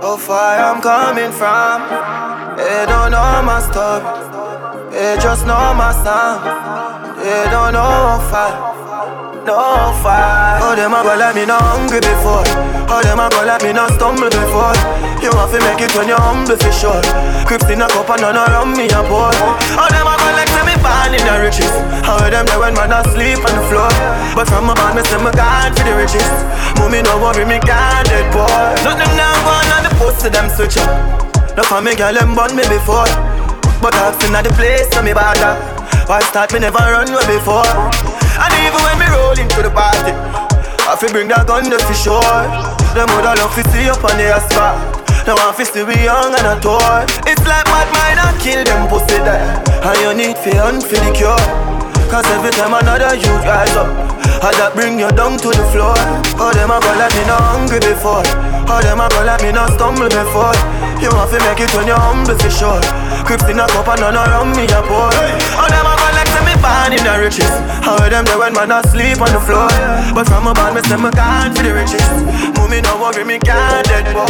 [0.00, 1.76] how far I'm coming from.
[2.56, 4.00] They don't know my story.
[4.92, 6.40] They just know my sound.
[7.20, 8.52] They don't know how far,
[9.44, 10.58] no far.
[10.60, 12.44] Oh, them a go like me not hungry before.
[12.88, 14.74] Oh, them a go like me not stumble before.
[15.20, 17.00] You have to make it when you're humble for sure.
[17.44, 19.32] Crips in a cup and none around me a pour.
[19.32, 21.74] Oh, them a go like say me born in the riches.
[22.04, 23.92] How them there when man asleep on the floor.
[24.32, 26.32] But from my band, me say me gone for the riches.
[26.80, 28.48] Mommy no worry, me gone dead boy.
[28.82, 30.90] Nothing now gone on the post to them switch up.
[31.56, 33.08] No for me girl them born me before.
[33.80, 35.73] But I've seen the place so me up.
[36.06, 37.64] Why start me never run way before.
[37.64, 40.12] And even when me roll into the party,
[40.84, 42.44] I fi bring that gun there for sure.
[42.92, 44.76] Them woulda love to see up on the spot.
[45.26, 47.08] Now I fi still be young and a toy.
[47.24, 49.56] It's like mad mind and kill them pussy there.
[49.80, 51.40] And you need fi hunt for the cure.
[52.12, 53.88] Cause every time another you rise up,
[54.44, 55.96] I that bring you down to the floor.
[56.36, 58.20] Oh, them a go like me not hungry before.
[58.68, 60.52] Oh, them a go like me not stumble before.
[61.00, 62.84] You have to make it when you're humble for sure.
[63.24, 65.08] Crips in a cup and none around me a pour.
[65.08, 67.54] Oh, them a go like say me born in the riches.
[67.80, 69.72] How them there when man asleep on the floor.
[70.12, 72.04] But from a band, me say me gone for the riches.
[72.52, 74.28] Mommy no worry, me can't dead boy.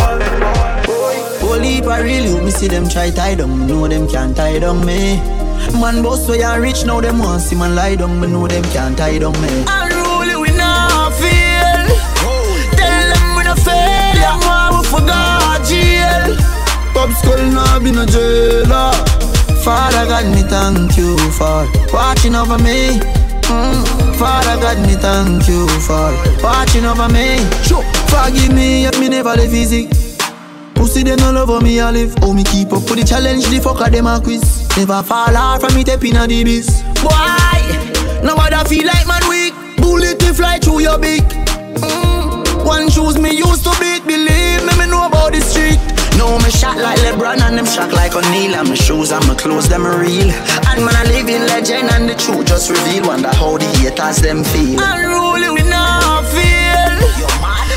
[1.43, 5.19] Holy for real, me see them try tie down, know them can't tie down me.
[5.75, 8.63] Man boss way I rich now them want see man lie down, me know them
[8.71, 10.04] can't tie down me.
[10.75, 11.87] Not feel.
[12.79, 14.15] Tell them we not fail.
[14.19, 16.37] Yeah, man, we forgot jail.
[16.95, 18.93] Pop skull now been a jailer.
[19.65, 23.01] Father God, me thank you for watching over me.
[23.49, 23.85] Mm.
[24.19, 27.39] Father God, me thank you for watching over me.
[27.65, 27.85] Sure.
[28.13, 29.91] Forgive me if me never the physique.
[30.75, 33.59] Pussy them no love me a live How me keep up with the challenge the
[33.59, 37.57] fucker them a quiz Never fall off from me tapping on the biz Why?
[38.23, 39.55] Nobody feel like man weak
[39.95, 41.23] Bullet to fly through your beak.
[41.79, 42.67] Mm.
[42.67, 45.79] One shoes me used to beat Believe me, me know about the street.
[46.19, 48.59] No, me shot like LeBron and them shot like O'Neal.
[48.59, 50.35] And my shoes and my clothes, them real.
[50.67, 53.07] And man, a living legend and the truth just reveal.
[53.07, 54.83] Wonder how the haters them feel.
[54.83, 56.99] Unruly we not feel.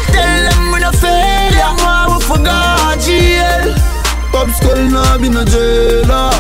[0.10, 3.78] Tell them we not fail Yeah, man, we forgot jail.
[4.34, 6.34] Pop skull now been a jailer.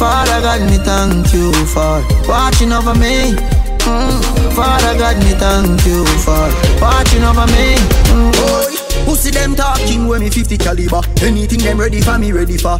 [0.00, 3.51] Father God, me thank you for watching over me
[3.84, 4.52] mm.
[4.54, 6.46] Father God, me thank you for
[6.80, 7.76] watching over me.
[8.10, 8.32] Mm.
[8.32, 10.30] Boy, pussy them talking when me?
[10.30, 11.00] 50 caliber.
[11.22, 12.78] Anything them ready for me, ready for.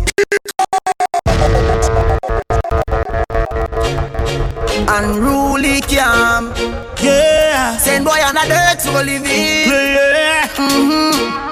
[4.88, 6.52] Unruly cam.
[7.02, 7.76] Yeah.
[7.78, 10.48] Send boy on a dirt so live it Yeah.
[10.48, 11.51] Mm-hmm.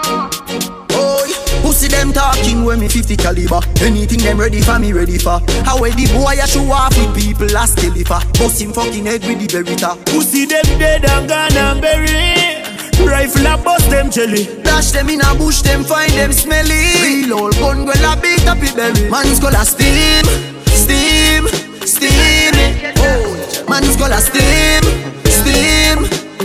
[2.01, 3.61] Boy, pussy them talking when me 50 caliber.
[3.83, 5.41] Anything them ready for me ready for.
[5.65, 8.73] How well the boy a show off with people last still if I Bust him
[8.73, 12.67] fucking head with the berita Pussy them dead and gone and buried.
[13.07, 14.45] Rifle a bust them jelly.
[14.63, 16.95] Dash them in a bush, them find them smelly.
[17.03, 20.25] Real old gun, girl a beat up it berry Man's gonna steam,
[20.69, 21.49] steam,
[21.85, 22.55] steam.
[22.97, 23.65] Oh.
[23.69, 24.83] Man's gonna steam,
[25.25, 25.99] steam,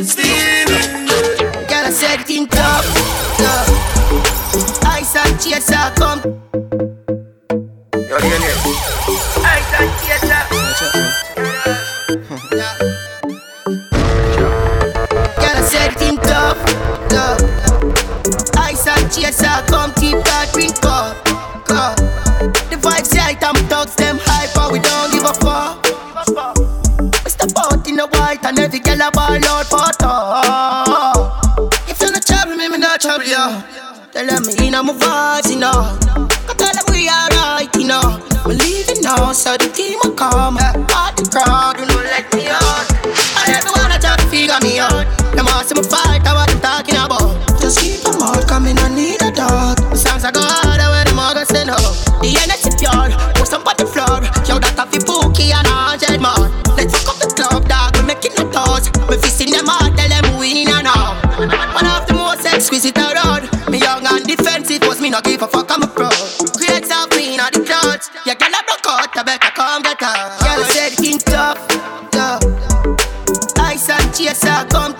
[0.04, 0.68] steam.
[1.68, 2.84] Gotta set it top,
[3.38, 3.45] top
[5.16, 6.20] Ice and chaser come
[7.94, 8.52] Yo, get in
[9.46, 10.44] Ice and chaser
[15.38, 16.58] Gotta set it top,
[17.08, 17.40] top
[18.58, 21.16] Ice and chaser come tip that drink cup,
[21.64, 21.96] cup
[22.70, 25.82] The vibes right and thugs them hyper we don't give a fuck.
[27.24, 31.80] We step out in the white and every girl a ball out for talk.
[31.88, 33.64] If you're not trouble me, me not trouble you
[34.16, 35.96] Tell me in my vibes, you know.
[36.48, 38.20] Cause tell them we alright, you know.
[38.46, 40.58] We leaving now, so the team will come.
[40.92, 42.84] Part the crowd, you know, let me out.
[43.40, 45.08] And everyone a try to figure me out.
[45.32, 47.40] Them all see me fight, I what I'm talking about.
[47.60, 49.80] Just keep them out, coming, I need a dog.
[49.80, 51.80] The songs I go harder when them all gonna send up
[52.20, 53.08] The energy pure,
[53.40, 54.20] put some on the floor.
[54.44, 57.65] Yo, that a fi pookie and a hundred more Let's fuck up the club,
[65.06, 66.10] me not give a fuck, I'm a pro.
[66.58, 70.02] Create some queen of the clouds Yeah, girl, I broke out, I better come get
[70.02, 71.62] her Girl, I said king tough,
[72.10, 72.42] tough.
[73.60, 74.96] Ice and chaser, come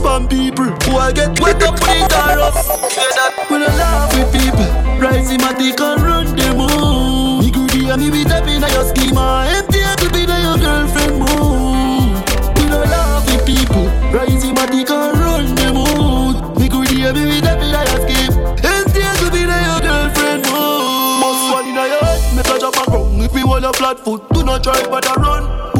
[0.00, 0.66] from people.
[0.86, 3.46] Who I get wet up with the chorus Hear that?
[3.50, 4.68] We don't laugh with people.
[4.98, 7.40] Rise him and take and run the moon.
[7.44, 9.46] Me goody and me be tapping on your schema.
[9.48, 12.14] Empty to be there your girlfriend moon
[12.56, 13.86] We don't laugh with people.
[14.10, 16.32] Rise him and take and run the moon.
[16.58, 18.54] Me goody and me be tapping on your schema.
[18.64, 22.76] Empty to be there your girlfriend moon Must one in your head Make a drop
[22.76, 25.77] a ground If we want a flat foot Do not try but a run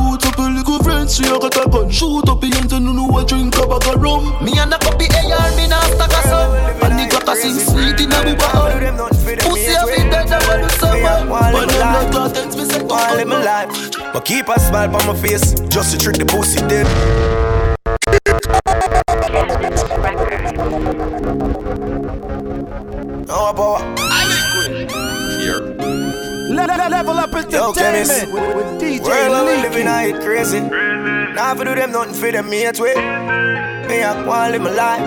[1.08, 3.06] Boot up a So you got a gun Shoot up the ends and you know
[3.06, 6.28] what drink a bag of rum Me and the puppy AR Me not stack a
[6.28, 6.52] sum
[6.84, 9.08] And the got a sing sweet in a booba hum
[9.40, 12.82] Pussy a fit dead I want to suffer But them not cloth Tens me say
[12.82, 14.12] Wanna live my life.
[14.12, 16.86] But keep a smile on my face Just to trick the pussy dead.
[23.30, 24.47] Oh, boy
[26.58, 28.10] Le- le- level up Yo, chemist.
[28.10, 30.60] entertainment with, with DJ World I we living out it crazy.
[30.60, 32.94] Now for do them nothing for them mate way.
[33.86, 35.02] Me I wanna live my life,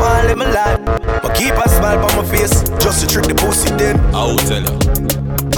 [0.00, 0.80] wanna live my life.
[1.22, 3.98] But keep a smile on my face, just to trick the pussy dead.
[4.14, 4.78] I will tell you.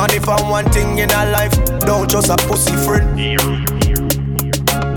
[0.00, 3.06] And if I'm one thing in our life, don't just a pussy friend.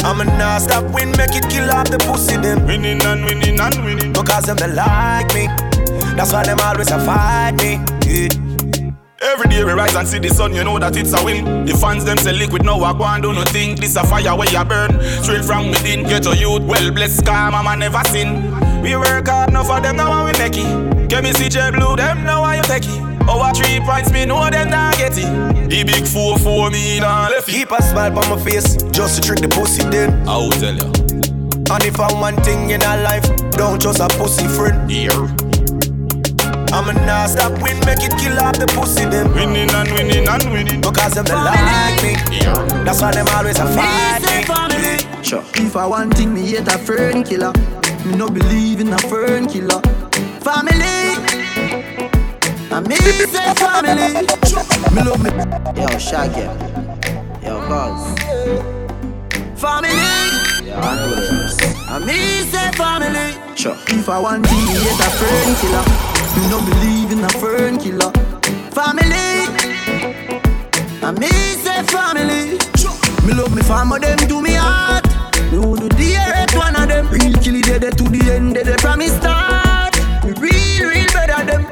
[0.06, 2.66] I'ma not stop win, make it kill off the pussy them.
[2.66, 4.14] Winning and winning and winning.
[4.14, 5.48] Because them they like me.
[6.16, 7.82] That's why them always a fight me.
[8.06, 8.45] Yeah.
[9.26, 11.66] Every day we rise and see the sun, you know that it's a win.
[11.66, 13.76] The fans them say liquid, now I go and do nothing.
[13.76, 16.04] This a fire where you burn, straight from within.
[16.04, 18.54] Get your youth well blessed, car mama never sin.
[18.84, 21.10] We work hard, enough for them, now we make it.
[21.10, 23.02] Get me CJ Blue, them now why you take it.
[23.28, 25.70] Oh, Over three points, me know them not get it.
[25.70, 27.48] The big four for me, nah left.
[27.48, 30.14] Keep a smile on my face, just to trick the pussy then.
[30.30, 30.92] I will tell you.
[31.74, 34.90] And if I one thing in our life, don't just a pussy friend.
[34.92, 35.45] Yeah.
[36.74, 39.34] I'ma not stop win, make it kill off the pussy them.
[39.34, 40.82] Winning and winning and winning.
[40.82, 42.12] Because them they like me.
[42.32, 42.84] Yeah.
[42.84, 45.24] That's why them always a fight me.
[45.24, 45.44] Sure.
[45.56, 47.52] If I want thing, me hate a fern killer.
[48.06, 49.82] Me no believe in a fern killer.
[50.42, 51.16] Family.
[52.72, 54.28] I me say family.
[54.94, 55.32] Me love me.
[55.82, 56.46] Yo, Shaggy.
[57.46, 58.02] Yo, cuz.
[59.60, 59.90] Family.
[60.64, 61.58] Yeah, I know this.
[61.90, 63.56] I me say family.
[63.56, 63.78] Sure.
[63.88, 66.15] If I want thing, me hate a fern killer.
[66.36, 68.12] Me no believe in a fern killer.
[68.72, 69.16] Family.
[71.02, 71.30] I me
[71.64, 72.58] say family.
[73.26, 75.06] Me love me family, them do me heart.
[75.52, 77.08] Me who do the earth one of them.
[77.10, 79.96] Real kill it dead to the end, dead from me start.
[80.26, 81.66] Me real, real better them.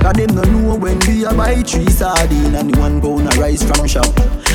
[0.00, 3.40] Cause them no know when we a buy three sardine and the one pound a
[3.40, 4.06] rice from shop.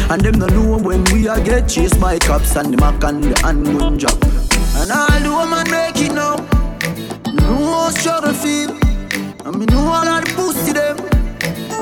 [0.10, 3.24] And them no know when we a get chased by cops and the mac and
[3.24, 4.18] the handgun job.
[4.78, 6.38] And all the woman make it now.
[7.42, 8.93] How struggle feel.
[9.54, 10.98] Me know all of the pussy them.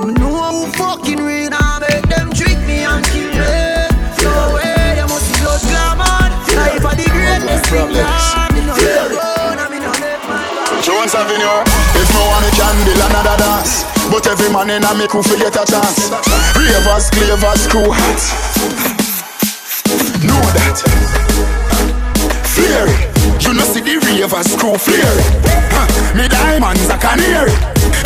[0.04, 1.56] Me know who fucking real.
[1.56, 3.88] I make them trick me and kill me.
[4.20, 6.20] No way, you must be blood glamour.
[6.52, 8.52] Life of the greatest thing, yeah.
[8.52, 9.24] Me know let go,
[9.56, 9.96] and me know
[10.84, 11.64] Jones Avenue.
[11.96, 15.40] If no one can build another dance, but every man in a me crew fi
[15.40, 16.12] get a chance.
[16.60, 18.36] Ravers, clavers, crew hats.
[20.28, 20.76] Know that.
[22.52, 23.11] Flare it.
[23.52, 25.04] You know see the ravers crew flare.
[25.76, 26.16] Huh.
[26.16, 27.52] Me diamonds a canary.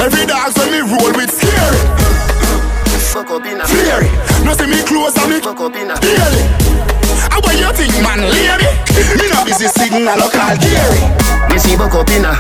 [0.02, 1.78] Every dog when me roll with scary.
[3.14, 4.10] Fuck up in a Flare it.
[4.42, 6.42] No see me close and me Fuck up in a daily.
[7.30, 8.66] How what you think, man, lady?
[9.22, 11.02] Me no busy a local dairy.
[11.54, 12.34] We see buck up in a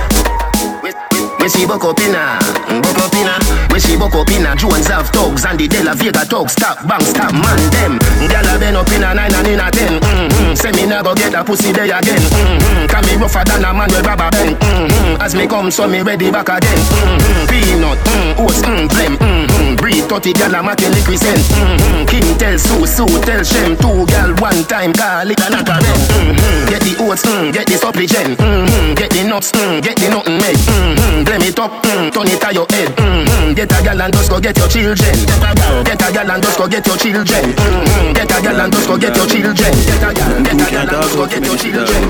[1.45, 2.41] We see buck up in a
[2.81, 3.29] Buck up in
[3.69, 6.81] We see buck up in Jones have thugs And the De La Vega thugs Stop
[6.89, 10.01] bang stop man them Gyal a been up in a nine and in a ten
[10.01, 10.55] mm-hmm.
[10.57, 12.89] Say me never get a pussy day again mm-hmm.
[12.89, 15.21] Can me rougher than a man with rubber band mm-hmm.
[15.21, 17.45] As me come so me ready back again mm-hmm.
[17.45, 19.75] Peanut, mm, oats, mm, blem mm-hmm.
[19.77, 22.09] Breed 30 gyal a matin liquid mm-hmm.
[22.09, 25.77] King tell Sue, Sue tell Shem Two gyal one time call it a knock a
[25.77, 26.73] mm-hmm.
[26.73, 28.97] Get the oats, mm, get the supplicant mm-hmm.
[28.97, 31.34] Get the nuts, mm, get the nothing made mm-hmm.
[31.35, 33.51] Blem it up, mm, turn it to your head mm-hmm.
[33.59, 36.31] Get a gyal and just go get your children Get a gyal, get a gyal
[36.31, 38.15] and just go get your children mm-hmm.
[38.15, 40.79] Get a gyal and just go get your children Get a gyal, get a gyal
[40.79, 42.07] and just go get your children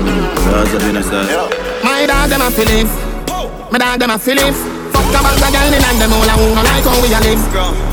[1.82, 2.94] My dog them a feelings.
[3.74, 4.62] My dog them a feelings.
[4.94, 7.18] Fuck a bag of girl in and them all a who like how we a
[7.18, 7.42] live.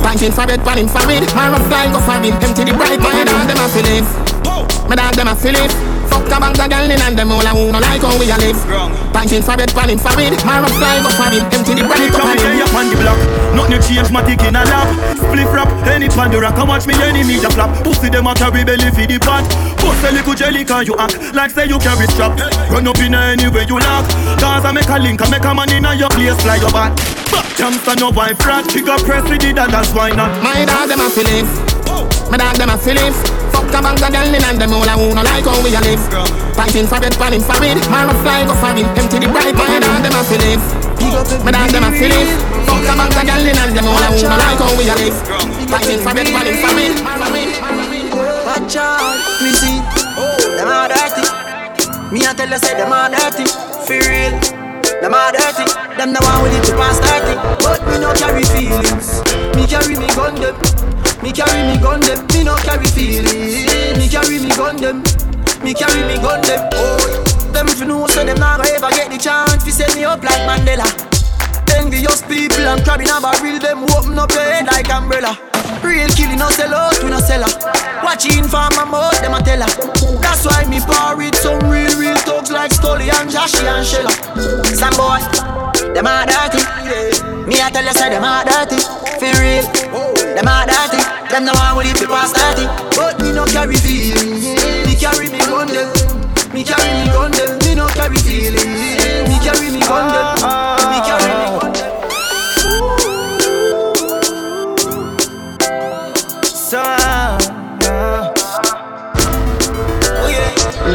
[0.05, 1.25] Punching for bed, panning for it.
[1.33, 2.37] My rough fly go for it.
[2.45, 3.01] Empty the bright.
[3.01, 4.05] My dog them a feelings.
[4.85, 5.73] My dog them a feelings.
[6.13, 8.29] Fuck a bag of girl in and them all a who no like how we
[8.29, 8.61] a live.
[9.09, 10.37] Punching for bed, panning for it.
[10.45, 11.41] My rough fly go for it.
[11.49, 12.13] Empty the bright.
[12.13, 13.17] Come here, you on the block.
[13.57, 14.85] Nothing change, my tick in a lap.
[15.17, 16.53] Split rap, any pan the rock.
[16.53, 17.73] I watch me enemy a flap.
[17.81, 19.41] Pussy them a carry belly for the pot.
[19.81, 22.37] Post a little jelly can you act like say you carry strap.
[22.69, 24.05] Run up in any way you lock.
[24.37, 26.69] Cause I make a link, I make a man in a your place, fly your
[26.69, 26.93] back.
[27.33, 28.69] Back jumps no wife rat.
[28.85, 30.29] Got press with it, and that's why not.
[30.45, 31.49] My dog them a feelings.
[31.89, 32.05] Oh.
[32.29, 32.77] My dog them a.
[32.77, 33.42] Fuck
[33.73, 35.81] a bag of girl in and them all a who no like how we a
[35.81, 36.03] live.
[36.53, 37.81] Punching for bed, panning for it.
[37.89, 38.85] My rough fly go for it.
[38.97, 39.57] Empty the bright.
[39.57, 40.65] My dog them a feelings.
[41.41, 42.31] My dog them a feelings.
[42.69, 44.95] Fuck a bag of girl and them all a who no like how we a
[44.95, 45.17] live.
[45.67, 46.93] Punching for bed, panning for it.
[48.53, 49.79] Watch out, me see
[50.55, 51.23] Them are dirty
[52.13, 53.45] Me a tell you say them are dirty
[53.87, 54.37] For real
[55.01, 55.65] Them are dirty
[55.97, 57.33] Them the one with it to pass 30
[57.63, 59.21] But me no carry feelings
[59.55, 60.92] Me carry me gun them
[61.23, 63.63] Me carry me gun them Me no carry feelings
[63.97, 64.99] Me carry me gun them
[65.63, 66.99] Me carry me gun them Oh.
[67.53, 70.21] Them if you know say them gonna ever get the chance To set me up
[70.21, 70.83] like Mandela.
[71.79, 75.39] Envious people and crabbing a barrel Them open up your head like umbrella.
[75.81, 79.41] Real killing no sell out, we no sell her Watching for my mouth, them a
[79.41, 80.19] tell her.
[80.19, 84.11] That's why me par with some real, real thugs Like Stolly and Joshy and Shella
[84.75, 85.23] Some boy,
[85.93, 88.79] them a dirty Me a tell you say them a dirty
[89.19, 89.67] For real,
[90.33, 91.03] them a dirty.
[91.27, 94.45] Them the one with it past 30 But me no carry feelings.
[94.87, 95.91] Me carry me gun them.
[96.53, 97.59] Me carry me gun them.
[97.59, 98.63] Me no carry feelings.
[99.27, 100.35] Me carry me gun them.
[100.87, 101.91] Me carry me gun them.
[106.75, 108.33] Uh,
[110.21, 110.87] oh yeah.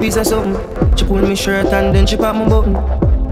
[0.00, 0.56] piece of something.
[0.96, 2.74] She pull me shirt and then she pop my button.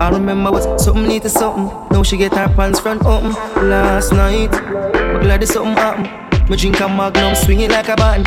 [0.02, 1.66] I remember was something to something.
[1.92, 3.30] Now she get her pants front open.
[3.70, 6.50] Last night, but glad there's something happen.
[6.50, 8.26] Me drink a magnum, swing it like a band.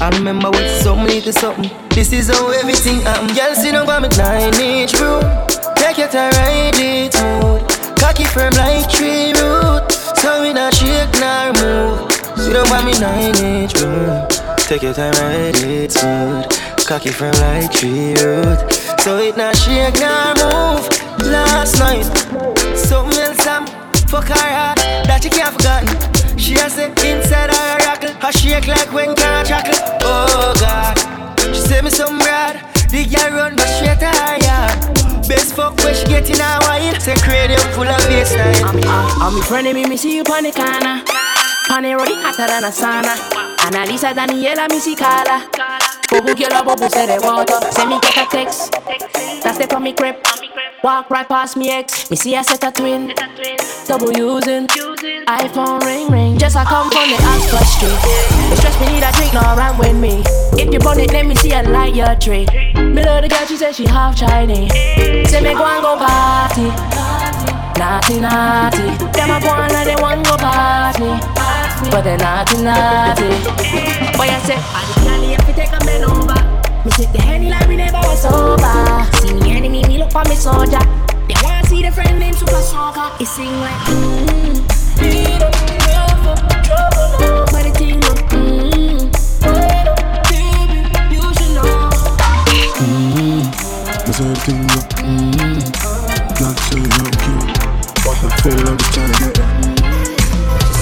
[0.00, 1.70] I remember what something to something.
[1.90, 3.36] This is how everything happen.
[3.36, 5.20] Girl, sit down by me nine inch room.
[5.76, 7.68] Take your time, ride it smooth.
[8.00, 9.92] Cocky firm like tree root.
[10.16, 12.10] So we not shake nor move.
[12.40, 14.26] Sit down by me nine inch room.
[14.56, 16.48] Take your time, ride it smooth.
[16.88, 18.72] Cocky firm like tree root.
[19.00, 20.89] So it not shake nor move.
[21.24, 22.04] Last night,
[22.76, 23.66] something else I'm
[24.08, 26.38] fuck her heart that you can't forgotten.
[26.38, 28.14] She has it inside her rockle.
[28.18, 29.78] Her shake like when can't chuckle.
[30.02, 30.96] Oh God,
[31.38, 32.56] she say me some broad.
[32.90, 35.28] The girl run but straight to her yard.
[35.28, 36.98] Best fuck when she get in her wine.
[36.98, 38.64] Say cranium full of baseline.
[38.64, 41.04] I'm, uh, I'm, I'm friend me, me see you on the corner.
[41.70, 43.14] On the road, hotter than a sauna.
[43.62, 45.89] Analisa Daniela, me see Carla.
[46.10, 47.60] Bobu girl, bobu say the water.
[47.70, 48.72] Send me get a text.
[49.42, 50.16] That's the from me crib.
[50.82, 52.10] Walk right past me ex.
[52.10, 53.14] Me see a set a twin.
[53.86, 54.66] Double using.
[54.66, 56.36] iPhone ring ring.
[56.36, 58.00] Just I come from the Oxford Street.
[58.50, 60.22] It stress me need a drink, no run with me.
[60.60, 62.44] If you burn it, let me see a light your tree.
[62.74, 64.72] Me love the girl, she said she half Chinese.
[65.30, 66.74] Say me go and go party.
[67.78, 68.82] Naughty, naughty.
[69.14, 71.14] Them a go and they want go past me.
[71.90, 73.30] But they naughty, naughty.
[74.18, 74.58] Boy, I say,
[75.60, 76.40] take a man over.
[76.84, 79.04] Me take the henny like we never was sober.
[79.20, 80.80] See me enemy, me look for me soldier.
[81.28, 83.08] They wanna see the friend named Super Soccer.
[83.22, 84.64] It sing like, mmm.
[85.00, 85.50] Need a
[86.22, 87.44] for trouble, no.
[87.52, 88.20] But the thing look,
[91.56, 91.70] know.
[92.80, 93.42] Mm-hmm.
[94.10, 95.58] Everything you mm-hmm.
[96.40, 97.12] Not say you're
[98.04, 99.79] But I feel like it's trying to get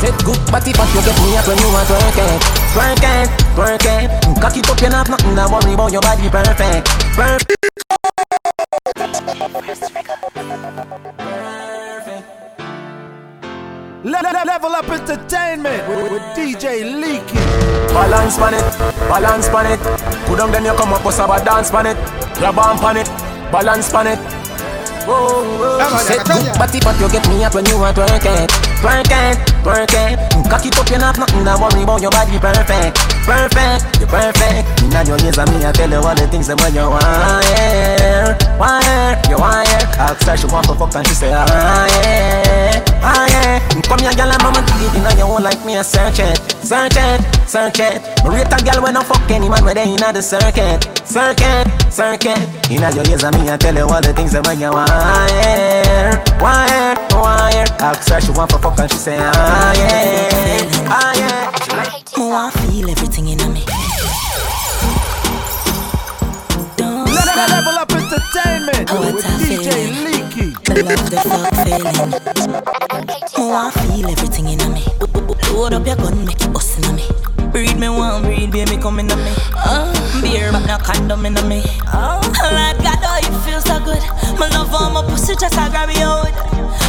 [0.08, 2.40] Said good body fat, you get me up when you want twerk it
[2.72, 4.08] Twerk it, twerk it
[4.40, 6.88] Cock it up, you not nothing to worry about your body perfect.
[7.12, 7.60] Perfect.
[14.02, 17.36] Le- le- level up entertainment with, with DJ Leaky.
[17.92, 18.64] Balance on it,
[19.12, 19.80] balance on it.
[20.24, 21.96] Put down then you come up with a dance on it.
[22.36, 23.06] Grab on on it,
[23.52, 24.18] balance on it.
[25.04, 25.98] Whoa, whoa.
[25.98, 29.36] Said good body fat, you get me up when you want twerk Twerk it,
[29.66, 30.18] twerk it
[30.48, 32.96] Cock it up, you not nothing to worry about your body perfect.
[33.26, 34.64] Perfect, you perfect.
[34.80, 37.04] Inna your ears and me I tell you all the things that when you want
[37.04, 38.32] yeah.
[38.56, 42.80] Want you want yeah Ask her she want to fuck and she say ah yeah,
[43.04, 43.60] ah yeah.
[43.84, 46.96] Come here girl and mama deep inna your own like me I search it Search
[46.96, 48.00] it, search it.
[48.24, 52.40] Rate a girl when I fuck any man where they inna the circuit Circuit, circuit.
[52.72, 54.88] Inna your ears and me I tell you all the things that when you want
[54.88, 56.16] yeah.
[56.40, 61.12] Want want yeah Ask her she want to fuck and she say ah yeah, ah
[61.16, 61.44] yeah
[62.20, 63.62] Oh, I feel everything in me.
[66.76, 67.48] Don't Le- le- stop.
[67.50, 69.68] level up entertainment Oh, with a DJ.
[70.04, 70.46] Leaky.
[70.66, 72.10] The love, the fuck feeling.
[73.38, 74.84] Oh, I feel everything in me.
[75.54, 77.06] Load up your gun, make it bust in me.
[77.52, 79.32] Breed me one, breed baby come in me.
[79.54, 81.62] Oh, beer but no condom in me.
[81.94, 82.18] Oh,
[82.50, 84.02] Lord God, oh it feels so good.
[84.40, 86.34] My love on my pussy just I grab it out.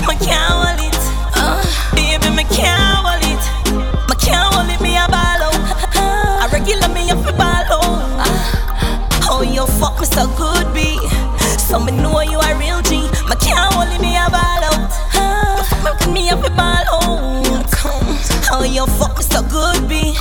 [0.10, 0.98] My can't hold it.
[1.38, 1.61] Uh.
[1.94, 3.44] Baby, me can't hold it.
[4.10, 5.53] My can't hold it, me a ball out.
[5.94, 6.41] Uh.
[6.41, 8.18] I regular me up a ball out.
[9.30, 10.98] Oh, you fuck me so good, B.
[11.61, 13.06] So me know you a real G.
[13.30, 14.90] My can't hold it, me a ball out.
[15.86, 17.69] Fuck me, me up a ball out.
[18.52, 20.15] Oh, you fuck me so good, B.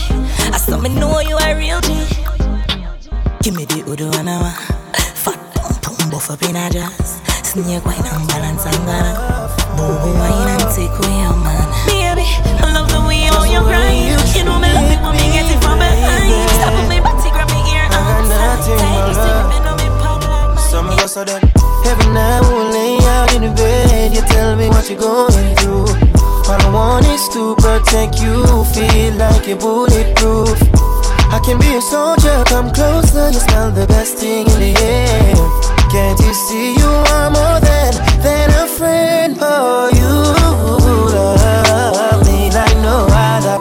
[0.52, 1.88] I me know you a real G.
[3.40, 7.22] Give me the udo fat pum pum buff up in a jazz.
[7.42, 9.57] Snake wine and balance and gana.
[9.78, 11.66] Boo wine and take away your man.
[11.86, 12.26] Baby,
[12.58, 14.10] I love the way you hold your grind.
[14.34, 16.34] You know me love it when me get it from behind.
[16.58, 18.26] Stop with me body, grab me ear and
[18.66, 21.46] Take it, stick it, on me Some of us are done.
[21.86, 24.12] Every night we'll lay out in the bed.
[24.14, 25.86] You tell me what you're going through.
[26.50, 28.42] All I want is to protect you.
[28.74, 30.58] Feel like you're bulletproof.
[31.30, 33.30] I can be a soldier, come closer.
[33.30, 35.57] You smell the best thing in the air.
[35.90, 39.36] Can't you see you are more than than a friend?
[39.40, 40.10] Oh, you
[41.16, 43.58] love me like no other.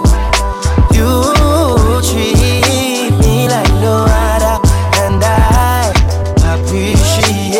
[0.93, 1.09] You
[2.03, 4.59] treat me like no other,
[5.03, 5.91] and I
[6.53, 7.55] appreciate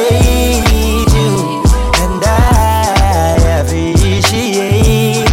[1.16, 1.32] you,
[2.04, 2.30] and I
[3.64, 5.32] appreciate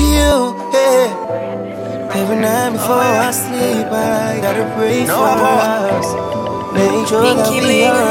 [0.00, 0.56] you.
[0.72, 2.14] Yeah.
[2.14, 6.08] Every night before I sleep, I gotta pray No, for I us.
[6.72, 8.09] Make sure that we are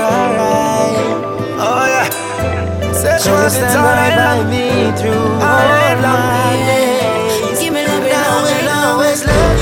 [3.19, 6.19] she you wants to stand right by me through All all long.
[6.23, 7.59] my days?
[7.59, 9.57] Give me love, And I will always love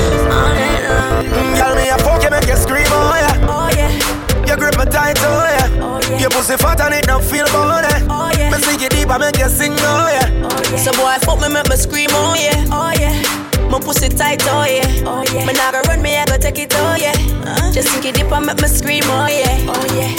[1.58, 3.50] Girl, me a fuck you make you scream, oh yeah.
[3.50, 3.90] Oh yeah.
[4.46, 6.18] You grip me tight oh yeah.
[6.18, 7.88] Your pussy fat and it don't feel bony.
[8.08, 8.50] Oh yeah.
[8.50, 10.30] Me sing it deep, I make you sing, oh yeah.
[10.46, 10.76] Oh yeah.
[10.78, 12.64] So boy, fuck me, make me scream, oh yeah.
[12.70, 13.68] Oh yeah.
[13.68, 15.02] My pussy tight, oh yeah.
[15.06, 15.44] Oh yeah.
[15.46, 17.12] Me nah go run me, I go take it, oh yeah.
[17.44, 19.66] Uh, just sink it deep and make me scream, oh yeah.
[19.68, 20.14] Oh yeah.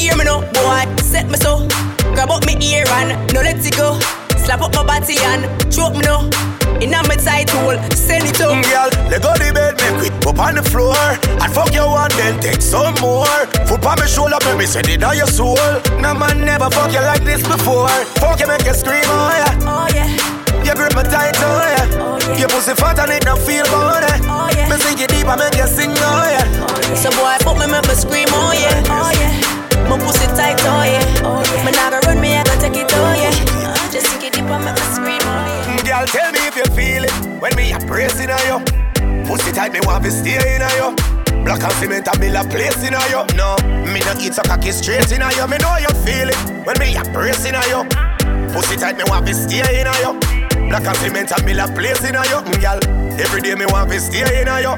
[0.00, 1.68] Hear me now, boy, set me so.
[2.16, 4.00] Grab up me ear and no let it go.
[4.40, 6.24] Slap up my body and choke me now.
[6.80, 8.56] In a my tight hole, send it up.
[8.64, 10.96] Girl, let go the bed, make it up on the floor.
[10.96, 13.28] And fuck you one, then take some more.
[13.68, 15.60] Foot on my shoulder, me send it on your soul.
[16.00, 17.92] No man never fuck you like this before.
[18.16, 19.68] Fuck you, make you scream, oh yeah.
[19.68, 20.64] Oh yeah.
[20.64, 22.00] You grip my tight, oh yeah.
[22.00, 22.38] Oh, yeah.
[22.40, 24.08] Your pussy fat and it don't feel bony.
[24.08, 24.18] Eh.
[24.24, 24.64] Oh yeah.
[24.72, 26.64] Me sing it deep, I make you sing, oh yeah.
[26.64, 26.94] Oh, yeah.
[26.96, 28.80] So boy, fuck me, make me scream, oh yeah.
[28.88, 29.39] Oh yeah.
[29.90, 31.26] My pussy tight, oh yeah.
[31.26, 31.64] Oh yeah.
[31.66, 33.34] Me nah go run me, I go take it, oh yeah.
[33.66, 35.82] Uh, just sink it deep make me scream, oh yeah.
[35.82, 37.10] Girl, tell me if you feel it
[37.42, 38.62] when me a pressing on you.
[39.26, 40.94] Pussy tight, me want to stay in on you.
[41.42, 43.26] Black and cement a mill a place in on you.
[43.34, 43.58] No,
[43.90, 45.46] me no eat so cocky straight in on you.
[45.50, 47.82] Me know you feel it when me a pressing on you.
[48.54, 50.12] Pussy tight, me want to stay in on you.
[50.70, 52.78] Black and cement a mill a place in on you, mm, girl.
[53.18, 54.74] Every day me want to stay in on you.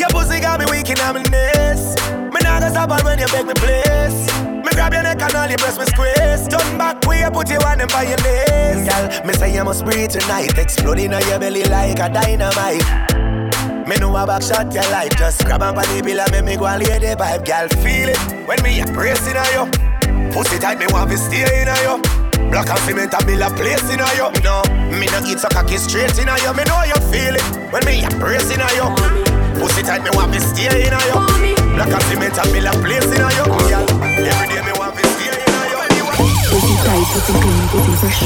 [0.00, 1.99] Your pussy got me weak in my knees.
[2.70, 4.30] Go stop on when you beg me please.
[4.46, 6.46] Me grab your neck and all your breast me squeeze.
[6.46, 8.86] Turn back way you put you on them by your knees.
[8.86, 10.56] Girl, me say you must breathe tonight.
[10.56, 12.86] Exploding on your belly like a dynamite.
[13.88, 15.10] Me know a back shot your life.
[15.18, 17.42] Just grab on the pillar, make me go and lay the vibe.
[17.42, 20.30] Girl, feel it when me a pressing on you.
[20.30, 21.98] Pussy tight, me want to stay in you.
[22.54, 24.30] Black and cement a mill a place in you.
[24.46, 24.62] No,
[24.94, 26.52] me no eat so cocky straight in you.
[26.54, 27.42] Me know you feel it
[27.74, 28.86] when me a pressing on you.
[29.58, 31.59] Pussy tight, me want to stay in you.
[31.80, 33.44] Black and cement a mill a place in on you.
[33.48, 33.88] Girl,
[34.20, 36.04] every day me want to stay in on you.
[36.52, 38.20] Pussy tight, pussy clean, pussy fresh.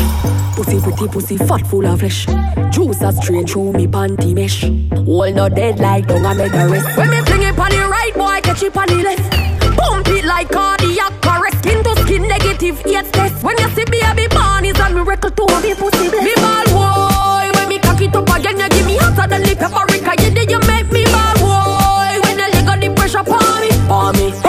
[0.56, 2.26] Pussy pretty, pussy fat, full of flesh.
[2.74, 4.64] Juice a straight through me panty mesh.
[5.06, 6.96] All not dead like dung, I make the rest.
[6.98, 9.30] When me fling it on the right, boy, catch it on the left.
[9.78, 11.58] Pump it like cardiac arrest.
[11.58, 13.44] Skin to skin, negative eight test.
[13.44, 16.24] When you see baby born, is a miracle to me pussy bless.
[16.24, 19.54] Me ball boy, when me cock it up again, you give me hotter than the
[19.54, 20.23] paprika.
[24.04, 24.43] for me.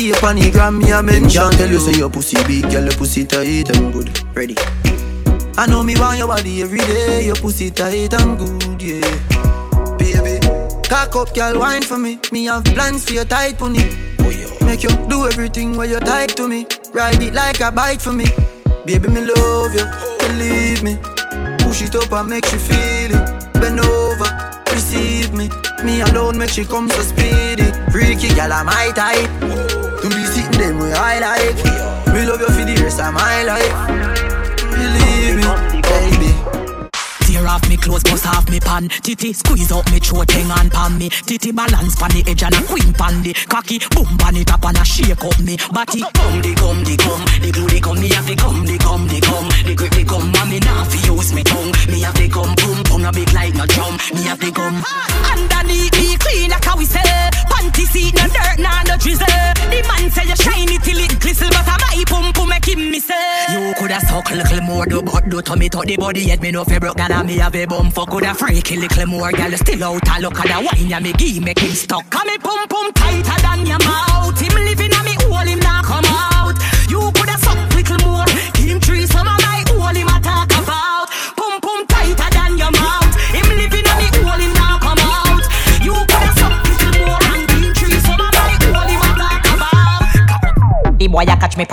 [0.00, 1.50] The up on the gram, me a mention.
[1.50, 4.08] Tell you say your pussy big, girl, your pussy tight and good.
[4.34, 4.56] Ready?
[5.58, 7.26] I know me want your body every day.
[7.26, 9.96] Your pussy tight and good, yeah.
[9.98, 10.40] Baby,
[10.88, 12.18] cock up, girl, wine for me.
[12.32, 13.84] Me have plans for your tight pony.
[14.64, 16.66] Make you do everything while you tight to me.
[16.94, 18.24] Ride it like a bike for me.
[18.86, 19.84] Baby, me love you,
[20.20, 20.96] believe me.
[21.58, 23.52] Push it up and make you feel it.
[23.52, 25.50] Bend over, receive me.
[25.84, 27.70] Me alone make she come so speedy.
[27.92, 29.39] Freaky gal, I'm my type.
[30.60, 31.20] Them way I.
[32.12, 33.72] Me love you for the rest of my life.
[34.76, 35.69] Believe me,
[37.50, 38.88] off me clothes, bust off me pan.
[39.02, 41.08] Titty squeeze up me throat, hang on pan me.
[41.10, 43.78] Titty balance pan the edge and a queen pan the cocky.
[43.90, 46.00] Boom pan it up and a shake up me body.
[46.14, 49.02] Come the gum the gum, the glue the gum, me have the gum the gum
[49.10, 50.30] the gum, the grip the gum.
[50.30, 53.32] And me now fi use me tongue, me have the gum boom boom a big
[53.34, 54.78] like no drum, me have the gum.
[55.34, 57.02] Underneath me clean like how we say.
[57.50, 59.26] Panty seat no dirt nah no drizzle.
[59.74, 62.90] The man say you shiny till it glisten, but I my pum pum make him
[62.94, 63.10] miss.
[63.48, 66.50] You coulda suck little more, do but do to me to the body yet me
[66.52, 69.84] no fi broke and me have a bum fuck coulda freaky little more, girl still
[69.84, 72.08] out a look at the wine ya me give make him stuck.
[72.10, 74.19] Come me pum pum tighter than your mouth.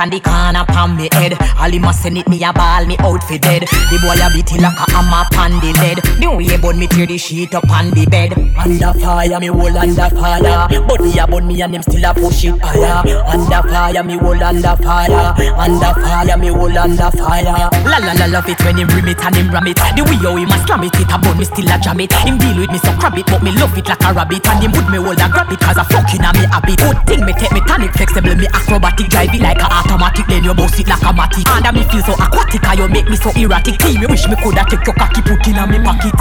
[0.10, 1.34] Me the corner pan me head.
[1.60, 3.64] All him a send it me a ball me out fi dead.
[3.64, 6.00] The boy a beat like a hammer pan the lead.
[6.20, 8.34] The way bun me tear the sheet up on the bed.
[8.58, 10.68] Under fire me hold under fire.
[10.88, 13.04] Body a bun me and him still a push it higher.
[13.28, 15.34] Under fire me hold under fire.
[15.58, 17.70] Under fire me hold under fire.
[17.86, 19.78] La la la love it when him rim it and him ram it.
[19.96, 22.14] The way how him a slam it it a bun me still a jam it.
[22.24, 24.48] Him deal with me so crab it but me love it like a rabbit.
[24.48, 26.80] And him put me hold a grab it cause a fucking a me habit.
[26.80, 29.68] Good thing me take me tonic flexible me acrobatic drive it like a
[29.98, 31.46] automatic then you bounce it like a matic.
[31.50, 33.80] And me feel so aquatic and you make me so erratic.
[33.80, 36.14] Team me wish me coulda take your cocky put in a me pocket.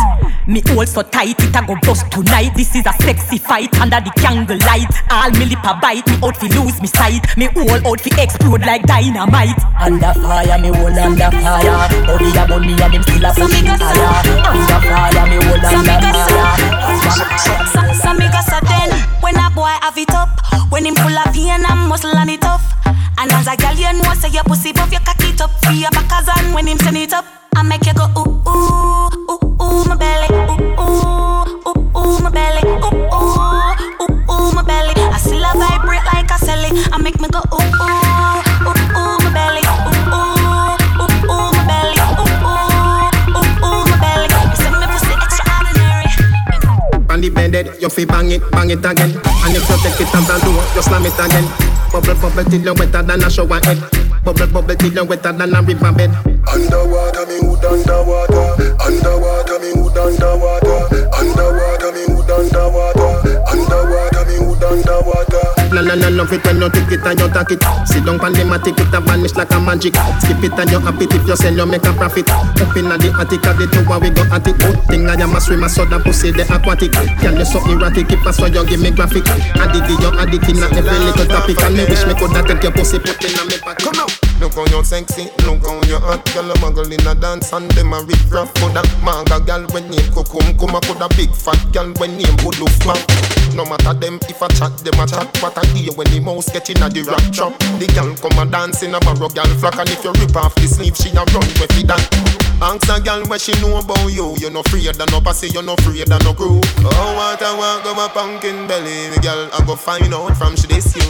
[0.47, 2.53] Me hold so tight it a go bust tonight.
[2.57, 4.89] This is a sexy fight under the candle light.
[5.11, 7.24] All me lip a bite, me out fi lose me sight.
[7.36, 9.59] Me whole out fi explode like dynamite.
[9.81, 11.89] Under fire, me hold under fire.
[12.07, 14.24] Body a burn me and them still a push it higher.
[14.48, 16.57] Under fire, me hold under fire.
[17.44, 18.95] So, so me go so then
[19.27, 20.39] When a boy have it up
[20.70, 22.62] When him full of pain and muscle and it tough.
[23.19, 25.51] And as a girl you know say your pussy buff your cock it up.
[25.65, 27.24] For your backers and when him send it up.
[27.57, 30.31] I make you go ooh ooh ooh ooh my belly.
[30.31, 32.62] Ooh ooh ooh ooh my belly.
[32.70, 34.94] Ooh ooh ooh ooh my belly.
[34.94, 36.70] I still a vibrate like a celly.
[36.93, 38.45] I make me go ooh ooh
[47.57, 49.16] Bed, you fi bang it, bang it again.
[49.16, 51.49] And if you take it as a door, you slam it again.
[51.89, 53.81] Bubble, bubble till you wetter than a shower head.
[54.23, 56.12] Bubble, bubble till you wetter than a river bed.
[56.53, 58.61] Underwater, me hood underwater.
[58.85, 60.85] Underwater, me hood underwater.
[61.16, 63.41] Underwater, me hood underwater.
[63.49, 65.36] Underwater, me hood underwater.
[65.77, 67.61] La la la love it when you take it and you take it.
[67.85, 69.93] Sit down pan the matic, it a vanish like a magic.
[70.24, 72.31] Skip it and you happy if you sell, you make a profit.
[72.32, 74.57] Up inna the attic, at the tower we go at it.
[74.57, 76.97] Good thing I am a swimmer, so that pussy the aquatic.
[77.20, 79.28] Girl you so erratic, keep us so you give me graphic.
[79.28, 82.97] Addict, you addict inna every little topic, and me wish me coulda take your pussy
[82.97, 83.85] put inna me pocket.
[83.85, 84.26] Come on.
[84.41, 86.25] Look how you sexy, look how you hot.
[86.35, 89.89] Girl, a muggle in a dance and them a rip rap Coulda manga girl when
[89.89, 92.95] name Kukum Kuma coulda big fat girl when name Budufma
[93.57, 95.27] No matter them if I chat, them a chat.
[95.41, 97.57] What I hear when the mouse get in a the rap trap.
[97.81, 99.79] The girl come a dance in a barrow girl flock.
[99.81, 102.05] And if you rip off the sleeve, she a run with it that.
[102.61, 104.37] Ask a girl what she know about you.
[104.37, 106.61] You no afraid of no pussy, you no afraid of no crew.
[106.85, 109.09] Oh, what I want go my pumpkin belly.
[109.13, 111.05] The girl I go find out from she this you.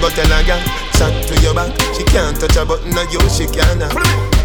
[0.00, 0.60] Go tell a girl,
[1.00, 1.72] chat to your back.
[1.96, 3.80] She can't touch a button on you, she can't.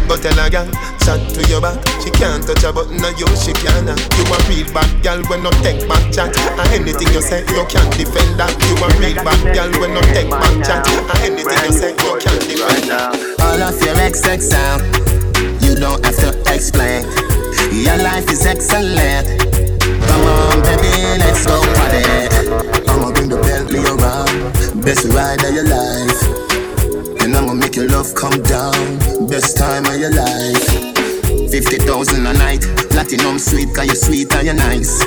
[0.08, 0.66] Go tell a girl,
[1.06, 3.86] chat to your back She can't touch a button on you, she can't.
[3.86, 7.62] You a real bad girl when no take back chat And anything you say, you
[7.70, 11.54] can't defend that You a real bad girl when no take back chat And anything
[11.64, 13.14] you say, you can't defend that
[13.46, 14.82] All of your XX sound,
[15.62, 17.06] you don't have to explain.
[17.72, 19.26] Your life is excellent.
[19.80, 22.04] Come on, baby, let's go party.
[22.90, 26.41] I'ma bring the Bentley around, best ride of your life.
[27.22, 30.66] And I'ma make your love come down, best time of your life.
[31.50, 35.02] 50,000 a night, platinum sweet, cause you're sweet and you're nice.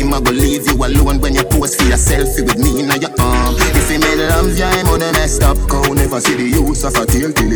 [0.00, 2.88] Him a go leave you alone when you pose for your selfie with me in
[3.00, 3.54] your arm.
[3.76, 5.56] If he made love, him woulda messed up.
[5.68, 7.52] Cow never see the use of a tail till.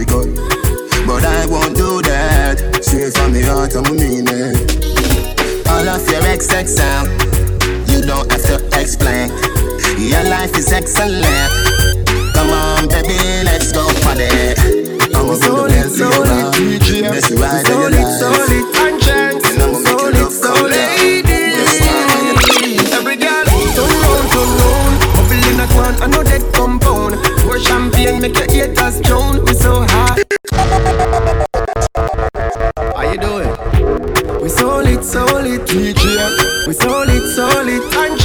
[1.07, 2.85] But I won't do that.
[2.85, 5.67] Straight from the heart, I'm mean it.
[5.69, 7.09] All of your XX out.
[7.89, 9.31] you don't have to explain.
[9.99, 11.51] Your life is excellent.
[12.35, 13.40] Come on, baby,
[14.15, 15.15] let's go party.
[15.15, 17.11] I'ma go the Bentley around.
[17.13, 18.19] Best ride of your life.
[18.19, 19.51] solid, and chance.
[19.51, 21.23] And I'ma make your love come down.
[21.27, 22.93] Best time of your life.
[22.93, 24.95] Every girl, turn round, turn round.
[25.17, 27.15] Bubble in a quan, I know that compound.
[27.43, 29.45] Pour champagne, make your haters drown.
[29.45, 30.19] We so hot.
[32.97, 33.51] How you doing?
[34.43, 36.67] We solid, solid, DJ.
[36.67, 38.20] We solid, solid, and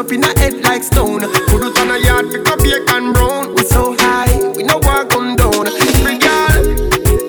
[0.00, 1.20] up in a head like stone.
[1.20, 3.54] Put it on a yard, pick up bacon brown.
[3.54, 5.66] We so high, we no walk come down.
[6.00, 6.62] Free girl,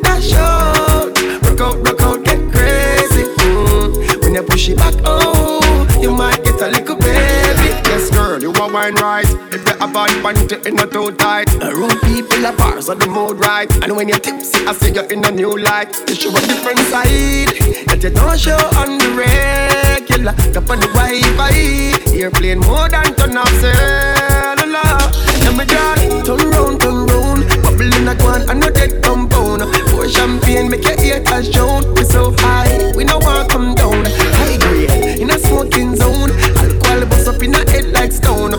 [0.02, 1.12] dash out,
[1.44, 3.24] rock out, rock out, get crazy.
[3.44, 4.24] Mm.
[4.24, 5.60] When you push it back, oh,
[6.02, 7.68] you might get a little baby.
[7.92, 9.51] Yes, girl, you want wine right
[9.82, 11.50] have bad panty, in a too tight.
[11.56, 13.70] Around people are bars on the mood right.
[13.84, 15.90] And when you're tipsy, I see you in a new light.
[16.08, 17.50] You show a different side
[17.90, 20.34] that you don't show on the regular.
[20.56, 24.94] Up on the Wi-Fi, airplane more than turn off cellular.
[25.42, 27.42] Let me just turn round, turn round.
[27.64, 29.66] Bubble in a guan, I know that compound.
[29.90, 31.94] Pour champagne, make your ear touch down.
[31.96, 34.06] We so high, we no want come down.
[34.06, 36.30] High grade in a smoking zone.
[36.62, 38.54] Alcohol bust up in a head like stone.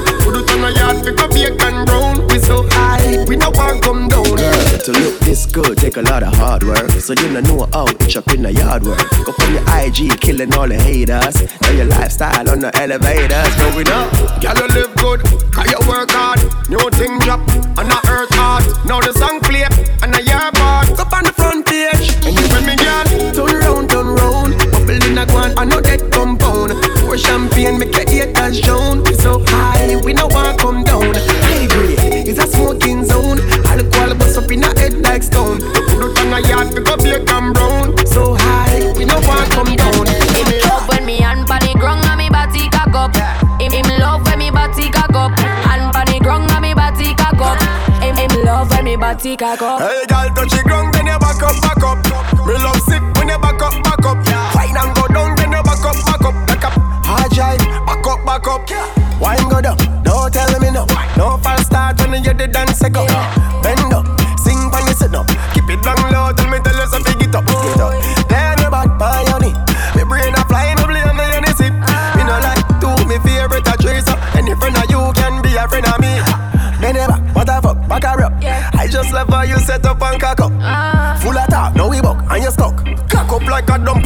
[0.77, 2.27] Yard, pick up bacon brown.
[2.29, 4.25] We so high, we no want come down.
[4.25, 6.91] Girl, to look this good, take a lot of hard work.
[6.93, 8.99] So you don't know how it's up in the yard work.
[9.25, 11.37] Go from your IG, killing all the haters.
[11.63, 14.13] Now your lifestyle on the elevators, going up.
[14.41, 15.21] Girl, you live good,
[15.53, 16.41] cause you work hard.
[16.69, 17.41] New thing drop,
[17.79, 18.65] and I earth hard.
[18.87, 19.65] Now the song play,
[20.03, 20.99] and I hear part.
[20.99, 23.05] Up on the front page, and you with me, girl.
[23.33, 24.53] Turn round, turn round.
[24.73, 26.12] Bubble in a guan, I know that.
[27.13, 29.05] Pour champagne, make your haters drown.
[29.05, 31.13] We so high, we no want come down.
[31.13, 33.39] High grade, it's a smoking zone.
[33.69, 35.61] Alcohol bust up in a head like stone.
[35.61, 38.07] Put it on a yard, pick up bacon brown.
[38.07, 40.07] So high, we no want come down.
[40.09, 43.15] Him love when me hand pan the ground and me body cock up.
[43.61, 45.39] Him, him love when me body cock up.
[45.39, 47.61] Hand pan the ground and me body cock up.
[48.01, 50.12] Him, him love when me body cock up.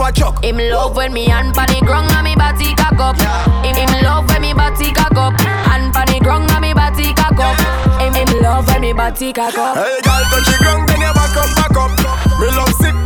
[0.07, 0.45] A truck.
[0.45, 3.17] Him love when me hand pan the ground and me body cock up.
[3.65, 5.41] Him, him love when me body cock up.
[5.41, 7.59] Hand pan the ground and me body cock up.
[8.01, 9.77] Him, him love when me body cock up.
[9.77, 11.91] Hey, girl, touch the ground, then you back up, back up.
[12.41, 13.06] Me love sick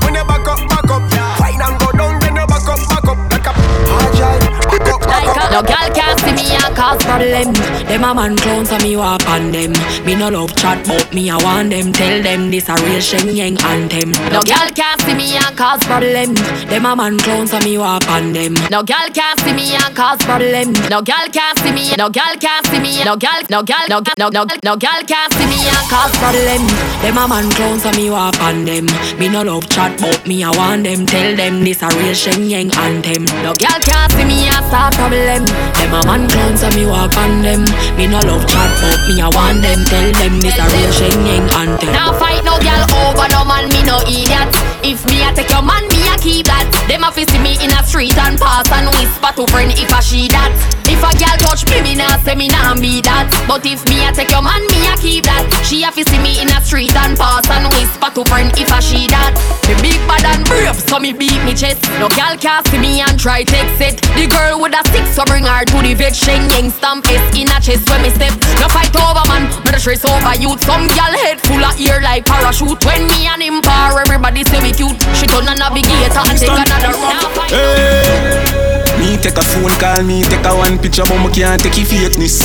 [5.50, 7.52] No girl can't see me and cause problem.
[7.90, 9.72] Them a man clown so me walk on them.
[10.06, 11.92] Me no love chat but me I want them.
[11.92, 14.12] Tell them this a real Shen Yeng anthem.
[14.30, 16.34] No girl can't see me and cause problem.
[16.70, 18.54] Them a man clown so me walk on them.
[18.70, 20.72] No girl can't see me and cause problem.
[20.88, 21.96] No girl can't see me.
[21.98, 23.02] No girl can't see me.
[23.04, 23.42] No girl.
[23.50, 23.84] No girl.
[23.88, 26.62] No no no no girl can't see me and cause problem.
[27.02, 28.86] Them a man clown so me walk on them.
[29.18, 31.06] Me no love chat but me I want them.
[31.06, 33.24] Tell them this a real Shen Yeng anthem.
[33.42, 35.39] No girl can't see me and start problem.
[35.46, 37.64] Them a man clown so me walk on them.
[37.96, 39.80] Me no love chat but me I want them.
[39.86, 41.92] Tell them this a real Shen Yeng anthem.
[41.92, 44.50] Now fight no girl over no man, me no idiot.
[44.82, 46.68] If me a take your man, me a keep that.
[46.88, 49.92] Them a fi see me in a street and pass and whisper to friend if
[49.92, 50.79] a she that.
[50.90, 53.30] If a girl touch me, me nah say me nah be that.
[53.46, 55.46] But if me a take your man, me a keep that.
[55.62, 58.74] She a fi see me in a street and pass and whisper to friend if
[58.74, 59.38] a she that.
[59.70, 61.86] Me big bad and brave, so me beat me chest.
[62.02, 64.02] No girl can see me and try text it.
[64.18, 66.10] The girl with a stick, so bring her to the vet.
[66.10, 68.34] Shen Yeng stamp S in a chest when me step.
[68.58, 70.58] No fight over man, me the stress over youth.
[70.66, 72.82] Some girl head full of ear like parachute.
[72.82, 74.98] When me and him par, everybody say we cute.
[75.14, 77.30] She turn a navigator and take another route.
[77.54, 78.89] Hey.
[79.10, 81.86] Me take a phone call, me take a one picture, but me can't take your
[81.86, 82.38] fakeness.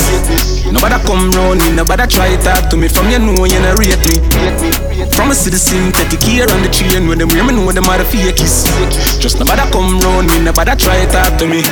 [0.72, 2.88] Nobody come round me, nobody try talk to me.
[2.88, 4.18] From you know you not rate me.
[5.14, 7.98] From a citizen, take synthetic here on the train when them me know them are
[7.98, 8.66] the fakies.
[9.20, 11.62] Just nobody come round me, nobody try talk to me.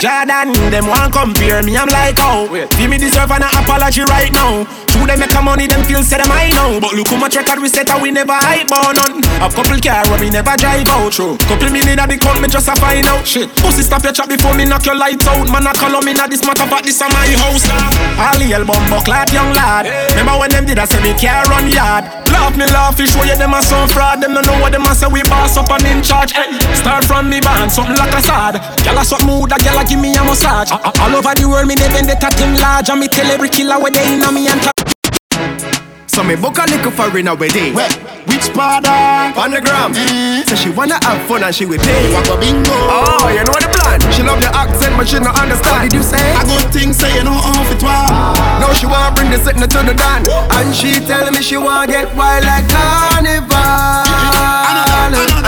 [0.00, 2.48] Jordan, them want compare me, I'm like, oh.
[2.72, 4.64] Feel me deserve an apology right now.
[4.90, 7.36] True, they make a money, them feel say them I know But look how much
[7.36, 9.22] record we set and we never hype on none.
[9.38, 12.66] A couple car where we never drive out True, couple million at the me just
[12.66, 13.22] a find out.
[13.22, 15.46] Shit, pussy stop your chat before me knock your lights out.
[15.46, 17.70] Man, I call on me, not this matter, but this a my house.
[18.18, 19.86] All the album bucklat, young lad.
[20.10, 22.10] Remember when them did I say me care run yard.
[22.34, 24.22] Laugh me laugh, you show you them a some fraud.
[24.22, 26.32] Them don't know what them a say, we boss up and in charge.
[26.32, 28.58] Hey, Start from me band, something like a sad.
[28.82, 31.34] Gyal a something mood, a gyal a give me a massage A- a- All over
[31.34, 34.22] the world, me they vendetta team large And me tell every killer where they in
[34.22, 34.60] on me and
[36.06, 37.72] So me book a little for in a wedding.
[37.74, 37.90] Where?
[38.30, 39.38] Which part of?
[39.38, 39.94] On the gram.
[39.94, 40.42] Eh.
[40.46, 42.10] So she wanna have fun and she will pay.
[42.10, 42.70] You a go bingo.
[42.74, 43.98] Oh, you know what the plan.
[44.12, 45.74] She love your accent, but she not understand.
[45.74, 46.20] What did you say?
[46.34, 48.10] I good thing say you know how it was.
[48.60, 51.86] Now she wanna bring the sitting to the dan, and she tell me she wanna
[51.90, 54.04] get wild like carnival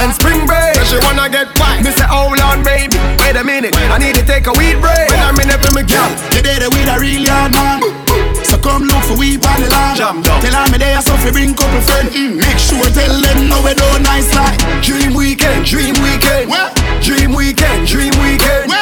[0.03, 0.72] and spring break.
[0.83, 1.85] So she wanna get wild.
[1.85, 5.07] Me say, hold on, baby, wait a minute, I need to take a weed break.
[5.15, 6.11] When I'm in it for me, girl.
[6.35, 7.79] You did it with a real hard man.
[8.43, 9.97] So come look for we on the land.
[9.97, 10.43] Jam down.
[10.43, 12.11] Tell me there so fi bring couple friend.
[12.11, 14.59] Mm, make sure tell them no we don't nice like.
[14.83, 16.51] Dream weekend, dream weekend.
[16.51, 16.75] Where?
[16.99, 18.67] Dream weekend, dream weekend.
[18.69, 18.82] Where?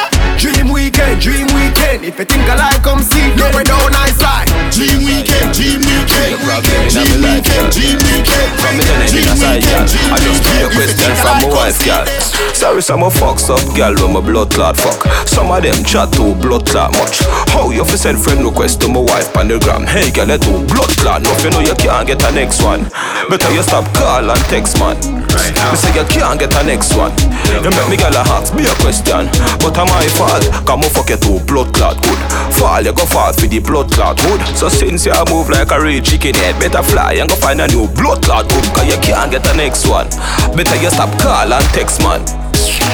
[0.71, 2.05] Dream weekend, Dream weekend.
[2.05, 3.35] If you think I like, come see.
[3.35, 4.47] No, we don't nice like.
[4.71, 6.39] Dream weekend, dream weekend,
[6.87, 8.49] dream weekend, dream weekend.
[8.55, 9.83] From me telling you that's I girl.
[9.83, 12.07] I just need a question from my wife, girl.
[12.55, 15.03] Sorry, some of fucks up, girl, when my blood clot fuck.
[15.27, 17.19] Some of them chat to blood clot much.
[17.51, 19.83] How you fi send friend request to my wife on the gram?
[19.83, 21.19] Hey, girl, let do blood clot.
[21.19, 22.87] No, you know you can't get a next one.
[23.27, 24.95] Better you stop call and text, man.
[25.35, 27.11] Me say you can't get a next one.
[27.59, 29.27] You make me girl a ask me a question,
[29.59, 30.47] but am my fault?
[30.65, 32.19] Come on, fuck you to blood clot good.
[32.53, 34.41] Fall, you go fall for the blood clot hood.
[34.57, 37.67] So since you move like a real chicken head, better fly and go find a
[37.67, 38.65] new blood clot hood.
[38.75, 40.07] Cause you can't get the next one.
[40.55, 42.21] Better you stop call and text man.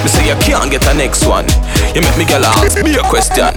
[0.04, 1.46] Me say you can't get the next one.
[1.94, 3.54] You make me girl ask me a question.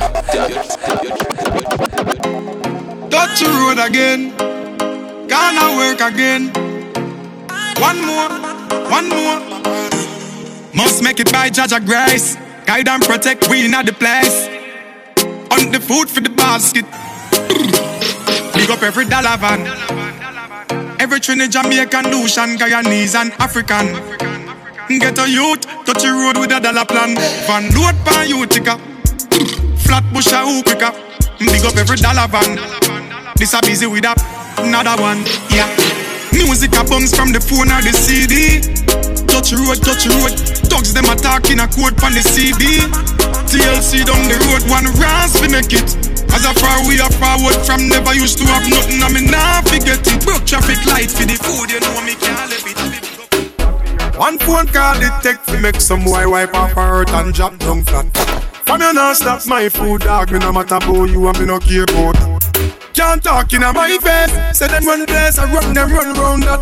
[3.08, 4.36] Touch the road again.
[5.28, 6.50] Gonna work again.
[7.78, 8.28] One more,
[8.90, 9.38] one more.
[10.74, 12.36] Must make it by of Grace.
[12.70, 14.46] Guide and protect we in the place.
[15.50, 16.84] On the food for the basket.
[18.54, 19.66] Big up every dollar van.
[21.00, 23.86] Every Trinidad, Jamaican, Lucian, Guyanese, and African.
[24.86, 27.16] Get a youth, touch the road with a dollar plan.
[27.48, 28.78] Van load pan you ticker.
[29.82, 30.92] Flatbush a picker.
[31.40, 32.54] Big up every dollar van.
[33.34, 34.14] This a busy with a
[34.58, 35.24] another one.
[35.50, 35.99] Yeah.
[36.32, 38.62] Music a bounce from the phone or the CD.
[39.26, 40.32] Touch road, touch road.
[40.70, 42.86] Dogs them attacking a quote on the CD.
[43.50, 45.90] TLC down the road, one rasp we make it.
[46.30, 49.62] As a far we are forward from never used to have nothing, I mean now
[49.62, 50.24] forget it.
[50.24, 54.16] Broke traffic light for the food, you know me can't live it.
[54.16, 57.82] One phone call take to make some boy wipe off her hurt and drop down
[57.82, 58.06] flat.
[58.66, 61.58] From you not stop my food, dog, me no matter about you and me no
[61.58, 62.29] care about.
[63.00, 64.58] Can't talk in my face.
[64.58, 66.60] Say them run place, I run them run round that.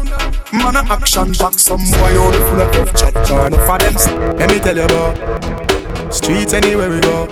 [0.53, 3.13] Man a action back, some boy all full of tough chat.
[3.27, 3.95] Turn up for them.
[4.39, 7.27] Let me tell you about streets anywhere we go.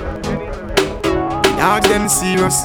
[1.55, 2.61] Dog them serious.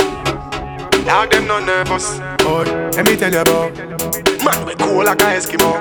[1.06, 2.18] Dog them not nervous.
[2.42, 2.66] Oh,
[2.98, 3.78] let me tell you about
[4.44, 5.78] man we cool like a Eskimo.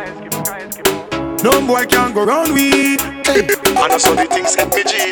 [1.42, 2.98] No boy can go round we.
[3.24, 3.48] Hey.
[3.48, 5.08] And I saw the things hit me G.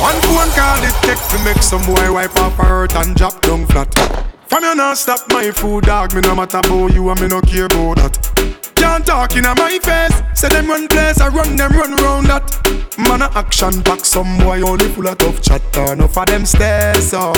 [0.00, 3.42] One phone call it take to make some boy wipe off her hurt and drop
[3.42, 4.33] down flat.
[4.48, 6.14] From you not stop my food, dog.
[6.14, 8.64] Me no matter about you and me no care about that.
[8.74, 10.22] Can't talk in my face.
[10.38, 12.50] Say them run place, I run them run round that.
[12.98, 15.92] Man a action pack, some boy only full of tough chatter.
[15.92, 17.36] Enough of them stairs up,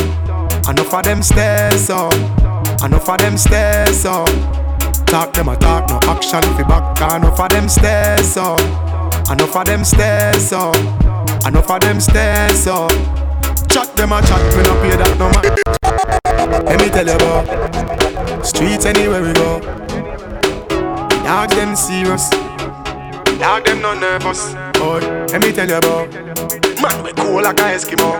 [0.69, 2.13] enough of them stairs up,
[2.83, 4.29] enough of them stairs up.
[5.07, 7.01] Talk them a talk, no action fi back.
[7.15, 8.61] Enough of them stairs up,
[9.31, 10.77] enough of them stairs up,
[11.47, 13.26] enough of them stairs up.
[13.77, 16.65] Chat them a chat, me no pay that no man.
[16.65, 19.61] Let me tell you about streets anywhere we go.
[21.23, 22.31] Dog them serious,
[23.39, 24.55] dog them not nervous.
[24.77, 24.97] Oh,
[25.31, 26.11] let me tell you about
[26.81, 28.17] man we cool like a Eskimo.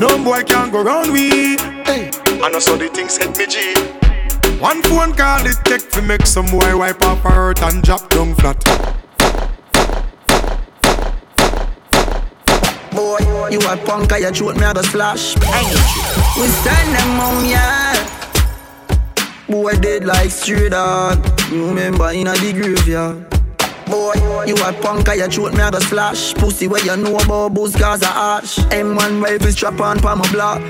[0.00, 1.56] No boy can go round we.
[1.86, 3.74] Hey, and also the things hit me G.
[4.58, 8.34] One phone call it take to make some boy wipe her hurt and drop down
[8.34, 8.58] flat.
[12.92, 13.18] Boy,
[13.50, 15.34] you a punk, I throat me a go splash.
[15.36, 17.94] We stand them on ya.
[19.48, 21.18] Boy dead like stray dog.
[21.50, 23.30] You remember in a the graveyard.
[23.86, 24.14] Boy,
[24.46, 26.34] you a punk, I throat me a go splash.
[26.34, 28.58] Pussy where you know about booze cause a ash.
[28.70, 30.60] M1 rifle strap on pa my block.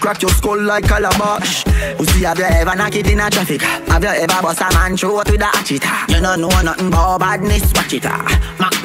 [0.00, 1.64] Crack your skull like calabash.
[1.96, 3.62] Pussy, have you ever knock it in a traffic?
[3.62, 5.84] Have you ever bust a man throat with a hatchet?
[6.08, 8.04] You don't know nothing about badness, watch it.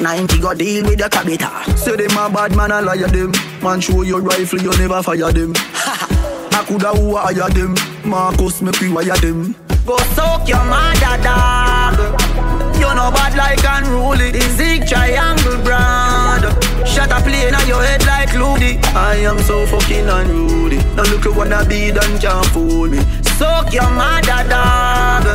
[0.00, 1.76] 90 go deal with your cabita.
[1.76, 3.32] Say them a bad man, I liar them.
[3.62, 5.52] Man, show your rifle, you never fire them.
[5.56, 7.74] I coulda who hire them.
[8.04, 9.54] Marcus, me pre-wire them.
[9.86, 11.98] Go soak your mother, dog.
[12.76, 14.30] You know bad like unruly.
[14.30, 16.44] The zig triangle brand.
[16.86, 18.78] Shut a plane on your head like Ludi.
[18.94, 20.78] I am so fucking unruly.
[20.96, 22.98] Now look what I be done can't fool me.
[23.42, 25.26] Soak your mother, dog.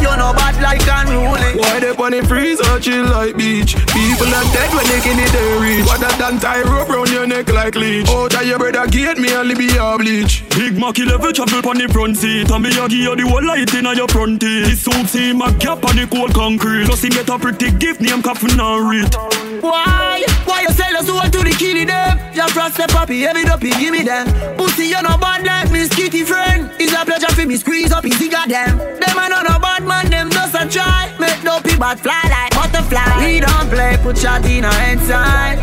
[0.00, 1.60] You know bad like unruly.
[1.60, 3.76] Why they on the freezer chill like beach?
[3.92, 5.84] People are dead when they can it they reach.
[5.84, 8.08] What that done tie rope round your neck like leech.
[8.08, 10.48] Out of your brother gate me only be a bleach.
[10.56, 13.44] Big Mac 11 travel on the front seat And me a give you the whole
[13.44, 17.02] light in your front teeth This suit seem a gap on the cold concrete Plus
[17.02, 19.14] he get a pretty gift name Coffin and read
[19.60, 20.24] Why?
[20.46, 22.18] Why you sell us all to the killie them?
[22.32, 24.26] Just trust the puppy, every dopey, give me them.
[24.56, 26.70] Pussy, you no bad like me, skitty friend.
[26.78, 28.78] It's a pleasure for me, squeeze up easy, goddamn.
[28.78, 31.14] Them are not no bad man, them just a try.
[31.18, 33.24] Make dopey bad fly like butterfly.
[33.24, 35.58] We don't play, put shot in our inside.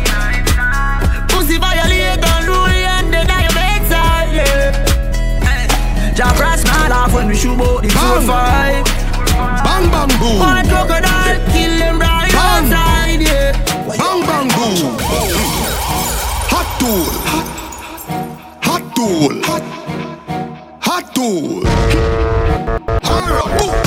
[1.28, 6.14] Pussy violate unruly and then I am inside, yeah.
[6.14, 8.84] Jah brass my laugh when we shoot out the four five.
[9.64, 10.38] Bang bang boom.
[10.38, 13.52] One crocodile kill them right outside, yeah.
[13.86, 14.96] Bang bang boom.
[16.50, 17.06] Hot tool.
[18.62, 19.42] Hot tool.
[19.44, 19.83] Hot
[21.02, 21.62] tool.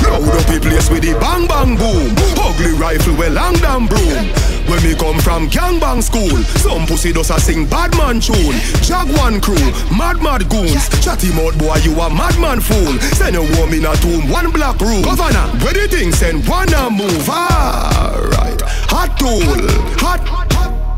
[0.04, 2.12] Load up the place with the bang bang boom.
[2.38, 4.28] Ugly rifle with long damn broom.
[4.68, 8.60] When me come from gangbang school, some pussy does a sing bad man tune.
[8.84, 9.56] Jaguan crew,
[9.96, 10.90] mad mad goons.
[11.00, 13.00] Chatty mouth boy, you a madman fool.
[13.16, 15.04] Send a woman a tomb, one black room.
[15.04, 17.30] Governor, where the thing send one a move.
[17.30, 18.62] Alright,
[18.92, 19.40] hot tool,
[20.04, 20.20] hot,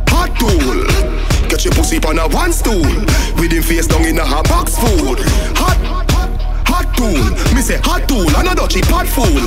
[0.09, 1.38] hot tool.
[1.65, 2.81] Your pussy on a one stool.
[3.35, 5.19] With him face down in a hot box food.
[5.57, 6.07] Hot
[6.99, 7.55] tool.
[7.55, 9.25] Me say hot tool, another cheap hot fool.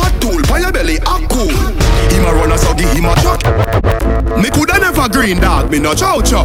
[0.00, 1.52] Hot tool, by your belly, hot cool.
[1.52, 3.44] Him a run a so give him a shot.
[4.40, 6.44] Me coulda never green dog, me no chow chow.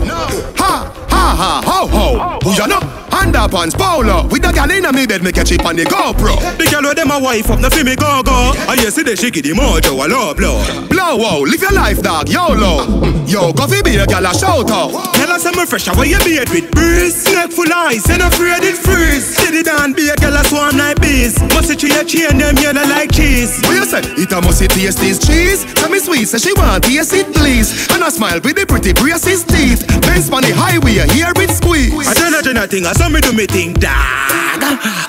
[0.60, 0.74] Ha,
[1.10, 2.40] ha, ha, ho, ho.
[2.44, 3.02] Who ya know?
[3.22, 6.66] Underpants, polo With the gal inna me bed, me catch it on the GoPro The
[6.66, 9.16] gal with them a wife up, no fi me go go I you see the
[9.16, 10.58] shaky the mojo, a low blow
[10.90, 14.72] Blow wow, live your life dog, YOLO Yo, go fi be a gal a shout
[14.72, 18.64] out Tell us I'm fresh, how you beard with breeze Neck full ice, and afraid
[18.64, 22.04] it freeze See the down, be a gal a swarm like bees Must it your
[22.04, 23.62] chain, them yellow like cheese.
[23.62, 24.02] What you say?
[24.18, 25.66] It a must it taste this cheese.
[25.74, 27.88] Tell me sweet, say she want taste it please.
[27.94, 29.86] And I smile with the pretty braces teeth.
[30.02, 31.94] Benz on the highway, hear it squeeze.
[32.08, 33.92] I tell her Jenna thing, I saw me do me thing, dog.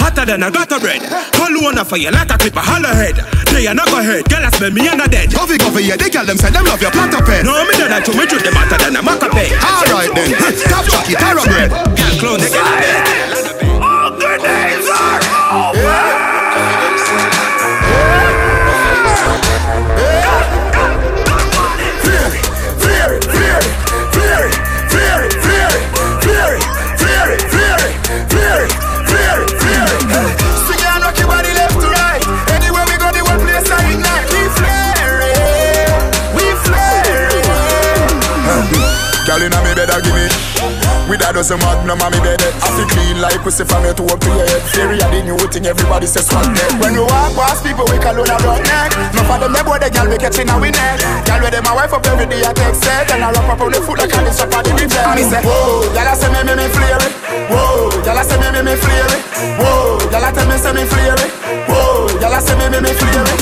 [0.01, 1.01] Hotter than a gutter bread.
[1.33, 3.17] Call one for you like a clip, a hollow head.
[3.53, 5.33] They are not go head, girl I smell me and a dead.
[5.33, 7.91] Coffee, coffee, yeah, they tell them say them love your platter pen No, me don't
[7.93, 10.33] like to me treat them hotter than a maca pen Alright then,
[10.73, 11.69] top chucky, taro bread.
[11.71, 13.53] Girl clone, they get it.
[13.77, 15.12] All the days are
[15.53, 15.82] over
[41.33, 42.37] a dozen magnum on me bed.
[42.61, 45.21] I feel clean like pussy from your toe up to your head Theory a the
[45.25, 48.37] new thing everybody says swag neck When we walk past people we call on a
[48.45, 51.57] rock neck No for them boy the girl we catching a we neck Girl with
[51.57, 53.09] them a wife up every day I text set.
[53.17, 55.17] And I wrap up on the foot like I this up on the bed And
[55.17, 57.13] me say whoa Girl I say me me me flare it.
[57.49, 59.23] Whoa Girl I say me me me flare it.
[59.57, 61.33] Whoa Girl I tell me say me flare it.
[61.65, 63.41] Whoa Girl I say me me me flare it.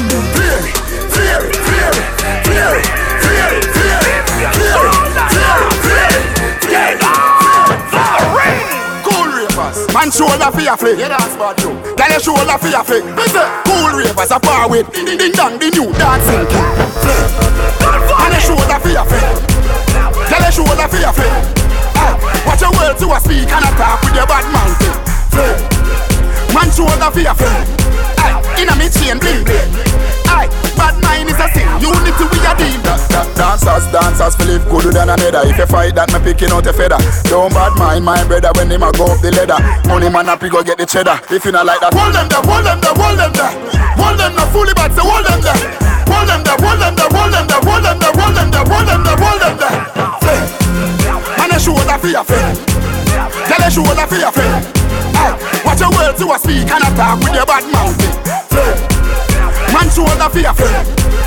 [1.10, 2.06] Flare it Flare it
[2.46, 2.86] Flare it
[3.18, 5.74] Flare it Flare it Flare it
[6.70, 7.29] Flare it Cool
[9.60, 10.98] ravers, man shoulder for your flick.
[10.98, 11.74] Yeah, that's bad too.
[11.96, 13.04] Girl, your shoulder for your flick.
[13.64, 16.68] Cool ravers, a far with ding ding ding dong, the new dancing king.
[17.84, 19.24] Man, your shoulder for your flick.
[20.28, 21.32] Girl, your shoulder for your flick.
[21.96, 22.16] Ah,
[22.46, 24.96] Watch your words to a speak and a talk with your bad man thing.
[25.32, 25.56] Flick.
[26.54, 27.68] Man shoulder for your flick.
[28.58, 29.70] Inna me chain bling bling.
[30.90, 31.70] Bad mind is a sin.
[31.78, 32.82] Unity we a deal.
[32.82, 35.46] Da, da, dancers, dancers, live good than another.
[35.46, 36.98] If you fight that, me picking out a feather.
[37.30, 39.62] Don't bad mind my brother when him a go up the ladder.
[39.86, 41.22] Money man he go get the cheddar.
[41.30, 43.54] If you not like that, hold them there, hold them there, hold them there.
[44.02, 45.54] Hold them there, fully bad, so hold them there.
[46.10, 48.66] Hold them there, hold them there, hold them there, hold them there, hold them there,
[48.66, 49.78] hold them there, hold them there.
[50.26, 50.38] Say,
[51.38, 52.58] man, a shoulder for your friend.
[53.46, 54.58] Tell a shoulder for your friend.
[55.62, 57.94] Watch your words to a speak and a talk with your bad mouth.
[58.50, 58.99] Say,
[59.72, 60.86] man, shoulder your friend.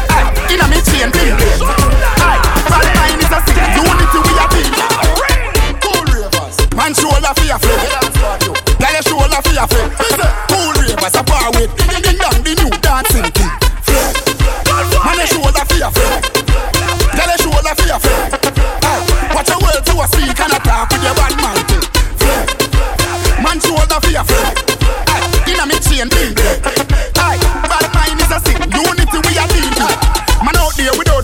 [0.09, 1.61] Aye, inna me chain bling bling.
[2.21, 3.57] Aye, bad mind is a sin.
[3.77, 4.73] Unity we a beat.
[5.83, 7.81] Cool ravers, man, shoulder your friend.
[8.79, 9.67] Tell a shoulder your.
[10.49, 11.71] Cool ravers, a bar with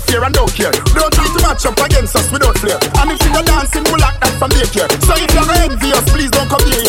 [0.10, 0.72] fear and don't care.
[0.72, 2.80] Don't try to match up against us without flair.
[3.00, 4.90] And if you're dancing, we'll act that from daycare.
[5.06, 6.89] So if you're envious, please don't come here.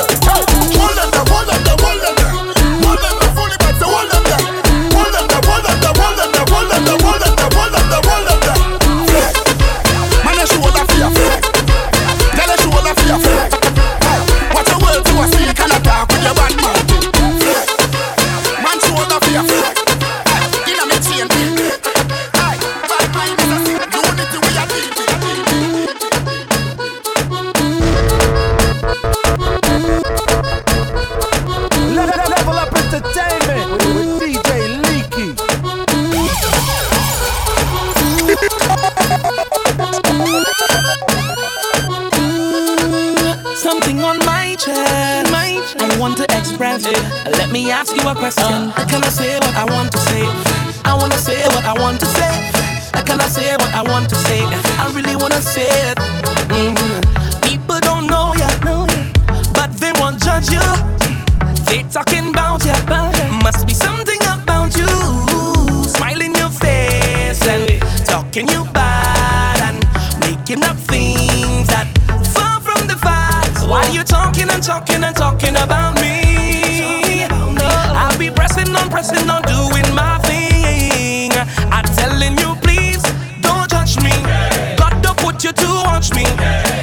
[46.83, 48.73] Let me ask you a question.
[48.73, 50.25] Uh, can I say what I want to say?
[50.85, 52.33] I wanna say what I want to say.
[52.95, 54.41] I can I say what I want to say?
[54.81, 55.99] I really wanna say it.
[56.49, 57.41] Mm-hmm.
[57.43, 58.49] People don't know ya,
[59.53, 60.65] but they won't judge you.
[61.69, 62.75] They talking about ya,
[63.43, 64.89] must be something about you.
[65.85, 67.69] Smiling your face and
[68.07, 69.79] talking you bad and
[70.25, 71.89] making up things that
[72.33, 73.65] far from the facts.
[73.65, 76.30] Why you talking and talking and talking about me?
[78.51, 81.31] pressing on, pressing on, doing my thing.
[81.71, 83.03] I'm telling you, please
[83.41, 84.11] don't judge me.
[84.77, 86.25] God don't put you to watch me.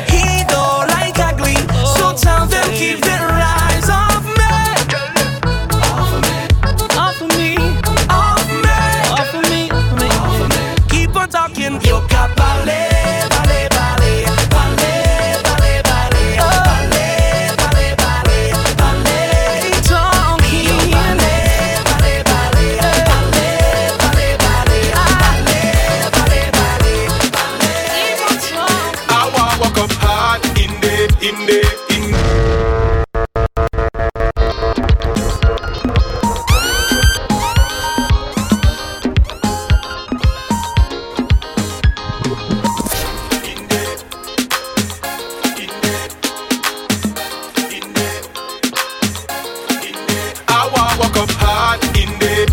[0.09, 1.55] He don't like ugly,
[1.95, 3.16] so tell them keep them.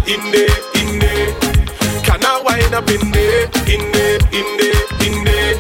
[0.07, 1.33] in there, in there.
[2.05, 5.57] Can I wind up in there, in there, in there, in there?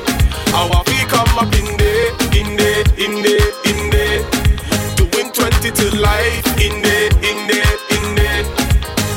[0.52, 4.20] Our feet come up in there, in there, in there, in there.
[4.96, 8.44] Doing 20 to life, in there, in there, in there.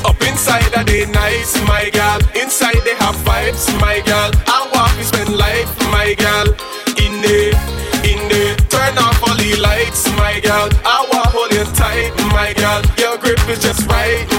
[0.08, 2.20] Up inside are they nice, my girl.
[2.34, 4.30] Inside they have vibes, my girl.
[4.48, 6.48] I want to spend life, my girl.
[6.96, 7.52] In there,
[8.00, 8.56] in there.
[8.72, 10.70] Turn off all the lights, my girl.
[10.88, 12.80] Our hold you tight, my girl.
[12.96, 14.37] Your grip is just right.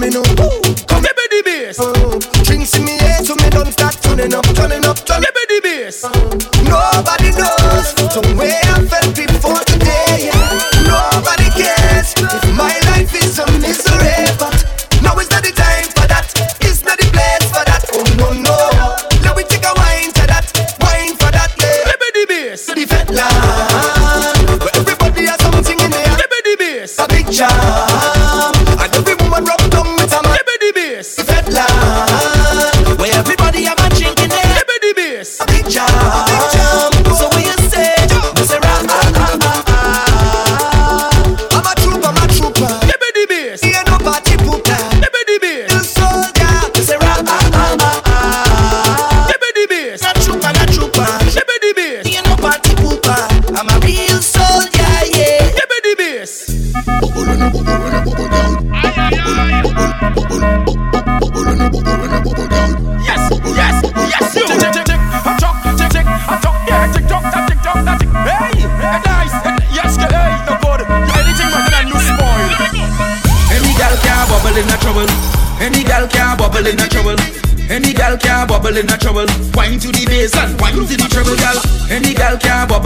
[0.00, 0.26] coming up.
[0.88, 1.78] Come here, baby bass.
[1.78, 5.26] Uh, Drinks in me eh, head, so me don't start turning up, turning up, turning
[5.26, 5.34] up.
[5.34, 6.04] Baby bass.
[6.64, 8.69] Nobody knows from where.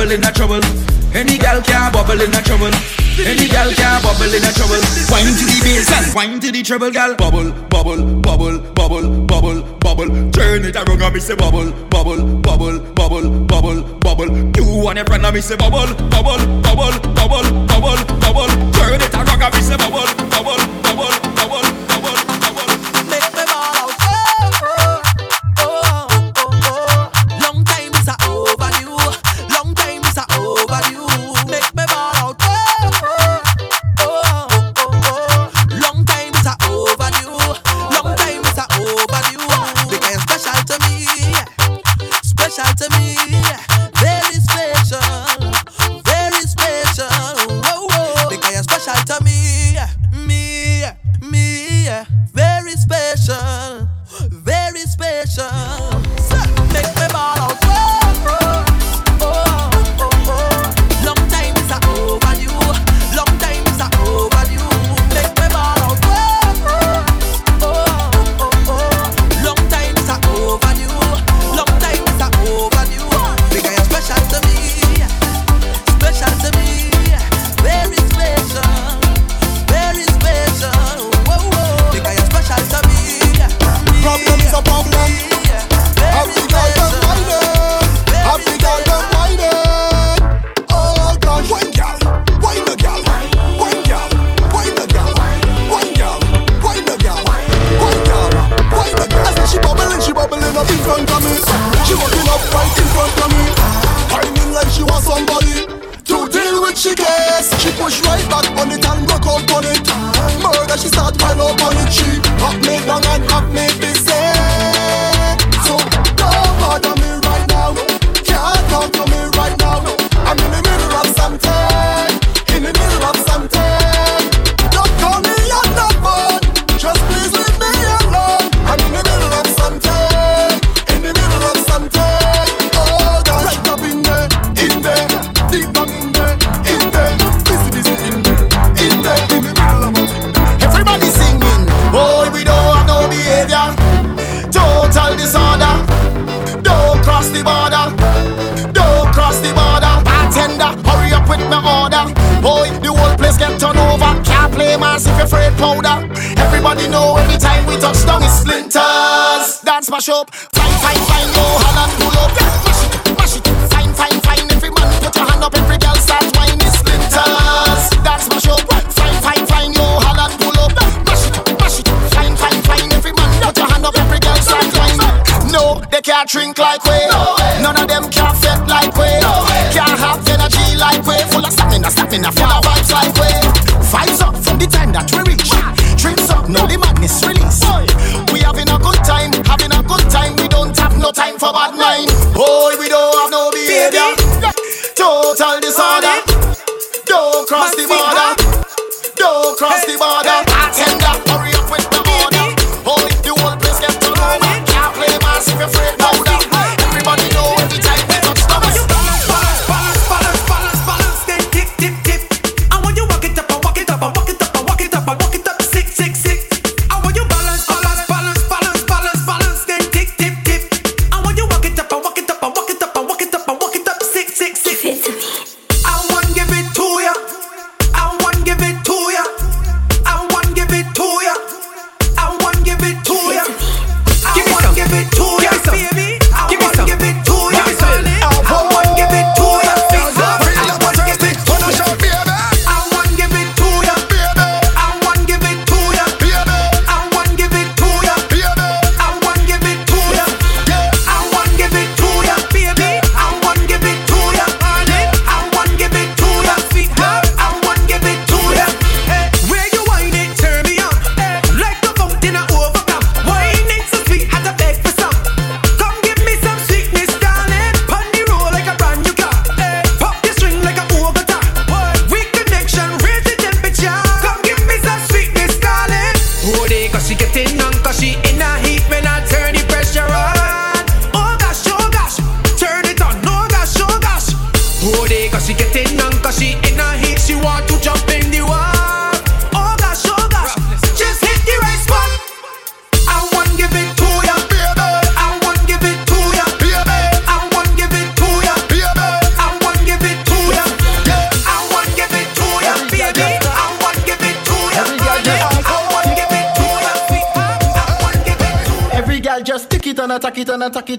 [0.05, 0.60] bubble in a trouble.
[1.15, 2.70] Any gal can bubble in a trouble.
[3.24, 4.83] Any gal can bubble in a trouble.
[5.10, 7.15] Wine to the bass and wine to the trouble, gal.
[7.16, 10.31] Bubble, bubble, bubble, bubble, bubble, bubble.
[10.33, 14.28] Turn it around and me say bubble, bubble, bubble, bubble, bubble, bubble.
[14.57, 17.43] You want your friend and me say bubble, bubble, bubble, bubble.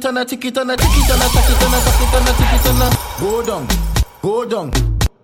[0.05, 2.89] tana, tiki tana, tiki tana, tiki tana, tiki tana, tiki tana.
[3.19, 3.67] Go down,
[4.21, 4.71] go down,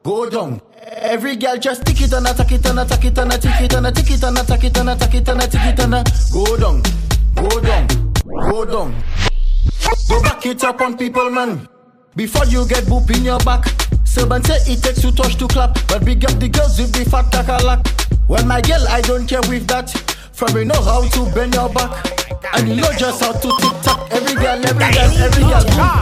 [0.02, 0.60] go down.
[0.98, 4.96] Every girl just tiki tana, tiki tana, tiki tana, tiki tana, tiki tana, tiki tana,
[4.96, 6.04] tiki tana, tiki tana.
[6.34, 6.82] Go down,
[7.36, 7.88] go down,
[8.50, 9.04] go down.
[10.10, 11.68] Go back it up on people, man.
[12.16, 13.66] Before you get boop in your back.
[14.04, 17.08] Seven say it takes two touch to clap, but big up the girls with the
[17.08, 17.86] fat kakalak.
[18.28, 19.92] Well, my girl, I don't care with that.
[20.34, 21.92] From you know how to bend your back,
[22.56, 23.91] and you know just how to tick tock
[24.42, 26.01] girl, every girl, every girl.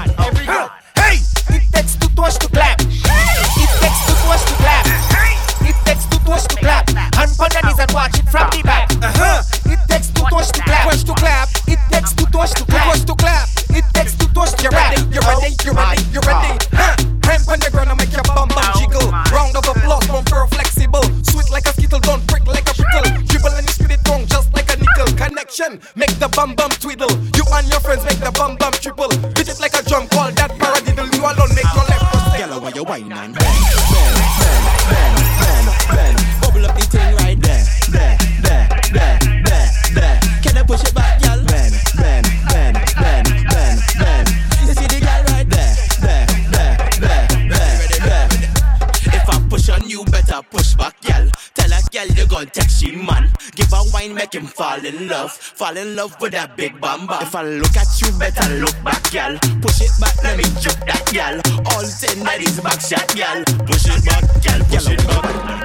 [55.59, 57.21] Fall in love with that big bamba.
[57.21, 59.37] If I look at you, better look back, gal.
[59.61, 61.35] Push it back, let me choke that gal.
[61.75, 63.43] All ten that is back shot, gal.
[63.67, 64.63] Push it back, gal.
[64.69, 65.58] Push it back.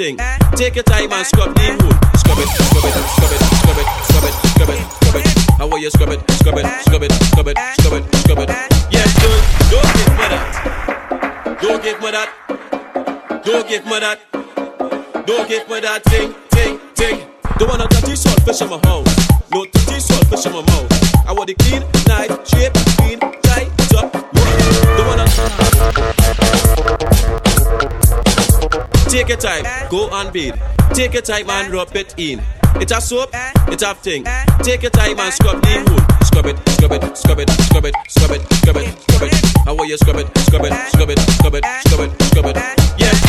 [0.00, 0.16] Thing.
[0.56, 1.92] Take your time and scrub the wool.
[2.16, 5.26] Scrub it, scrub it, scrub it, scrub it, scrub it, scrub it, scrub it.
[5.60, 8.48] How are you scrub it, scrub it, scrub it, scrub it, scrub it, scrub it.
[8.88, 9.42] Yes, good.
[9.68, 10.48] Don't give me that.
[11.60, 12.28] Don't give me that.
[13.44, 14.18] Don't give me that.
[15.26, 17.28] Don't give me that thing, thing, thing.
[17.58, 19.12] Don't wanna dirty saltfish in my house.
[19.52, 20.88] No dirty saltfish in my mouth.
[21.28, 23.20] I want the clean, nice, shape, clean,
[29.20, 30.54] Take your time, go and bathe.
[30.94, 32.40] Take your time and rub it in.
[32.76, 33.28] It's a soap,
[33.68, 34.24] it's a thing.
[34.62, 36.00] Take your time and scrub the wool.
[36.24, 39.34] Scrub it, scrub it, scrub it, scrub it, scrub it, scrub it, scrub it.
[39.66, 42.56] How are you scrub it, scrub it, scrub it, scrub it, scrub it, scrub it.
[42.96, 43.20] Yes.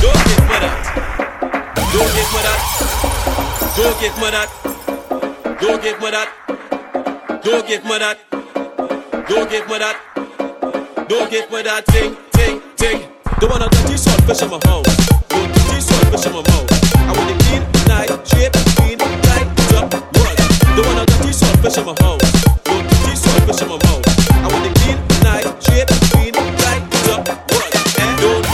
[0.00, 0.80] Don't give me that.
[1.92, 2.60] Don't me that.
[3.76, 4.48] Don't me that.
[5.60, 6.28] Don't me that.
[7.44, 8.18] Don't me that.
[9.28, 9.96] Don't me that.
[11.06, 13.13] Don't give that thing, thing, thing.
[13.40, 14.86] The one that you saw fish in my mouth.
[15.72, 16.68] You saw fish in my mouth.
[16.94, 19.88] I want to eat night, chip, bean, night, duck,
[20.20, 20.36] what?
[20.76, 22.20] The one that you saw fish in my mouth.
[22.68, 24.04] You saw fish in my mouth.
[24.04, 27.72] I want to clean, night, chip, clean, night, duck, what?
[28.00, 28.44] And don't.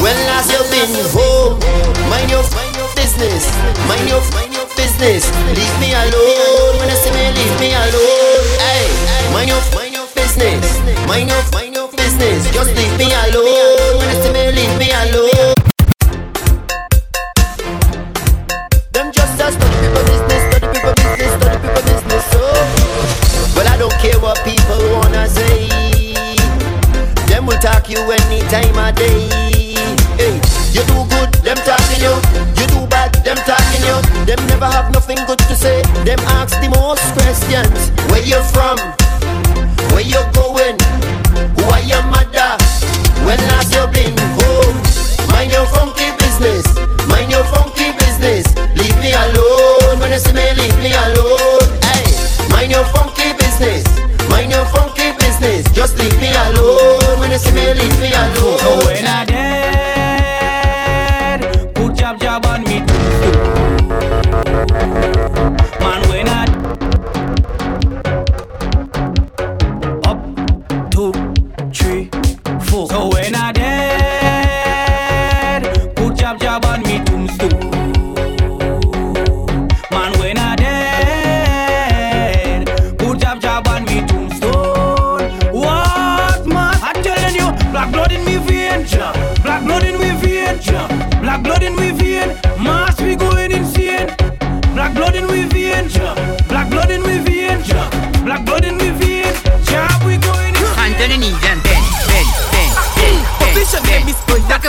[0.00, 1.60] When last you been home?
[2.08, 3.44] Mind your mind your business.
[3.86, 5.28] Mind your mind your business.
[5.52, 6.74] Leave me alone.
[6.80, 8.44] When I say me, leave me alone.
[8.56, 8.88] Hey,
[9.36, 10.64] mind your mind your business.
[11.06, 11.89] Mind your mind your
[12.20, 12.52] business.
[12.52, 13.98] Just leave me alone.
[13.98, 15.54] When me, leave me alone.
[18.92, 21.32] Them just a people business, people business,
[21.64, 22.26] people business.
[22.36, 23.52] Oh.
[23.56, 25.68] Well I don't care what people wanna say.
[27.28, 29.28] Them will talk you any time of day.
[30.20, 30.36] Hey,
[30.74, 32.14] you do good, them talking you.
[32.60, 33.96] You do bad, them talking you.
[34.26, 35.82] Them never have nothing good to say.
[36.04, 37.90] Them ask the most questions.
[38.10, 38.99] Where you from?
[57.40, 58.58] See me, me alone.
[58.58, 59.29] So when I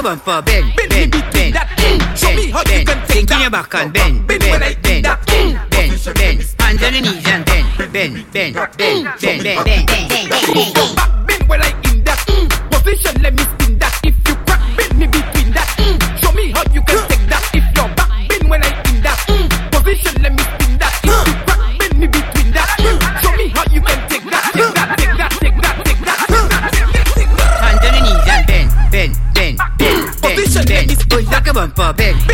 [0.01, 2.17] Back a bumper, bend, bend, bend, bend, bend.
[2.17, 3.41] Show me how you can take that.
[3.41, 5.27] your back and bend, Bend bend, bend, that.
[5.27, 6.41] bend, bend, bend.
[6.59, 10.89] Hand on the knees and bend, bend, bend, bend, bend, bend, bend, bend, bend.
[10.89, 11.20] Bend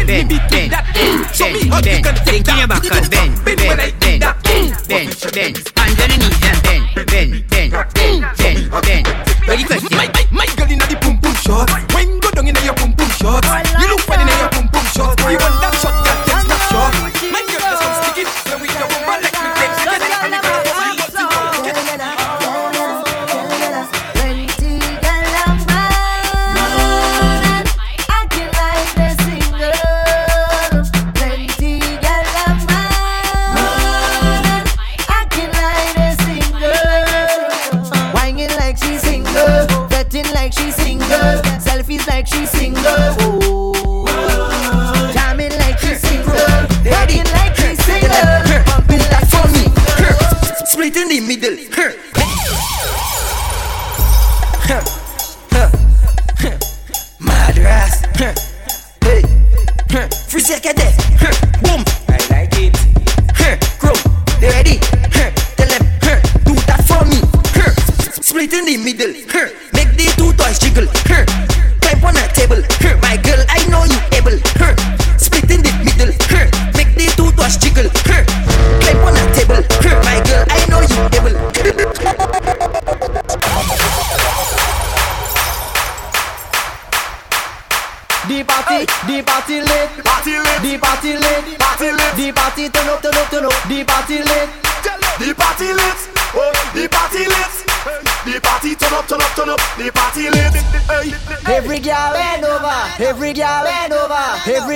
[0.07, 0.85] bumper, bend, Bend me bend, between bend, that.
[0.93, 2.17] bend, Show me how bend, you can bend.
[2.25, 2.81] take Think in your that.
[2.81, 3.36] back and bend, Bend when I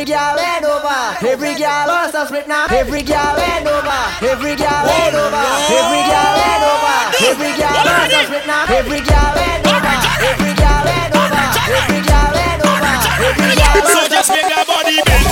[0.01, 1.29] Every girl bend over.
[1.29, 2.65] Every girl wants to split now.
[2.73, 4.01] Every girl bend over.
[4.25, 5.45] Every girl bend over.
[5.77, 6.97] Every girl bend over.
[7.21, 8.65] Every girl wants to split now.
[8.65, 9.93] Every girl bend over.
[10.25, 11.45] Every girl bend over.
[11.69, 12.97] Every girl bend over.
[13.29, 13.85] Every girl.
[13.93, 15.30] So just make your body bend.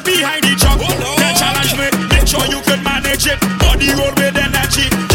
[0.00, 1.16] right behind the jump, Oh, no.
[1.16, 3.40] They challenge me, make sure you can manage it.
[3.58, 5.09] Body roll with energy.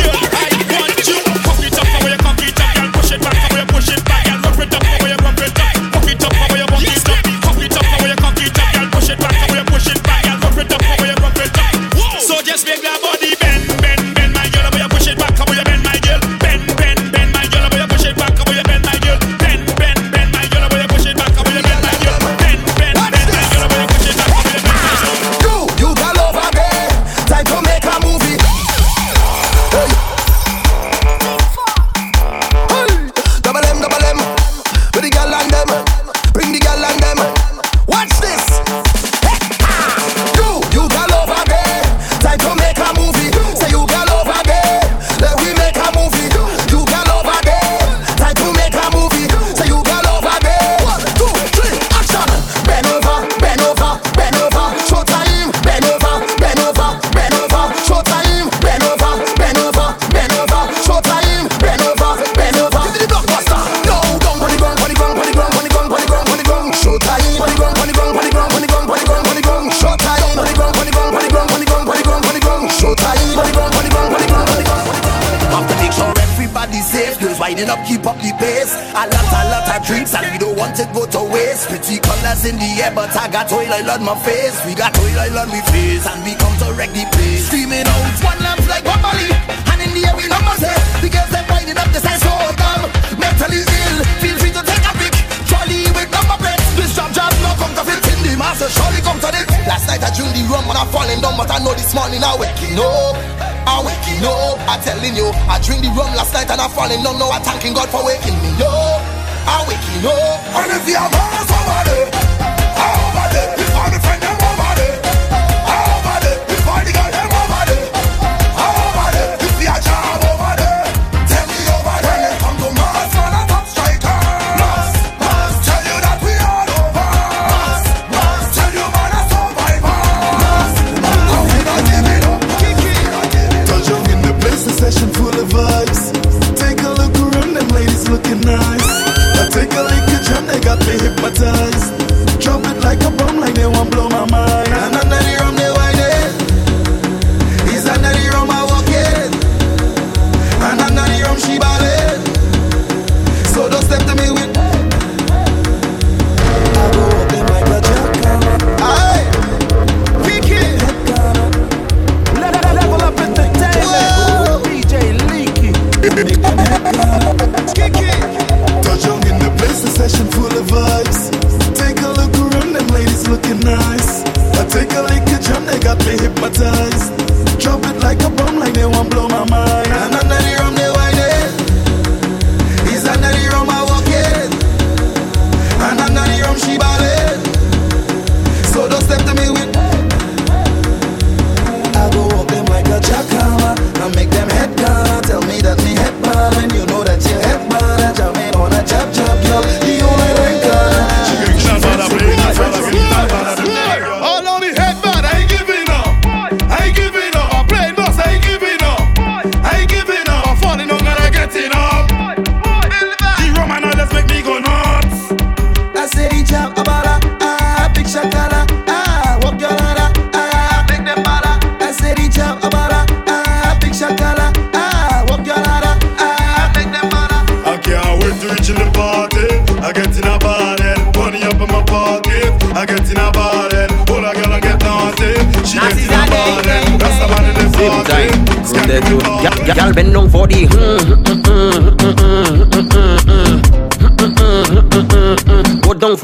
[82.86, 84.58] yeah, but I got oil on my face.
[84.66, 87.50] We got oil on we face, and we come to wreck the place.
[87.50, 89.26] Screaming out, one lamps like one body,
[89.74, 92.34] and in the air we number say, the girls that winding up, they say so
[92.54, 92.86] dumb,
[93.18, 93.98] mentally ill.
[94.22, 95.14] Feel free to take a pic,
[95.50, 96.62] Charlie with number plate.
[96.78, 99.46] This job job no come to fit in the master, surely come to this.
[99.66, 102.22] Last night I drilled the rum and I falling down, but I know this morning
[102.22, 103.18] I waking up.
[103.66, 107.02] I waking up, I telling you, I drink the rum last night and I falling
[107.02, 107.18] down.
[107.18, 109.02] No, I thanking God for waking me up.
[109.50, 112.25] I waking up, and if you have somebody.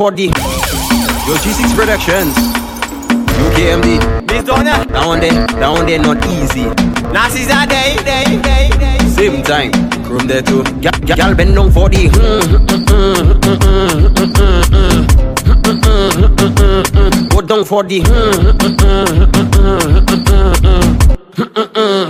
[0.02, 0.24] for the
[1.28, 2.34] Yo G6 Productions.
[3.46, 3.88] UKMD
[4.32, 6.66] Miss Donna, Down there, down there not easy.
[7.14, 8.98] Nazis are day, day, day, day.
[9.10, 9.72] Same time,
[10.06, 10.64] from there too.
[10.82, 12.10] Gal, gal bend down for the
[17.30, 18.02] Go down for the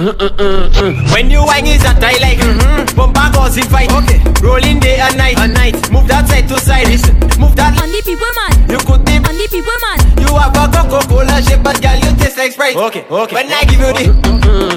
[0.01, 2.89] When you whine is that I like mm-hmm.
[2.97, 6.57] Bumper goes in fight Okay Rolling day and night and night Move that side to
[6.57, 10.01] side Listen Move that On the people man You could dip On the people man
[10.17, 13.61] You have a Coca-Cola shape But girl you taste like Sprite Okay okay When I
[13.69, 14.09] give you the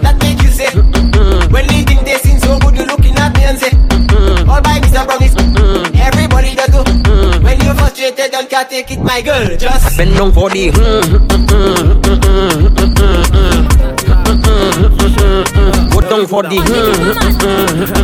[0.04, 0.68] That make you say
[1.48, 3.72] When they think they seem so good You looking at me and say
[4.44, 5.08] All by Mr.
[5.08, 5.40] Promise
[6.04, 6.84] Everybody that do
[7.40, 10.68] When you're frustrated Don't can't take it my girl Just Bend down for the.
[14.64, 16.56] Go down for the.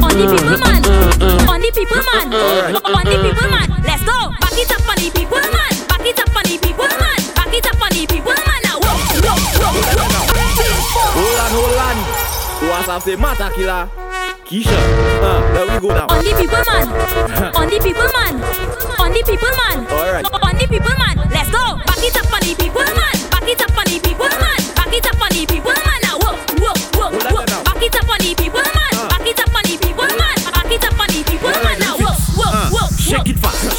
[0.01, 0.85] On the people man
[1.49, 2.29] On the people man
[2.85, 6.21] On the people man Let's go Back it up on the people man Back it
[6.21, 8.77] up on the people man Back it up on the people man Now
[11.17, 11.97] Hold on, hold on.
[12.69, 13.89] What's up, the matter killer?
[14.45, 14.77] Keisha,
[15.25, 16.07] uh, there we go now.
[16.13, 16.93] On the people man
[17.57, 18.35] On the people man
[19.01, 20.27] On the people man Alright.
[20.29, 23.61] On the people man Let's go Back it up on the people man Back it
[23.65, 25.90] up on the people man Back it up on the people man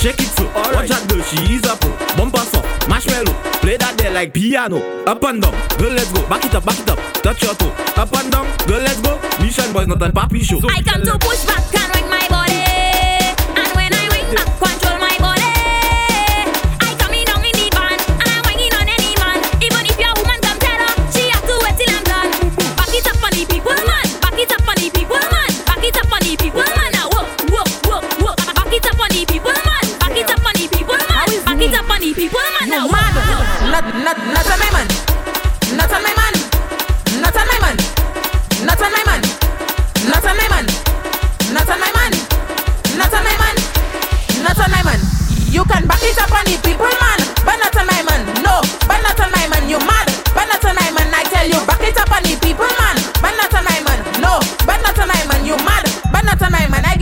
[0.02, 0.48] shake it fast, shake it slow.
[0.74, 1.92] Watch that girl, she is a pro.
[1.94, 2.18] Oh.
[2.18, 3.34] Bumper soft, marshmallow.
[3.62, 4.80] Play that there like piano.
[5.06, 6.28] Up and down, girl, let's go.
[6.28, 7.00] Back it up, back it up.
[7.22, 7.70] Touch your toe.
[7.96, 9.20] Up and down, girl, let's go.
[9.40, 10.60] Mission boys, not a papi show.
[10.68, 12.21] I come to push back and wing my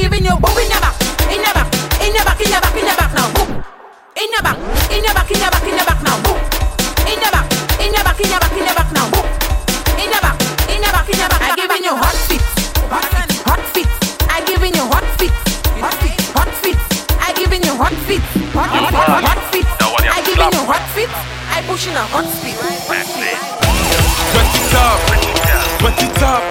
[0.10, 0.98] giving you boom in your back,
[1.30, 1.70] in your back,
[2.02, 3.30] in your back, in your back, in your back now.
[3.34, 3.62] Boom.
[4.18, 4.58] In your back,
[4.90, 6.18] in your back, in your back, in your back now.
[6.26, 6.38] Boom.
[7.06, 7.46] In your back,
[7.78, 9.06] in your back, in your back, in your back now.
[9.14, 9.26] Boom.
[10.02, 10.34] In your back,
[10.66, 11.42] in your back, in your back.
[11.46, 12.42] I giving you hot feet,
[12.90, 13.06] hot,
[13.46, 13.90] hot feet.
[14.34, 15.36] I'm giving you hot feet,
[15.78, 16.80] hot feet, hot feet.
[17.22, 18.26] I giving you hot feet,
[18.58, 19.70] hot, hot, hot, hot feet.
[19.78, 21.12] I'm giving you hot feet.
[21.54, 22.58] I'm pushing a hot feet.
[22.90, 23.06] Wet
[24.58, 25.00] it up,
[25.86, 26.42] wet it up,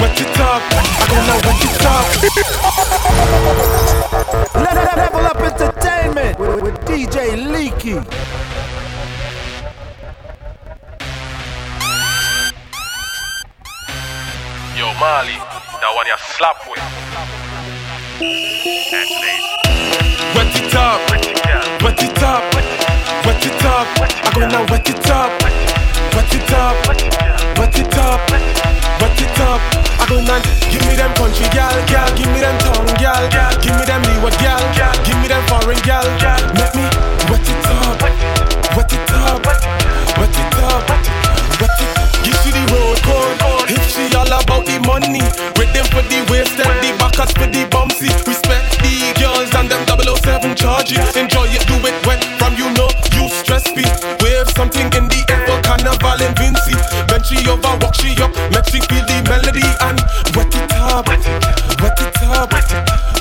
[0.00, 0.60] wet it up.
[1.00, 2.53] I gonna wet it up.
[4.54, 8.00] Le- Level Up Entertainment with, with DJ Leaky.
[14.76, 15.38] Yo, Marley,
[15.80, 16.82] that one you slap with.
[20.34, 22.42] Wet it up, wet it up,
[23.24, 23.86] wet it up.
[24.26, 25.30] I gonna wet it up,
[26.14, 29.60] wet it up, wet it up, wet it up.
[30.00, 30.38] I gonna
[30.70, 34.02] give me them country gal, gal, give me them tongue gal, gal, give me them
[34.08, 36.40] leeward gal, gal, give me them foreign gal, gal.
[36.54, 36.86] Make me
[37.30, 38.02] wet it up,
[38.76, 39.42] wet it up,
[40.18, 40.84] wet it up,
[41.60, 41.92] wet it.
[42.24, 45.24] Give she the road code, if she all about the money,
[45.58, 48.08] with them for the waist and the backers for the bumpsy.
[48.26, 51.33] Respect the girls and them 007 charges.
[57.34, 59.98] She over, walk she up, make she feel the melody and
[60.38, 62.52] wet it up, wet it up, wet it up,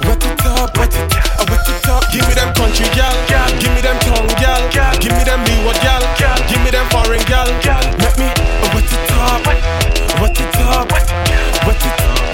[0.05, 1.49] wet it up, wet it up,
[1.89, 2.03] up.
[2.13, 3.09] Give me them country gal,
[3.57, 4.61] give me them tongue gal,
[5.01, 6.05] give me them leeward gal,
[6.45, 7.49] give me them foreign gal,
[7.97, 8.29] make me
[8.69, 11.25] wet it up, wet it up, wet it,
[11.65, 11.81] up,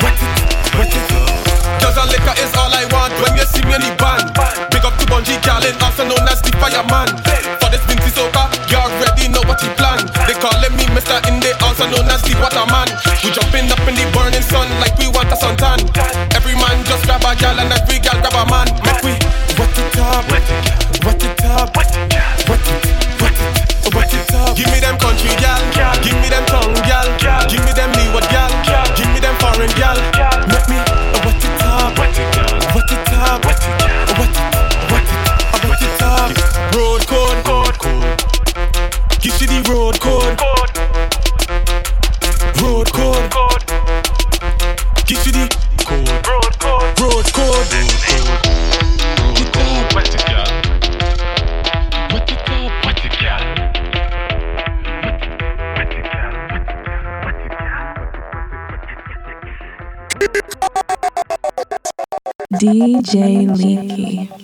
[0.04, 0.36] wet it,
[0.76, 1.80] wet it up.
[1.80, 4.36] Just a liquor is all I want when you see me in the band.
[4.68, 7.39] Big up to Bunji Garlin, also known as the fireman.
[63.02, 64.39] DJ Leaky.